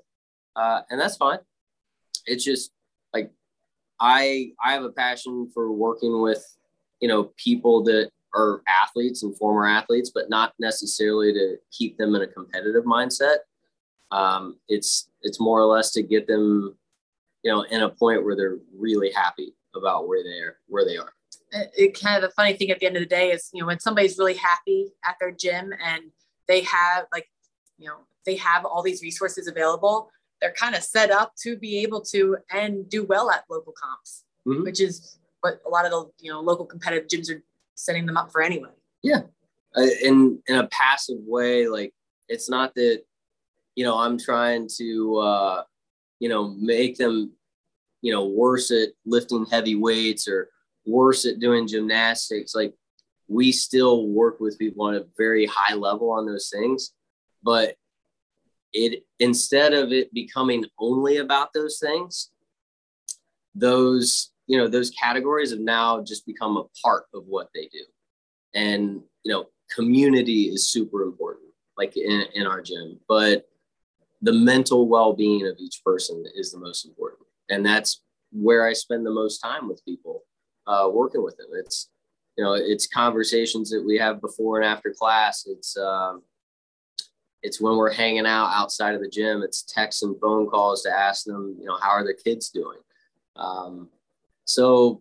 uh, 0.57 0.83
and 0.91 1.01
that's 1.01 1.17
fine. 1.17 1.39
It's 2.31 2.45
just 2.45 2.71
like 3.13 3.31
I 4.01 4.53
I 4.65 4.73
have 4.73 4.85
a 4.85 4.91
passion 4.91 5.51
for 5.53 5.73
working 5.73 6.23
with 6.23 6.45
you 7.01 7.09
know 7.09 7.33
people 7.37 7.83
that 7.85 8.11
are 8.35 8.63
athletes 8.69 9.23
and 9.23 9.37
former 9.37 9.67
athletes, 9.67 10.11
but 10.15 10.31
not 10.31 10.55
necessarily 10.59 11.33
to 11.33 11.57
keep 11.73 11.99
them 11.99 12.15
in 12.15 12.23
a 12.23 12.27
competitive 12.27 12.85
mindset. 12.85 13.39
Um, 14.13 14.57
it's 14.69 15.11
it's 15.23 15.41
more 15.41 15.61
or 15.61 15.67
less 15.67 15.93
to 15.93 16.03
get 16.03 16.27
them 16.27 16.77
you 17.43 17.51
know 17.51 17.63
in 17.63 17.83
a 17.83 17.89
point 17.89 18.25
where 18.25 18.37
they're 18.37 18.59
really 18.77 19.11
happy 19.13 19.55
about 19.75 20.09
where 20.09 20.23
they're 20.23 20.57
where 20.67 20.85
they 20.85 20.97
are 20.97 21.13
it 21.53 22.01
kind 22.01 22.17
of 22.17 22.23
the 22.23 22.35
funny 22.35 22.55
thing 22.55 22.71
at 22.71 22.79
the 22.79 22.87
end 22.87 22.97
of 22.97 23.03
the 23.03 23.09
day 23.09 23.31
is 23.31 23.51
you 23.53 23.61
know 23.61 23.67
when 23.67 23.81
somebody's 23.81 24.19
really 24.19 24.35
happy 24.35 24.93
at 25.05 25.17
their 25.21 25.33
gym 25.33 25.73
and 25.85 26.03
they 26.49 26.63
have 26.63 27.07
like 27.13 27.29
you 27.79 27.89
know 27.89 27.99
they 28.27 28.37
have 28.37 28.65
all 28.65 28.83
these 28.83 29.03
resources 29.03 29.49
available 29.49 30.11
they're 30.41 30.53
kind 30.53 30.75
of 30.75 30.83
set 30.83 31.11
up 31.11 31.33
to 31.43 31.57
be 31.57 31.83
able 31.83 32.01
to 32.01 32.37
and 32.51 32.89
do 32.89 33.05
well 33.05 33.31
at 33.31 33.45
local 33.51 33.73
comps 33.73 34.25
mm-hmm. 34.47 34.63
which 34.65 34.81
is 34.81 35.19
what 35.41 35.61
a 35.67 35.69
lot 35.69 35.85
of 35.85 35.91
the 35.91 36.11
you 36.21 36.31
know 36.31 36.41
local 36.41 36.67
competitive 36.67 37.09
gyms 37.09 37.35
are 37.35 37.43
setting 37.75 38.07
them 38.07 38.17
up 38.17 38.31
for 38.31 38.43
anyway. 38.43 38.69
Yeah. 39.03 39.23
Uh, 39.77 39.87
in 40.03 40.43
in 40.47 40.57
a 40.57 40.67
passive 40.67 41.19
way 41.21 41.69
like 41.69 41.95
it's 42.29 42.51
not 42.51 42.75
that 42.75 43.03
you 43.77 43.85
know 43.85 43.97
i'm 43.97 44.19
trying 44.19 44.69
to 44.79 45.17
uh 45.19 45.63
you 46.19 46.29
know 46.29 46.49
make 46.49 46.97
them 46.97 47.33
you 48.03 48.13
know 48.13 48.27
worse 48.27 48.73
at 48.73 48.89
lifting 49.07 49.47
heavy 49.47 49.77
weights 49.77 50.27
or 50.27 50.51
worse 50.87 51.25
at 51.25 51.39
doing 51.39 51.69
gymnastics. 51.69 52.55
Like 52.55 52.75
we 53.29 53.53
still 53.53 54.09
work 54.09 54.41
with 54.41 54.59
people 54.59 54.87
on 54.87 54.97
a 54.97 55.05
very 55.17 55.47
high 55.47 55.75
level 55.75 56.11
on 56.11 56.27
those 56.27 56.51
things 56.51 56.93
but 57.43 57.75
it 58.73 59.05
instead 59.19 59.73
of 59.73 59.93
it 59.93 60.13
becoming 60.15 60.65
only 60.79 61.19
about 61.19 61.53
those 61.53 61.79
things 61.79 62.31
those 63.55 64.31
you 64.47 64.57
know 64.57 64.69
those 64.69 64.91
categories 64.91 65.51
have 65.51 65.61
now 65.61 66.03
just 66.03 66.27
become 66.27 66.57
a 66.57 66.65
part 66.85 67.05
of 67.15 67.25
what 67.27 67.49
they 67.55 67.69
do 67.73 67.85
and 68.55 69.01
you 69.25 69.33
know 69.33 69.47
community 69.75 70.45
is 70.45 70.69
super 70.69 71.03
important 71.03 71.51
like 71.77 71.97
in, 71.97 72.25
in 72.35 72.47
our 72.47 72.61
gym 72.61 72.99
but 73.09 73.47
the 74.23 74.33
mental 74.33 74.89
well-being 74.89 75.47
of 75.47 75.57
each 75.59 75.81
person 75.85 76.25
is 76.37 76.53
the 76.53 76.59
most 76.59 76.85
important 76.85 77.27
and 77.49 77.65
that's 77.65 78.03
where 78.33 78.67
i 78.67 78.73
spend 78.73 79.05
the 79.05 79.11
most 79.11 79.39
time 79.39 79.69
with 79.69 79.85
people 79.85 80.23
uh, 80.71 80.89
working 80.89 81.23
with 81.23 81.37
them. 81.37 81.49
It's 81.53 81.89
you 82.37 82.45
know 82.45 82.55
it's 82.55 82.87
conversations 82.87 83.71
that 83.71 83.85
we 83.85 83.99
have 83.99 84.21
before 84.21 84.59
and 84.61 84.67
after 84.67 84.95
class. 84.97 85.47
It's 85.47 85.77
um, 85.77 86.23
it's 87.43 87.61
when 87.61 87.77
we're 87.77 87.93
hanging 87.93 88.27
out 88.27 88.51
outside 88.53 88.95
of 88.95 89.01
the 89.01 89.09
gym. 89.09 89.43
It's 89.43 89.63
texts 89.63 90.03
and 90.03 90.19
phone 90.21 90.49
calls 90.49 90.83
to 90.83 90.91
ask 90.91 91.25
them, 91.25 91.57
you 91.59 91.67
know, 91.67 91.79
how 91.81 91.91
are 91.91 92.05
their 92.05 92.15
kids 92.15 92.51
doing. 92.51 92.79
Um, 93.37 93.89
so 94.45 95.01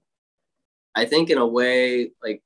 I 0.96 1.06
think 1.06 1.30
in 1.30 1.38
a 1.38 1.48
way, 1.48 2.12
like 2.24 2.42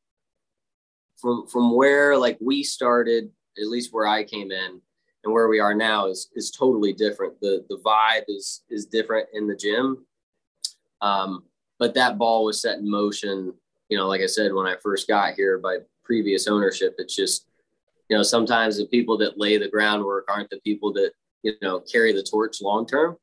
from 1.17 1.47
from 1.47 1.75
where 1.75 2.17
like 2.17 2.37
we 2.41 2.63
started, 2.63 3.31
at 3.57 3.67
least 3.67 3.93
where 3.93 4.07
I 4.07 4.23
came 4.23 4.51
in 4.51 4.81
and 5.23 5.33
where 5.33 5.47
we 5.47 5.59
are 5.59 5.73
now 5.73 6.07
is 6.07 6.29
is 6.35 6.51
totally 6.51 6.93
different. 6.93 7.39
The 7.39 7.65
the 7.69 7.77
vibe 7.77 8.23
is 8.27 8.63
is 8.69 8.85
different 8.85 9.29
in 9.33 9.47
the 9.47 9.55
gym. 9.55 10.05
Um, 11.01 11.43
but 11.79 11.93
that 11.95 12.17
ball 12.17 12.45
was 12.45 12.61
set 12.61 12.79
in 12.79 12.89
motion. 12.89 13.53
You 13.89 13.97
know, 13.97 14.07
like 14.07 14.21
I 14.21 14.27
said, 14.27 14.53
when 14.53 14.65
I 14.65 14.75
first 14.81 15.07
got 15.07 15.33
here 15.35 15.57
by 15.59 15.79
previous 16.03 16.47
ownership, 16.47 16.95
it's 16.97 17.15
just, 17.15 17.47
you 18.09 18.17
know, 18.17 18.23
sometimes 18.23 18.77
the 18.77 18.85
people 18.85 19.17
that 19.19 19.37
lay 19.37 19.57
the 19.57 19.69
groundwork 19.69 20.25
aren't 20.29 20.49
the 20.49 20.59
people 20.61 20.93
that, 20.93 21.11
you 21.41 21.53
know, 21.61 21.79
carry 21.79 22.13
the 22.13 22.23
torch 22.23 22.61
long 22.61 22.85
term. 22.85 23.17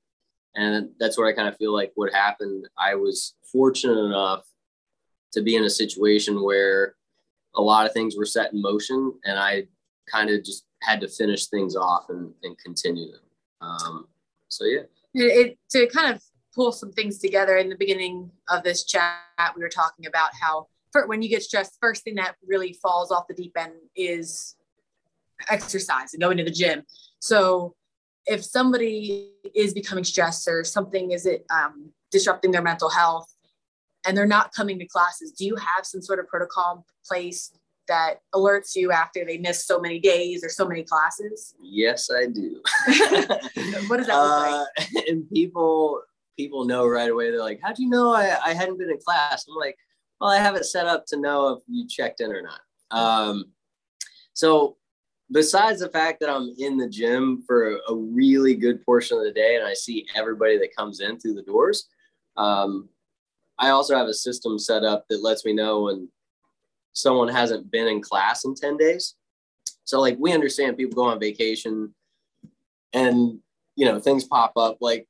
And 0.57 0.91
that's 0.99 1.17
what 1.17 1.29
I 1.29 1.33
kind 1.33 1.49
of 1.49 1.57
feel 1.57 1.73
like 1.73 1.93
what 1.95 2.13
happened. 2.13 2.69
I 2.77 2.95
was 2.95 3.35
fortunate 3.53 3.99
enough 3.99 4.45
to 5.33 5.43
be 5.43 5.57
in 5.57 5.65
a 5.65 5.71
situation 5.71 6.43
where 6.43 6.97
a 7.55 7.63
lot 7.63 7.87
of 7.87 7.93
things 7.93 8.17
were 8.17 8.25
set 8.25 8.53
in 8.53 8.61
motion 8.61 9.15
and 9.25 9.39
I 9.39 9.67
kind 10.11 10.31
of 10.31 10.45
just 10.45 10.65
had 10.83 11.01
to 11.03 11.09
finish 11.09 11.47
things 11.47 11.77
off 11.77 12.07
and, 12.09 12.33
and 12.43 12.59
continue 12.59 13.13
them. 13.13 13.21
Um, 13.61 14.07
so 14.49 14.65
yeah. 14.65 14.83
It, 15.15 15.59
to 15.71 15.87
kind 15.89 16.15
of 16.15 16.23
pull 16.55 16.73
some 16.73 16.93
things 16.93 17.19
together 17.19 17.57
in 17.59 17.69
the 17.69 17.77
beginning 17.77 18.31
of 18.49 18.63
this 18.63 18.85
chat 18.85 19.21
we 19.55 19.63
were 19.63 19.69
talking 19.69 20.07
about 20.07 20.31
how 20.41 20.67
when 21.07 21.23
you 21.23 21.29
get 21.29 21.43
stressed 21.43 21.77
first 21.81 22.03
thing 22.03 22.17
that 22.17 22.35
really 22.45 22.73
falls 22.73 23.13
off 23.13 23.29
the 23.29 23.35
deep 23.35 23.53
end 23.57 23.73
is 23.95 24.57
exercise 25.49 26.13
and 26.13 26.23
going 26.23 26.37
to 26.37 26.45
the 26.45 26.51
gym 26.51 26.83
so 27.21 27.75
if 28.27 28.45
somebody 28.45 29.33
is 29.55 29.75
becoming 29.75 30.05
stressed 30.05 30.47
or 30.49 30.65
something 30.65 31.13
is 31.13 31.27
it 31.27 31.45
um, 31.51 31.91
disrupting 32.11 32.51
their 32.51 32.63
mental 32.63 32.91
health 32.91 33.35
and 34.07 34.17
they're 34.17 34.27
not 34.27 34.53
coming 34.53 34.79
to 34.79 34.87
classes 34.87 35.33
do 35.33 35.45
you 35.45 35.57
have 35.57 35.85
some 35.85 36.03
sort 36.03 36.19
of 36.19 36.27
protocol 36.29 36.77
in 36.77 36.83
place 37.07 37.53
that 37.91 38.21
alerts 38.37 38.77
you 38.77 38.93
after 38.93 39.25
they 39.25 39.37
miss 39.37 39.67
so 39.67 39.81
many 39.81 39.99
days 39.99 40.45
or 40.45 40.49
so 40.49 40.67
many 40.67 40.85
classes? 40.85 41.55
Yes, 41.61 42.09
I 42.09 42.27
do. 42.27 42.63
what 43.89 43.97
does 43.97 44.07
that 44.07 44.17
look 44.17 44.69
like? 44.77 44.95
Uh, 44.97 45.01
and 45.09 45.29
people 45.29 46.01
people 46.37 46.65
know 46.65 46.87
right 46.87 47.11
away. 47.11 47.31
They're 47.31 47.41
like, 47.41 47.61
"How 47.63 47.73
do 47.73 47.83
you 47.83 47.91
know 47.91 48.13
I, 48.15 48.39
I 48.47 48.55
hadn't 48.55 48.79
been 48.79 48.91
in 48.91 48.99
class?" 49.05 49.45
I'm 49.49 49.57
like, 49.57 49.77
"Well, 50.21 50.31
I 50.31 50.39
have 50.39 50.55
it 50.55 50.65
set 50.65 50.87
up 50.87 51.05
to 51.09 51.21
know 51.21 51.49
if 51.49 51.63
you 51.67 51.87
checked 51.89 52.21
in 52.21 52.33
or 52.33 52.43
not." 52.43 52.61
Um, 52.93 53.47
so, 54.35 54.77
besides 55.33 55.81
the 55.81 55.89
fact 55.89 56.21
that 56.21 56.31
I'm 56.31 56.55
in 56.59 56.77
the 56.77 56.89
gym 56.89 57.43
for 57.47 57.79
a, 57.89 57.95
really 57.95 58.55
good 58.55 58.85
portion 58.85 59.19
of 59.19 59.25
the 59.25 59.33
day 59.33 59.57
and 59.57 59.65
I 59.65 59.75
see 59.75 60.07
everybody 60.15 60.59
that 60.59 60.75
comes 60.77 61.01
in 61.01 61.19
through 61.19 61.35
the 61.35 61.43
doors, 61.43 61.89
um, 62.37 62.89
I 63.59 63.71
also 63.71 63.97
have 63.97 64.09
a 64.09 64.15
system 64.15 64.59
set 64.59 64.85
up 64.85 65.05
that 65.09 65.23
lets 65.23 65.45
me 65.45 65.53
know 65.53 65.83
when 65.83 66.09
someone 66.93 67.29
hasn't 67.29 67.71
been 67.71 67.89
in 67.89 68.01
class 68.01 68.45
in 68.45 68.55
10 68.55 68.77
days. 68.77 69.17
So, 69.85 70.01
like, 70.01 70.17
we 70.19 70.33
understand 70.33 70.77
people 70.77 70.95
go 70.95 71.11
on 71.11 71.21
vacation 71.21 71.95
and 72.93 73.39
you 73.77 73.87
know 73.87 73.99
things 73.99 74.25
pop 74.25 74.53
up 74.57 74.79
like 74.81 75.07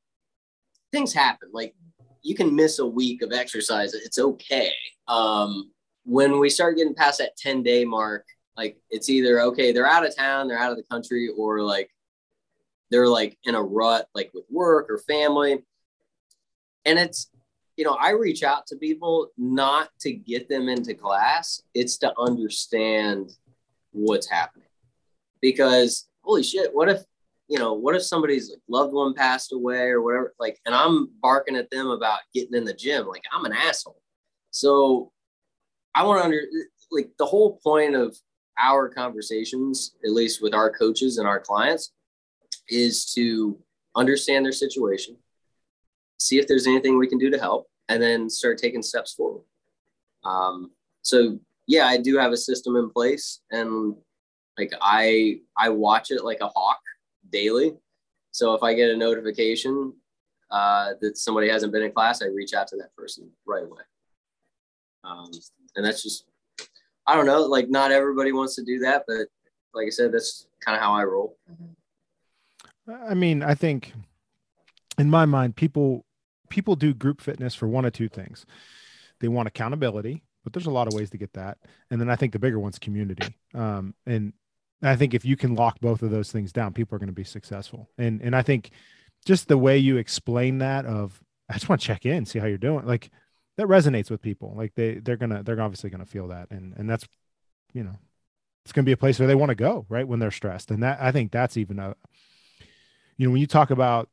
things 0.93 1.13
happen. 1.13 1.49
Like 1.53 1.75
you 2.23 2.35
can 2.35 2.55
miss 2.55 2.79
a 2.79 2.87
week 2.87 3.23
of 3.23 3.33
exercise. 3.33 3.95
It's 3.95 4.19
okay. 4.19 4.73
Um, 5.09 5.71
when 6.05 6.39
we 6.39 6.51
start 6.51 6.77
getting 6.77 6.95
past 6.95 7.19
that 7.19 7.37
10 7.37 7.63
day 7.63 7.85
mark, 7.85 8.27
like 8.61 8.77
it's 8.91 9.09
either 9.09 9.41
okay, 9.41 9.73
they're 9.73 9.87
out 9.87 10.07
of 10.07 10.15
town, 10.15 10.47
they're 10.47 10.59
out 10.59 10.71
of 10.71 10.77
the 10.77 10.83
country, 10.83 11.31
or 11.35 11.63
like 11.63 11.91
they're 12.91 13.09
like 13.09 13.39
in 13.45 13.55
a 13.55 13.63
rut, 13.63 14.07
like 14.15 14.31
with 14.35 14.45
work 14.51 14.91
or 14.91 14.99
family. 14.99 15.65
And 16.85 16.99
it's, 16.99 17.31
you 17.79 17.87
know, 17.87 17.97
I 17.99 18.11
reach 18.11 18.43
out 18.43 18.67
to 18.67 18.77
people 18.77 19.31
not 19.39 19.89
to 20.01 20.13
get 20.13 20.51
them 20.51 20.69
into 20.69 20.93
class, 20.93 21.63
it's 21.73 21.97
to 21.99 22.13
understand 22.19 23.31
what's 23.93 24.29
happening. 24.29 24.69
Because 25.41 26.11
holy 26.21 26.43
shit, 26.43 26.75
what 26.75 26.91
if 26.91 27.01
you 27.49 27.59
know, 27.59 27.73
what 27.73 27.97
if 27.97 28.03
somebody's 28.03 28.55
loved 28.69 28.93
one 28.93 29.15
passed 29.15 29.55
away 29.55 29.89
or 29.89 30.03
whatever? 30.03 30.35
Like, 30.39 30.61
and 30.67 30.75
I'm 30.75 31.09
barking 31.23 31.57
at 31.57 31.71
them 31.71 31.89
about 31.89 32.21
getting 32.35 32.55
in 32.55 32.65
the 32.65 32.75
gym. 32.75 33.07
Like, 33.07 33.25
I'm 33.33 33.47
an 33.47 33.55
asshole. 33.55 34.03
So 34.51 35.13
I 35.95 36.05
want 36.05 36.21
to 36.21 36.25
under 36.27 36.43
like 36.91 37.11
the 37.19 37.27
whole 37.27 37.59
point 37.65 37.95
of 37.95 38.17
our 38.59 38.89
conversations, 38.89 39.95
at 40.05 40.11
least 40.11 40.43
with 40.43 40.55
our 40.55 40.71
coaches 40.71 41.19
and 41.19 41.27
our 41.27 41.41
clients, 41.41 41.93
is 42.69 43.05
to 43.15 43.59
understand 43.97 44.45
their 44.45 44.53
situation, 44.53 45.17
see 46.19 46.39
if 46.39 46.47
there's 46.47 46.67
anything 46.67 46.99
we 46.99 47.09
can 47.09 47.19
do 47.19 47.31
to 47.31 47.39
help, 47.39 47.69
and 47.89 48.03
then 48.03 48.31
start 48.31 48.59
taking 48.59 48.83
steps 48.83 49.15
forward. 49.15 49.43
Um, 50.25 50.71
so 51.03 51.39
yeah, 51.67 51.87
I 51.87 51.97
do 51.97 52.19
have 52.19 52.33
a 52.33 52.37
system 52.37 52.77
in 52.77 52.91
place, 52.91 53.41
and 53.51 53.97
like 54.59 54.73
I 54.81 55.41
I 55.57 55.71
watch 55.71 56.11
it 56.11 56.25
like 56.25 56.41
a 56.41 56.49
hawk 56.49 56.81
daily. 57.31 57.77
So 58.33 58.55
if 58.55 58.63
I 58.63 58.75
get 58.75 58.91
a 58.91 58.97
notification 58.97 59.93
uh, 60.51 60.93
that 61.01 61.17
somebody 61.19 61.49
hasn't 61.49 61.73
been 61.73 61.83
in 61.83 61.93
class, 61.93 62.23
I 62.23 62.27
reach 62.27 62.55
out 62.55 62.69
to 62.69 62.77
that 62.77 62.95
person 62.95 63.31
right 63.47 63.65
away. 63.65 63.83
Um, 65.03 65.31
and 65.75 65.85
that's 65.85 66.03
just, 66.03 66.27
I 67.11 67.17
don't 67.17 67.27
know, 67.27 67.43
like 67.43 67.69
not 67.69 67.91
everybody 67.91 68.31
wants 68.31 68.55
to 68.55 68.63
do 68.63 68.79
that, 68.81 69.03
but 69.09 69.27
like 69.75 69.89
I 69.89 69.91
said, 69.91 70.13
that's 70.13 70.47
kind 70.65 70.77
of 70.77 70.83
how 70.83 70.93
I 70.93 71.03
roll. 71.03 71.37
I 72.89 73.15
mean, 73.15 73.43
I 73.43 73.57
think 73.57 73.93
in 74.97 75.11
my 75.11 75.27
mind, 75.27 75.57
people 75.57 76.07
people 76.51 76.77
do 76.77 76.95
group 76.95 77.21
fitness 77.21 77.53
for 77.53 77.67
one 77.67 77.85
of 77.85 77.93
two 77.93 78.09
things. 78.09 78.47
They 79.19 79.27
want 79.27 79.49
accountability, 79.49 80.23
but 80.45 80.53
there's 80.53 80.67
a 80.67 80.71
lot 80.71 80.87
of 80.87 80.95
ways 80.95 81.11
to 81.11 81.19
get 81.19 81.33
that. 81.33 81.59
And 81.91 82.01
then 82.01 82.09
I 82.09 82.15
think 82.15 82.33
the 82.33 82.39
bigger 82.39 82.61
one's 82.61 82.79
community. 82.79 83.37
Um, 83.55 83.95
and 84.07 84.33
I 84.81 84.95
think 84.95 85.13
if 85.13 85.25
you 85.25 85.37
can 85.37 85.57
lock 85.57 85.81
both 85.81 86.03
of 86.03 86.13
those 86.13 86.31
things 86.31 86.53
down, 86.53 86.75
people 86.75 86.95
are 86.95 87.01
going 87.01 87.09
to 87.09 87.13
be 87.13 87.25
successful. 87.25 87.91
And 87.99 88.21
and 88.23 88.37
I 88.37 88.43
think 88.43 88.71
just 89.27 89.49
the 89.49 89.59
way 89.59 89.79
you 89.79 89.97
explain 89.97 90.59
that 90.59 90.87
of 90.87 91.21
I 91.49 91.55
just 91.55 91.69
want 91.69 91.81
to 91.81 91.87
check 91.89 92.07
in, 92.07 92.25
see 92.25 92.39
how 92.39 92.47
you're 92.47 92.57
doing. 92.57 92.87
Like 92.87 93.11
that 93.61 93.67
resonates 93.67 94.11
with 94.11 94.23
people. 94.23 94.55
Like 94.57 94.75
they 94.75 94.95
they're 94.95 95.19
gonna 95.19 95.43
they're 95.43 95.61
obviously 95.61 95.91
gonna 95.91 96.07
feel 96.07 96.29
that. 96.29 96.51
And 96.51 96.75
and 96.77 96.89
that's 96.89 97.07
you 97.75 97.85
know, 97.85 97.99
it's 98.65 98.73
gonna 98.73 98.87
be 98.87 98.93
a 98.93 98.97
place 98.97 99.19
where 99.19 99.29
they 99.29 99.35
want 99.35 99.51
to 99.51 99.55
go, 99.55 99.85
right? 99.91 100.09
When 100.09 100.19
they're 100.19 100.31
stressed. 100.31 100.71
And 100.71 100.83
that 100.83 100.99
I 101.01 101.13
think 101.13 101.31
that's 101.31 101.59
even 101.59 101.79
a 101.79 101.95
you 103.19 103.27
know, 103.27 103.33
when 103.33 103.41
you 103.43 103.47
talk 103.47 103.71
about 103.71 104.09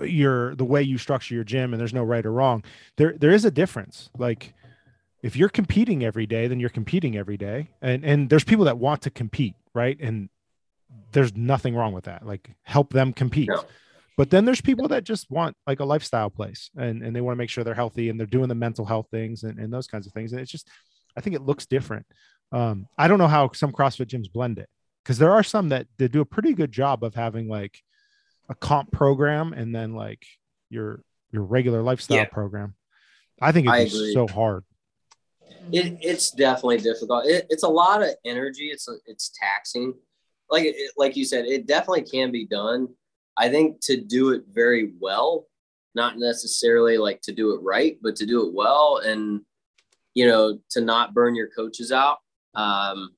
your 0.00 0.56
the 0.56 0.64
way 0.64 0.82
you 0.82 0.98
structure 0.98 1.36
your 1.36 1.44
gym 1.44 1.72
and 1.72 1.80
there's 1.80 1.94
no 1.94 2.02
right 2.02 2.26
or 2.26 2.32
wrong, 2.32 2.64
there 2.96 3.14
there 3.16 3.30
is 3.30 3.44
a 3.44 3.50
difference. 3.50 4.10
Like 4.18 4.54
if 5.22 5.36
you're 5.36 5.48
competing 5.48 6.02
every 6.04 6.26
day, 6.26 6.48
then 6.48 6.58
you're 6.58 6.68
competing 6.68 7.16
every 7.16 7.36
day. 7.36 7.70
And 7.80 8.04
and 8.04 8.28
there's 8.28 8.42
people 8.42 8.64
that 8.64 8.78
want 8.78 9.02
to 9.02 9.10
compete, 9.10 9.54
right? 9.72 9.96
And 10.00 10.30
there's 11.12 11.36
nothing 11.36 11.76
wrong 11.76 11.92
with 11.92 12.04
that. 12.04 12.26
Like 12.26 12.50
help 12.62 12.92
them 12.92 13.12
compete. 13.12 13.50
No. 13.50 13.64
But 14.20 14.28
then 14.28 14.44
there's 14.44 14.60
people 14.60 14.86
that 14.88 15.04
just 15.04 15.30
want 15.30 15.56
like 15.66 15.80
a 15.80 15.84
lifestyle 15.86 16.28
place 16.28 16.68
and, 16.76 17.02
and 17.02 17.16
they 17.16 17.22
want 17.22 17.32
to 17.32 17.38
make 17.38 17.48
sure 17.48 17.64
they're 17.64 17.72
healthy 17.72 18.10
and 18.10 18.20
they're 18.20 18.26
doing 18.26 18.50
the 18.50 18.54
mental 18.54 18.84
health 18.84 19.06
things 19.10 19.44
and, 19.44 19.58
and 19.58 19.72
those 19.72 19.86
kinds 19.86 20.06
of 20.06 20.12
things. 20.12 20.32
And 20.32 20.42
it's 20.42 20.50
just, 20.50 20.68
I 21.16 21.22
think 21.22 21.34
it 21.36 21.40
looks 21.40 21.64
different. 21.64 22.04
Um, 22.52 22.86
I 22.98 23.08
don't 23.08 23.18
know 23.18 23.28
how 23.28 23.50
some 23.52 23.72
CrossFit 23.72 24.08
gyms 24.08 24.30
blend 24.30 24.58
it 24.58 24.68
because 25.02 25.16
there 25.16 25.32
are 25.32 25.42
some 25.42 25.70
that, 25.70 25.86
that 25.96 26.12
do 26.12 26.20
a 26.20 26.26
pretty 26.26 26.52
good 26.52 26.70
job 26.70 27.02
of 27.02 27.14
having 27.14 27.48
like 27.48 27.80
a 28.50 28.54
comp 28.54 28.92
program 28.92 29.54
and 29.54 29.74
then 29.74 29.94
like 29.94 30.26
your, 30.68 31.02
your 31.32 31.44
regular 31.44 31.80
lifestyle 31.80 32.18
Yeah. 32.18 32.24
program. 32.26 32.74
I 33.40 33.52
think 33.52 33.68
it's 33.70 34.12
so 34.12 34.26
hard. 34.26 34.64
It, 35.72 35.96
it's 36.02 36.30
definitely 36.30 36.76
difficult. 36.76 37.24
It, 37.24 37.46
it's 37.48 37.62
a 37.62 37.68
lot 37.68 38.02
of 38.02 38.10
energy. 38.26 38.66
It's 38.66 38.86
it's 39.06 39.30
taxing. 39.40 39.94
Like 40.50 40.76
like 40.98 41.16
you 41.16 41.24
said, 41.24 41.46
it 41.46 41.66
definitely 41.66 42.02
can 42.02 42.30
be 42.30 42.44
done. 42.44 42.88
I 43.40 43.48
think 43.48 43.80
to 43.84 43.98
do 43.98 44.32
it 44.32 44.44
very 44.52 44.92
well, 45.00 45.46
not 45.94 46.18
necessarily 46.18 46.98
like 46.98 47.22
to 47.22 47.32
do 47.32 47.54
it 47.54 47.62
right, 47.62 47.98
but 48.02 48.14
to 48.16 48.26
do 48.26 48.46
it 48.46 48.52
well, 48.52 49.00
and 49.02 49.40
you 50.14 50.26
know 50.26 50.58
to 50.72 50.82
not 50.82 51.14
burn 51.14 51.34
your 51.34 51.48
coaches 51.48 51.90
out. 51.90 52.18
Um, 52.54 53.14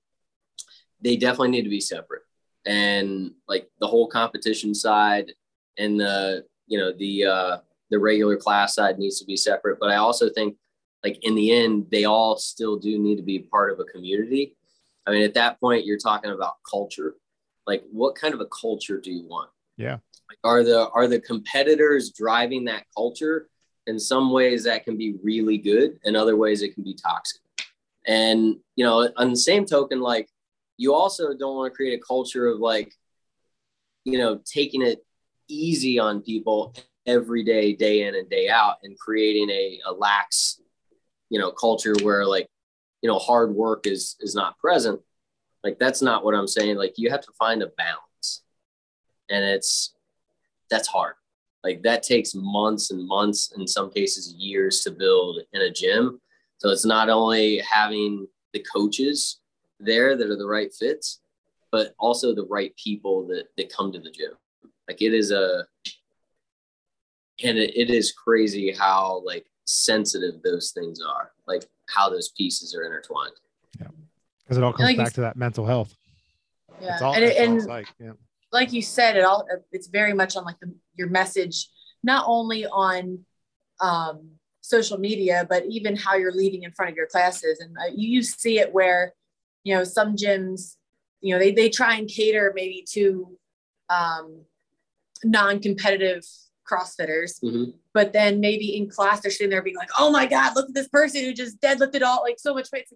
they 1.00 1.16
definitely 1.16 1.48
need 1.48 1.64
to 1.64 1.68
be 1.68 1.80
separate, 1.80 2.22
and 2.64 3.32
like 3.48 3.68
the 3.80 3.88
whole 3.88 4.06
competition 4.06 4.76
side 4.76 5.32
and 5.76 5.98
the 5.98 6.44
you 6.68 6.78
know 6.78 6.92
the 6.92 7.24
uh, 7.24 7.56
the 7.90 7.98
regular 7.98 8.36
class 8.36 8.76
side 8.76 9.00
needs 9.00 9.18
to 9.18 9.26
be 9.26 9.36
separate. 9.36 9.78
But 9.80 9.90
I 9.90 9.96
also 9.96 10.30
think 10.30 10.56
like 11.02 11.18
in 11.22 11.34
the 11.34 11.50
end, 11.50 11.86
they 11.90 12.04
all 12.04 12.36
still 12.36 12.78
do 12.78 12.96
need 12.96 13.16
to 13.16 13.24
be 13.24 13.40
part 13.40 13.72
of 13.72 13.80
a 13.80 13.84
community. 13.84 14.54
I 15.04 15.10
mean, 15.10 15.24
at 15.24 15.34
that 15.34 15.58
point, 15.58 15.84
you're 15.84 15.98
talking 15.98 16.30
about 16.30 16.54
culture. 16.68 17.16
Like, 17.66 17.82
what 17.90 18.14
kind 18.14 18.34
of 18.34 18.40
a 18.40 18.46
culture 18.46 19.00
do 19.00 19.10
you 19.10 19.26
want? 19.26 19.50
Yeah. 19.82 19.98
Are 20.44 20.64
the 20.64 20.88
are 20.90 21.06
the 21.06 21.20
competitors 21.20 22.10
driving 22.10 22.64
that 22.64 22.84
culture? 22.96 23.48
In 23.86 23.98
some 23.98 24.32
ways, 24.32 24.64
that 24.64 24.84
can 24.84 24.96
be 24.96 25.16
really 25.22 25.58
good. 25.58 25.98
In 26.04 26.14
other 26.16 26.36
ways, 26.36 26.62
it 26.62 26.74
can 26.74 26.84
be 26.84 26.94
toxic. 26.94 27.40
And 28.06 28.56
you 28.76 28.84
know, 28.84 29.08
on 29.16 29.30
the 29.30 29.36
same 29.36 29.66
token, 29.66 30.00
like 30.00 30.28
you 30.76 30.94
also 30.94 31.34
don't 31.34 31.56
want 31.56 31.72
to 31.72 31.76
create 31.76 31.98
a 31.98 32.02
culture 32.02 32.46
of 32.46 32.58
like, 32.58 32.94
you 34.04 34.18
know, 34.18 34.40
taking 34.44 34.82
it 34.82 35.04
easy 35.48 35.98
on 35.98 36.22
people 36.22 36.74
every 37.06 37.44
day, 37.44 37.74
day 37.74 38.02
in 38.02 38.14
and 38.14 38.30
day 38.30 38.48
out, 38.48 38.76
and 38.82 38.98
creating 38.98 39.50
a, 39.50 39.80
a 39.86 39.92
lax 39.92 40.62
you 41.32 41.38
know 41.38 41.50
culture 41.50 41.94
where 42.02 42.26
like 42.26 42.46
you 43.00 43.08
know 43.08 43.18
hard 43.18 43.54
work 43.54 43.86
is 43.86 44.16
is 44.20 44.34
not 44.34 44.58
present 44.58 45.00
like 45.64 45.78
that's 45.78 46.02
not 46.02 46.24
what 46.24 46.34
i'm 46.34 46.46
saying 46.46 46.76
like 46.76 46.92
you 46.98 47.10
have 47.10 47.22
to 47.22 47.32
find 47.38 47.62
a 47.62 47.68
balance 47.68 48.11
and 49.32 49.44
it's 49.44 49.94
that's 50.70 50.88
hard 50.88 51.14
like 51.64 51.82
that 51.82 52.02
takes 52.02 52.34
months 52.34 52.90
and 52.90 53.06
months 53.06 53.52
in 53.56 53.66
some 53.66 53.90
cases 53.90 54.34
years 54.36 54.80
to 54.82 54.90
build 54.90 55.40
in 55.52 55.62
a 55.62 55.70
gym 55.70 56.20
so 56.58 56.70
it's 56.70 56.84
not 56.84 57.08
only 57.08 57.58
having 57.58 58.26
the 58.52 58.64
coaches 58.72 59.40
there 59.80 60.16
that 60.16 60.30
are 60.30 60.36
the 60.36 60.46
right 60.46 60.72
fits 60.72 61.20
but 61.70 61.94
also 61.98 62.34
the 62.34 62.46
right 62.46 62.74
people 62.76 63.26
that 63.26 63.44
that 63.56 63.72
come 63.72 63.90
to 63.92 63.98
the 63.98 64.10
gym 64.10 64.32
like 64.88 65.02
it 65.02 65.14
is 65.14 65.30
a 65.30 65.66
and 67.42 67.58
it, 67.58 67.76
it 67.76 67.90
is 67.90 68.12
crazy 68.12 68.72
how 68.72 69.22
like 69.24 69.46
sensitive 69.64 70.42
those 70.42 70.72
things 70.72 71.00
are, 71.00 71.32
like 71.46 71.64
how 71.88 72.08
those 72.08 72.30
pieces 72.30 72.74
are 72.74 72.84
intertwined. 72.84 73.32
Yeah, 73.80 73.88
Cause 74.48 74.58
it 74.58 74.64
all 74.64 74.72
comes 74.72 74.88
like 74.88 74.96
back 74.96 75.12
to 75.14 75.22
that 75.22 75.36
mental 75.36 75.66
health. 75.66 75.94
Yeah. 76.80 76.94
It's 76.94 77.02
all, 77.02 77.14
and 77.14 77.24
it, 77.24 77.36
and 77.36 77.56
it's 77.56 77.66
like, 77.66 77.88
yeah. 77.98 78.12
Like 78.52 78.72
you 78.72 78.82
said, 78.82 79.16
it 79.16 79.24
all 79.24 79.46
it's 79.72 79.86
very 79.88 80.12
much 80.12 80.36
on 80.36 80.44
like 80.44 80.60
the, 80.60 80.72
your 80.94 81.08
message, 81.08 81.68
not 82.02 82.24
only 82.28 82.66
on 82.66 83.24
um, 83.80 84.30
social 84.60 84.98
media, 84.98 85.46
but 85.48 85.64
even 85.68 85.96
how 85.96 86.14
you're 86.14 86.32
leading 86.32 86.62
in 86.62 86.72
front 86.72 86.90
of 86.90 86.96
your 86.96 87.06
classes. 87.06 87.60
And 87.60 87.74
uh, 87.76 87.90
you, 87.94 88.08
you 88.10 88.22
see 88.22 88.58
it 88.58 88.72
where, 88.72 89.14
you 89.64 89.74
know, 89.74 89.84
some 89.84 90.14
gyms, 90.16 90.76
you 91.20 91.32
know, 91.34 91.38
they, 91.38 91.52
they 91.52 91.68
try 91.68 91.96
and 91.96 92.08
cater 92.08 92.52
maybe 92.54 92.84
to 92.90 93.36
um, 93.90 94.42
non-competitive 95.24 96.24
CrossFitters, 96.70 97.42
Mhm. 97.42 97.74
but 97.92 98.12
then 98.12 98.40
maybe 98.40 98.76
in 98.76 98.88
class 98.88 99.20
they're 99.20 99.30
sitting 99.32 99.50
there 99.50 99.62
being 99.62 99.76
like, 99.76 99.90
"Oh 99.98 100.10
my 100.10 100.26
God, 100.26 100.54
look 100.54 100.68
at 100.68 100.74
this 100.74 100.88
person 100.88 101.22
who 101.22 101.32
just 101.34 101.60
deadlifted 101.60 102.02
all 102.02 102.22
like 102.22 102.38
so 102.38 102.54
much 102.54 102.68
weight." 102.72 102.86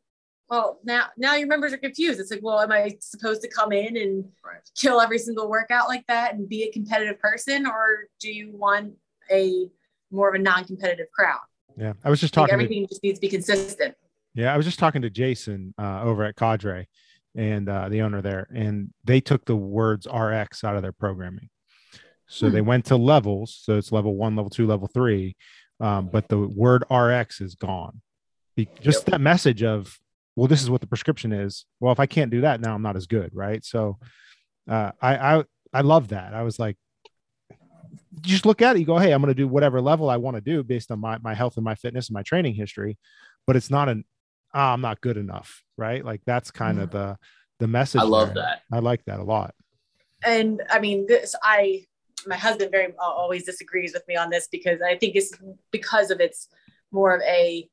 It's 0.48 0.50
like, 0.50 0.62
well, 0.64 0.78
now 0.84 1.06
now 1.16 1.34
your 1.34 1.48
members 1.48 1.72
are 1.72 1.78
confused. 1.78 2.20
It's 2.20 2.30
like, 2.30 2.40
well, 2.42 2.60
am 2.60 2.72
I 2.72 2.96
supposed 3.00 3.42
to 3.42 3.48
come 3.48 3.72
in 3.72 3.96
and 3.96 4.24
Right. 4.44 4.60
kill 4.76 5.00
every 5.00 5.18
single 5.18 5.48
workout 5.48 5.88
like 5.88 6.06
that 6.08 6.34
and 6.34 6.48
be 6.48 6.62
a 6.64 6.72
competitive 6.72 7.18
person, 7.20 7.66
or 7.66 8.04
do 8.20 8.30
you 8.32 8.52
want 8.52 8.94
a 9.30 9.68
more 10.10 10.28
of 10.28 10.34
a 10.34 10.38
non-competitive 10.38 11.06
crowd? 11.12 11.40
Yeah. 11.76 11.94
I 12.04 12.10
was 12.10 12.20
just 12.20 12.36
Like 12.36 12.44
talking 12.48 12.58
to 12.58 12.64
everything 12.64 12.86
just 12.88 13.02
needs 13.02 13.18
to 13.18 13.20
be 13.20 13.28
consistent. 13.28 13.94
Yeah, 14.34 14.52
I 14.52 14.56
was 14.56 14.66
just 14.66 14.78
talking 14.78 15.02
to 15.02 15.10
Jason 15.10 15.74
uh, 15.78 16.02
over 16.02 16.22
at 16.24 16.36
Cadre 16.36 16.86
and 17.34 17.68
uh, 17.68 17.88
the 17.88 18.02
owner 18.02 18.22
there, 18.22 18.46
and 18.54 18.90
they 19.04 19.20
took 19.20 19.44
the 19.46 19.56
words 19.56 20.06
RX 20.06 20.62
out 20.64 20.76
of 20.76 20.82
their 20.82 20.92
programming. 20.92 21.48
So 22.28 22.48
Hmm. 22.48 22.54
they 22.54 22.60
went 22.60 22.84
to 22.86 22.96
levels. 22.96 23.58
So 23.62 23.76
it's 23.76 23.92
level 23.92 24.16
one, 24.16 24.36
level 24.36 24.50
two, 24.50 24.66
level 24.66 24.88
three. 24.92 25.36
Um, 25.80 26.08
but 26.10 26.28
the 26.28 26.38
word 26.38 26.84
RX 26.90 27.40
is 27.42 27.54
gone. 27.54 28.00
Be- 28.56 28.68
just 28.80 29.00
Yep. 29.00 29.06
that 29.12 29.20
message 29.20 29.62
of, 29.62 29.98
well, 30.36 30.46
this 30.46 30.62
is 30.62 30.70
what 30.70 30.82
the 30.82 30.86
prescription 30.86 31.32
is. 31.32 31.64
Well, 31.80 31.92
if 31.92 31.98
I 31.98 32.06
can't 32.06 32.30
do 32.30 32.42
that 32.42 32.60
now, 32.60 32.74
I'm 32.74 32.82
not 32.82 32.96
as 32.96 33.06
good, 33.06 33.30
right? 33.34 33.64
So 33.64 33.98
uh, 34.70 34.92
I, 35.00 35.16
I 35.16 35.44
I 35.72 35.80
love 35.80 36.08
that. 36.08 36.34
I 36.34 36.42
was 36.42 36.58
like, 36.58 36.76
you 37.50 37.56
just 38.22 38.46
look 38.46 38.62
at 38.62 38.76
it. 38.76 38.80
You 38.80 38.86
go, 38.86 38.98
hey, 38.98 39.12
I'm 39.12 39.22
going 39.22 39.34
to 39.34 39.34
do 39.34 39.48
whatever 39.48 39.80
level 39.80 40.10
I 40.10 40.18
want 40.18 40.36
to 40.36 40.40
do 40.40 40.62
based 40.62 40.90
on 40.90 41.00
my 41.00 41.18
my 41.18 41.34
health 41.34 41.56
and 41.56 41.64
my 41.64 41.74
fitness 41.74 42.08
and 42.08 42.14
my 42.14 42.22
training 42.22 42.54
history. 42.54 42.98
But 43.46 43.56
it's 43.56 43.70
not 43.70 43.88
an 43.88 44.04
ah, 44.54 44.74
I'm 44.74 44.80
not 44.80 45.00
good 45.00 45.16
enough, 45.16 45.62
right? 45.76 46.04
Like 46.04 46.20
that's 46.26 46.50
kind 46.50 46.80
of 46.80 46.90
the 46.90 47.16
the 47.58 47.66
message. 47.66 48.02
I 48.02 48.04
love 48.04 48.34
there. 48.34 48.44
that. 48.44 48.62
I 48.70 48.80
like 48.80 49.04
that 49.06 49.20
a 49.20 49.24
lot. 49.24 49.54
and 50.24 50.62
I 50.70 50.80
mean, 50.80 51.06
this 51.06 51.34
I 51.42 51.86
my 52.26 52.36
husband 52.36 52.70
very 52.70 52.92
uh, 52.92 53.02
always 53.02 53.44
disagrees 53.44 53.92
with 53.94 54.06
me 54.08 54.16
on 54.16 54.30
this 54.30 54.48
because 54.50 54.80
I 54.82 54.96
think 54.96 55.16
it's 55.16 55.32
because 55.70 56.10
of 56.10 56.20
its 56.20 56.48
more 56.92 57.14
of 57.14 57.22
a 57.22 57.68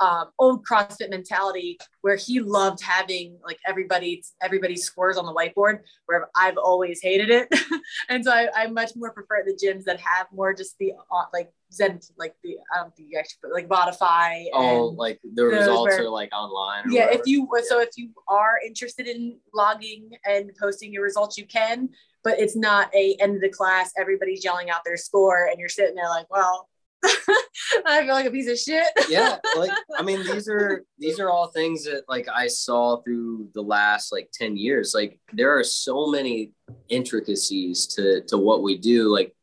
um, 0.00 0.26
old 0.38 0.64
CrossFit 0.66 1.10
mentality 1.10 1.78
where 2.02 2.16
he 2.16 2.40
loved 2.40 2.82
having 2.82 3.38
like 3.44 3.58
everybody 3.66 4.22
everybody's 4.42 4.84
scores 4.84 5.16
on 5.16 5.26
the 5.26 5.32
whiteboard. 5.34 5.80
Where 6.06 6.28
I've 6.36 6.56
always 6.56 7.00
hated 7.02 7.30
it, 7.30 7.48
and 8.08 8.24
so 8.24 8.32
I, 8.32 8.48
I 8.54 8.66
much 8.68 8.92
more 8.96 9.12
prefer 9.12 9.44
the 9.44 9.54
gyms 9.54 9.84
that 9.84 10.00
have 10.00 10.26
more 10.32 10.54
just 10.54 10.76
the 10.78 10.92
uh, 11.10 11.24
like 11.32 11.50
Zen 11.72 12.00
like 12.16 12.34
the 12.42 12.56
I 12.74 12.80
don't 12.82 12.94
think 12.94 13.08
you 13.10 13.18
actually 13.18 13.38
put 13.42 13.52
like 13.52 13.68
Modify. 13.68 14.44
Oh, 14.52 14.88
and- 14.88 14.96
like 14.96 15.20
the 15.34 15.44
results 15.44 15.96
where- 15.96 16.04
are 16.04 16.08
like 16.08 16.30
online. 16.32 16.86
Or 16.86 16.90
yeah 16.90 17.06
whatever. 17.06 17.20
if 17.20 17.26
you 17.26 17.48
so 17.68 17.80
if 17.80 17.90
you 17.96 18.10
are 18.28 18.58
interested 18.64 19.06
in 19.06 19.38
logging 19.54 20.10
and 20.24 20.50
posting 20.60 20.92
your 20.92 21.02
results 21.02 21.36
you 21.36 21.46
can 21.46 21.88
but 22.24 22.38
it's 22.38 22.56
not 22.56 22.92
a 22.94 23.16
end 23.20 23.34
of 23.36 23.40
the 23.40 23.48
class 23.48 23.92
everybody's 23.98 24.44
yelling 24.44 24.70
out 24.70 24.82
their 24.84 24.96
score 24.96 25.46
and 25.46 25.58
you're 25.58 25.68
sitting 25.68 25.94
there 25.94 26.08
like 26.08 26.26
well 26.30 26.68
I 27.86 28.02
feel 28.02 28.14
like 28.14 28.26
a 28.26 28.30
piece 28.30 28.48
of 28.48 28.58
shit. 28.58 28.86
yeah 29.08 29.36
like 29.56 29.70
i 29.96 30.02
mean 30.02 30.22
these 30.24 30.48
are 30.48 30.84
these 30.98 31.20
are 31.20 31.30
all 31.30 31.48
things 31.48 31.84
that 31.84 32.02
like 32.08 32.26
i 32.34 32.46
saw 32.46 33.00
through 33.02 33.48
the 33.54 33.62
last 33.62 34.12
like 34.12 34.30
10 34.32 34.56
years. 34.56 34.92
Like 34.94 35.18
there 35.32 35.56
are 35.58 35.64
so 35.64 36.06
many 36.06 36.52
intricacies 36.88 37.86
to 37.88 38.22
to 38.28 38.38
what 38.38 38.62
we 38.62 38.78
do. 38.78 39.12
Like 39.12 39.34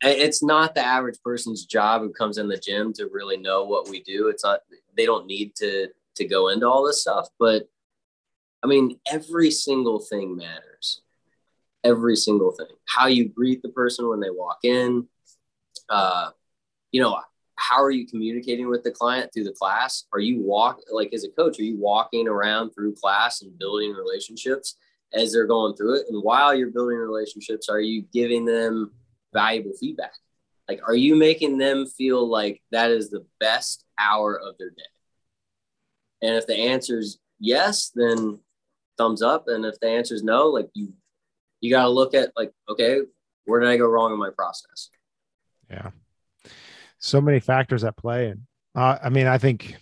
it's 0.00 0.42
not 0.42 0.74
the 0.74 0.84
average 0.84 1.18
person's 1.24 1.64
job 1.64 2.02
who 2.02 2.12
comes 2.12 2.38
in 2.38 2.48
the 2.48 2.56
gym 2.56 2.92
to 2.94 3.08
really 3.12 3.36
know 3.36 3.64
what 3.64 3.88
we 3.88 4.02
do. 4.02 4.28
It's 4.28 4.44
not 4.44 4.60
they 4.96 5.06
don't 5.06 5.26
need 5.26 5.54
to 5.56 5.88
to 6.16 6.24
go 6.24 6.48
into 6.48 6.68
all 6.68 6.84
this 6.86 7.00
stuff 7.00 7.26
but 7.38 7.66
i 8.62 8.66
mean 8.66 8.98
every 9.10 9.50
single 9.50 9.98
thing 9.98 10.36
matters. 10.36 11.00
Every 11.84 12.14
single 12.14 12.52
thing. 12.52 12.76
How 12.86 13.06
you 13.06 13.28
greet 13.28 13.62
the 13.62 13.70
person 13.70 14.08
when 14.08 14.20
they 14.20 14.30
walk 14.30 14.58
in 14.62 15.08
uh 15.88 16.30
you 16.92 17.00
know 17.00 17.18
how 17.56 17.82
are 17.82 17.90
you 17.90 18.06
communicating 18.06 18.68
with 18.68 18.82
the 18.82 18.90
client 18.90 19.32
through 19.32 19.44
the 19.44 19.52
class? 19.52 20.04
Are 20.12 20.20
you 20.20 20.40
walk 20.40 20.80
like 20.90 21.12
as 21.12 21.24
a 21.24 21.30
coach 21.30 21.58
are 21.58 21.64
you 21.64 21.78
walking 21.78 22.26
around 22.26 22.70
through 22.70 22.94
class 22.94 23.42
and 23.42 23.58
building 23.58 23.92
relationships 23.92 24.76
as 25.12 25.32
they're 25.32 25.46
going 25.46 25.74
through 25.76 26.00
it? 26.00 26.06
And 26.08 26.22
while 26.22 26.54
you're 26.54 26.70
building 26.70 26.98
relationships 26.98 27.68
are 27.68 27.80
you 27.80 28.02
giving 28.12 28.44
them 28.44 28.92
valuable 29.32 29.72
feedback? 29.78 30.14
Like 30.68 30.80
are 30.86 30.96
you 30.96 31.14
making 31.16 31.58
them 31.58 31.86
feel 31.86 32.26
like 32.26 32.62
that 32.70 32.90
is 32.90 33.10
the 33.10 33.24
best 33.38 33.84
hour 33.98 34.38
of 34.38 34.56
their 34.58 34.70
day? 34.70 34.82
And 36.22 36.36
if 36.36 36.46
the 36.46 36.56
answer 36.56 36.98
is 36.98 37.18
yes 37.38 37.90
then 37.94 38.38
thumbs 38.98 39.22
up. 39.22 39.48
And 39.48 39.64
if 39.64 39.78
the 39.80 39.88
answer 39.88 40.14
is 40.14 40.22
no 40.22 40.48
like 40.48 40.68
you 40.74 40.92
you 41.60 41.70
got 41.70 41.84
to 41.84 41.90
look 41.90 42.14
at 42.14 42.32
like 42.36 42.52
okay 42.68 43.00
where 43.44 43.60
did 43.60 43.68
i 43.68 43.76
go 43.76 43.86
wrong 43.86 44.12
in 44.12 44.18
my 44.18 44.30
process? 44.30 44.88
Yeah 45.70 45.90
so 47.02 47.20
many 47.20 47.40
factors 47.40 47.84
at 47.84 47.96
play. 47.96 48.28
And 48.28 48.40
uh, 48.74 48.96
i 49.02 49.08
mean 49.10 49.26
i 49.26 49.36
think 49.36 49.76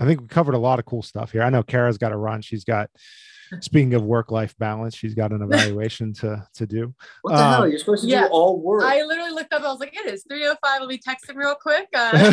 i 0.00 0.04
think 0.04 0.20
we 0.22 0.26
covered 0.26 0.54
a 0.54 0.58
lot 0.58 0.78
of 0.80 0.84
cool 0.86 1.02
stuff 1.02 1.30
here. 1.32 1.42
I 1.42 1.50
know 1.50 1.62
kara's 1.62 1.98
got 1.98 2.08
to 2.08 2.16
run. 2.16 2.42
She's 2.42 2.64
got 2.64 2.90
speaking 3.60 3.94
of 3.94 4.02
work 4.04 4.30
life 4.30 4.54
balance 4.58 4.94
she's 4.94 5.14
got 5.14 5.32
an 5.32 5.42
evaluation 5.48 6.12
to 6.14 6.46
to 6.54 6.66
do. 6.66 6.94
What 7.22 7.32
the 7.36 7.42
Um, 7.44 7.52
hell 7.54 7.68
you're 7.68 7.78
supposed 7.78 8.04
to 8.04 8.08
yeah, 8.08 8.22
do 8.22 8.32
all 8.32 8.60
work. 8.60 8.82
I 8.84 9.02
literally 9.02 9.32
looked 9.32 9.52
up. 9.52 9.62
I 9.62 9.66
was 9.72 9.80
like, 9.80 9.94
"It 9.94 10.06
is 10.06 10.24
3:05. 10.30 10.56
I'll 10.64 10.86
be 10.88 10.98
texting 10.98 11.34
real 11.34 11.54
quick." 11.56 11.88
Uh, 11.94 12.32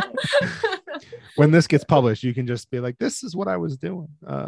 when 1.36 1.50
this 1.50 1.66
gets 1.66 1.84
published 1.84 2.22
you 2.22 2.34
can 2.34 2.46
just 2.46 2.70
be 2.70 2.80
like 2.80 2.98
this 2.98 3.22
is 3.22 3.34
what 3.34 3.48
i 3.48 3.56
was 3.56 3.76
doing. 3.76 4.08
Uh, 4.26 4.46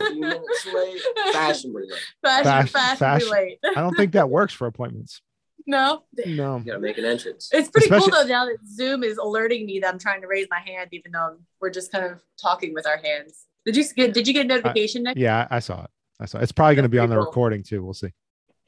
a 0.00 0.04
late. 0.04 1.00
Fashionably 1.32 1.84
fashion, 2.22 2.66
Fashion- 2.68 2.96
fashion. 2.96 3.28
i 3.76 3.80
don't 3.80 3.96
think 3.96 4.12
that 4.12 4.28
works 4.30 4.52
for 4.54 4.66
appointments 4.66 5.20
No, 5.66 6.04
no 6.26 6.56
you 6.58 6.64
gotta 6.64 6.80
make 6.80 6.98
an 6.98 7.04
entrance 7.04 7.48
it's 7.52 7.68
pretty 7.68 7.86
Especially- 7.86 8.10
cool 8.10 8.22
though. 8.22 8.28
Now 8.28 8.46
that 8.46 8.58
Zoom 8.66 9.02
is 9.04 9.18
alerting 9.18 9.66
me 9.66 9.78
that 9.80 9.92
I'm 9.92 9.98
trying 9.98 10.20
to 10.22 10.26
raise 10.26 10.46
my 10.50 10.60
hand, 10.60 10.90
even 10.92 11.12
though 11.12 11.36
we're 11.60 11.70
just 11.70 11.92
kind 11.92 12.04
of 12.04 12.20
talking 12.40 12.74
with 12.74 12.86
our 12.86 12.96
hands. 12.98 13.46
Did 13.64 13.76
you 13.76 13.84
get? 13.94 14.12
Did 14.14 14.26
you 14.26 14.34
get 14.34 14.46
a 14.46 14.48
notification, 14.48 15.04
Nick? 15.04 15.16
yeah 15.16 15.46
i 15.50 15.58
saw 15.60 15.84
it 15.84 15.90
i 16.20 16.26
saw 16.26 16.38
it. 16.38 16.42
it's 16.42 16.52
probably 16.52 16.74
going 16.74 16.82
to 16.84 16.88
be 16.88 16.98
on 16.98 17.08
the 17.08 17.16
cool. 17.16 17.24
recording 17.24 17.62
too 17.62 17.84
we'll 17.84 17.94
see 17.94 18.12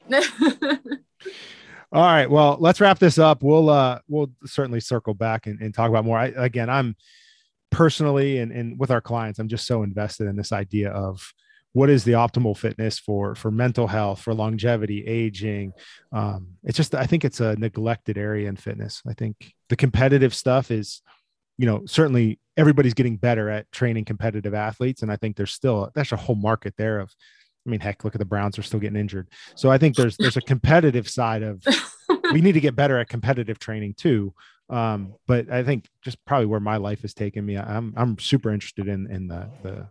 All 1.91 2.01
right. 2.03 2.29
Well, 2.29 2.57
let's 2.59 2.81
wrap 2.81 2.99
this 2.99 3.17
up. 3.17 3.41
We'll 3.41 3.69
uh 3.69 3.99
we'll 4.07 4.31
certainly 4.45 4.79
circle 4.81 5.13
back 5.13 5.47
and, 5.47 5.61
and 5.61 5.73
talk 5.73 5.89
about 5.89 6.03
more. 6.03 6.17
I, 6.17 6.25
again, 6.35 6.69
I'm 6.69 6.95
personally 7.71 8.39
and, 8.39 8.51
and 8.51 8.79
with 8.79 8.91
our 8.91 9.01
clients, 9.01 9.39
I'm 9.39 9.47
just 9.47 9.65
so 9.65 9.83
invested 9.83 10.27
in 10.27 10.35
this 10.35 10.51
idea 10.51 10.91
of 10.91 11.21
what 11.75 11.89
is 11.89 12.05
the 12.05 12.13
optimal 12.13 12.57
fitness 12.57 12.97
for 12.97 13.35
for 13.35 13.51
mental 13.51 13.85
health, 13.85 14.21
for 14.21 14.33
longevity, 14.33 15.05
aging. 15.05 15.73
Um, 16.13 16.51
it's 16.63 16.77
just 16.77 16.95
I 16.95 17.05
think 17.05 17.25
it's 17.25 17.41
a 17.41 17.57
neglected 17.57 18.17
area 18.17 18.47
in 18.47 18.55
fitness. 18.55 19.01
I 19.05 19.13
think 19.13 19.53
the 19.67 19.75
competitive 19.75 20.33
stuff 20.33 20.71
is, 20.71 21.01
you 21.57 21.65
know, 21.65 21.81
certainly 21.85 22.39
everybody's 22.55 22.93
getting 22.93 23.17
better 23.17 23.49
at 23.49 23.69
training 23.73 24.05
competitive 24.05 24.53
athletes, 24.53 25.01
and 25.01 25.11
I 25.11 25.17
think 25.17 25.35
there's 25.35 25.51
still 25.51 25.91
that's 25.93 26.13
a 26.13 26.15
whole 26.15 26.37
market 26.37 26.75
there 26.77 27.01
of 27.01 27.13
I 27.67 27.69
mean, 27.69 27.81
heck, 27.81 28.05
look 28.05 28.15
at 28.15 28.19
the 28.19 28.25
Browns; 28.25 28.55
they're 28.55 28.63
still 28.63 28.79
getting 28.79 28.99
injured. 28.99 29.27
So 29.55 29.69
I 29.69 29.77
think 29.77 29.97
there's 29.97 30.15
there's 30.15 30.37
a 30.37 30.41
competitive 30.41 31.09
side 31.09 31.43
of 31.43 31.61
we 32.31 32.39
need 32.39 32.53
to 32.53 32.61
get 32.61 32.77
better 32.77 32.97
at 32.99 33.09
competitive 33.09 33.59
training 33.59 33.95
too. 33.95 34.33
Um, 34.69 35.15
but 35.27 35.51
I 35.51 35.63
think 35.63 35.89
just 36.01 36.23
probably 36.23 36.45
where 36.45 36.61
my 36.61 36.77
life 36.77 37.01
has 37.01 37.13
taken 37.13 37.45
me, 37.45 37.57
I'm 37.57 37.93
I'm 37.97 38.17
super 38.17 38.53
interested 38.53 38.87
in 38.87 39.11
in 39.11 39.27
the 39.27 39.49
the 39.61 39.87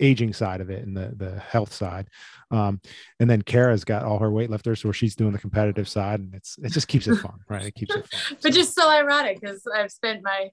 aging 0.00 0.32
side 0.32 0.60
of 0.60 0.70
it 0.70 0.84
and 0.86 0.96
the 0.96 1.12
the 1.16 1.38
health 1.38 1.72
side. 1.72 2.08
Um, 2.50 2.80
and 3.20 3.28
then 3.28 3.42
Kara's 3.42 3.84
got 3.84 4.04
all 4.04 4.18
her 4.18 4.30
weightlifters 4.30 4.84
where 4.84 4.92
she's 4.92 5.16
doing 5.16 5.32
the 5.32 5.38
competitive 5.38 5.88
side, 5.88 6.20
and 6.20 6.34
it's 6.34 6.58
it 6.58 6.72
just 6.72 6.88
keeps 6.88 7.06
it 7.06 7.16
fun, 7.16 7.40
right? 7.48 7.66
It 7.66 7.74
keeps 7.74 7.94
it 7.94 8.06
fun. 8.08 8.38
but 8.42 8.52
So, 8.52 8.60
just 8.60 8.74
so 8.74 8.90
ironic 8.90 9.40
because 9.40 9.66
I've 9.74 9.92
spent 9.92 10.22
my 10.22 10.50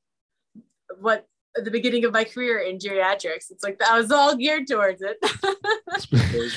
what 0.99 1.25
the 1.55 1.71
beginning 1.71 2.05
of 2.05 2.13
my 2.13 2.23
career 2.23 2.59
in 2.59 2.77
geriatrics. 2.77 3.51
It's 3.51 3.63
like 3.63 3.81
I 3.83 3.99
was 3.99 4.11
all 4.11 4.35
geared 4.35 4.67
towards 4.67 5.01
it. 5.01 5.17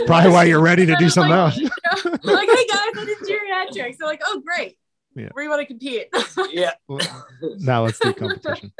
probably 0.06 0.30
why 0.30 0.44
you're 0.44 0.62
ready 0.62 0.86
to 0.86 0.96
do 0.96 1.08
something 1.10 1.30
like, 1.30 1.38
else. 1.38 1.56
you 1.56 1.68
know, 1.68 2.32
like, 2.32 2.48
hey 2.48 2.66
guys, 2.66 2.92
I 2.96 3.04
did 3.04 3.18
geriatrics. 3.18 3.96
They're 3.98 4.08
like, 4.08 4.22
oh 4.24 4.42
great. 4.44 4.76
Yeah. 5.16 5.28
Where 5.32 5.44
you 5.44 5.50
want 5.50 5.60
to 5.60 5.66
compete? 5.66 6.08
yeah 6.52 6.72
now 7.58 7.84
let's 7.84 7.98
do 7.98 8.12
competition. 8.12 8.72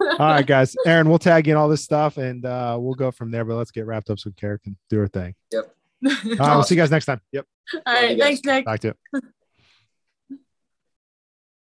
All 0.00 0.18
right, 0.18 0.46
guys. 0.46 0.76
Aaron, 0.86 1.08
we'll 1.08 1.18
tag 1.18 1.48
in 1.48 1.56
all 1.56 1.68
this 1.68 1.82
stuff 1.82 2.16
and 2.16 2.44
uh, 2.44 2.76
we'll 2.80 2.94
go 2.94 3.10
from 3.10 3.30
there. 3.30 3.44
But 3.44 3.56
let's 3.56 3.70
get 3.70 3.86
wrapped 3.86 4.10
up 4.10 4.18
so 4.18 4.30
Kara 4.36 4.58
can 4.58 4.76
do 4.90 4.98
her 4.98 5.08
thing. 5.08 5.34
Yep. 5.52 5.74
All 6.04 6.36
right, 6.38 6.54
we'll 6.54 6.62
see 6.62 6.74
you 6.74 6.80
guys 6.80 6.90
next 6.90 7.06
time. 7.06 7.20
Yep. 7.32 7.46
All 7.86 7.94
right. 7.94 8.18
thanks, 8.18 8.44
Nick. 8.44 8.64
Back 8.64 8.80
to 8.80 8.88
it. 9.12 9.24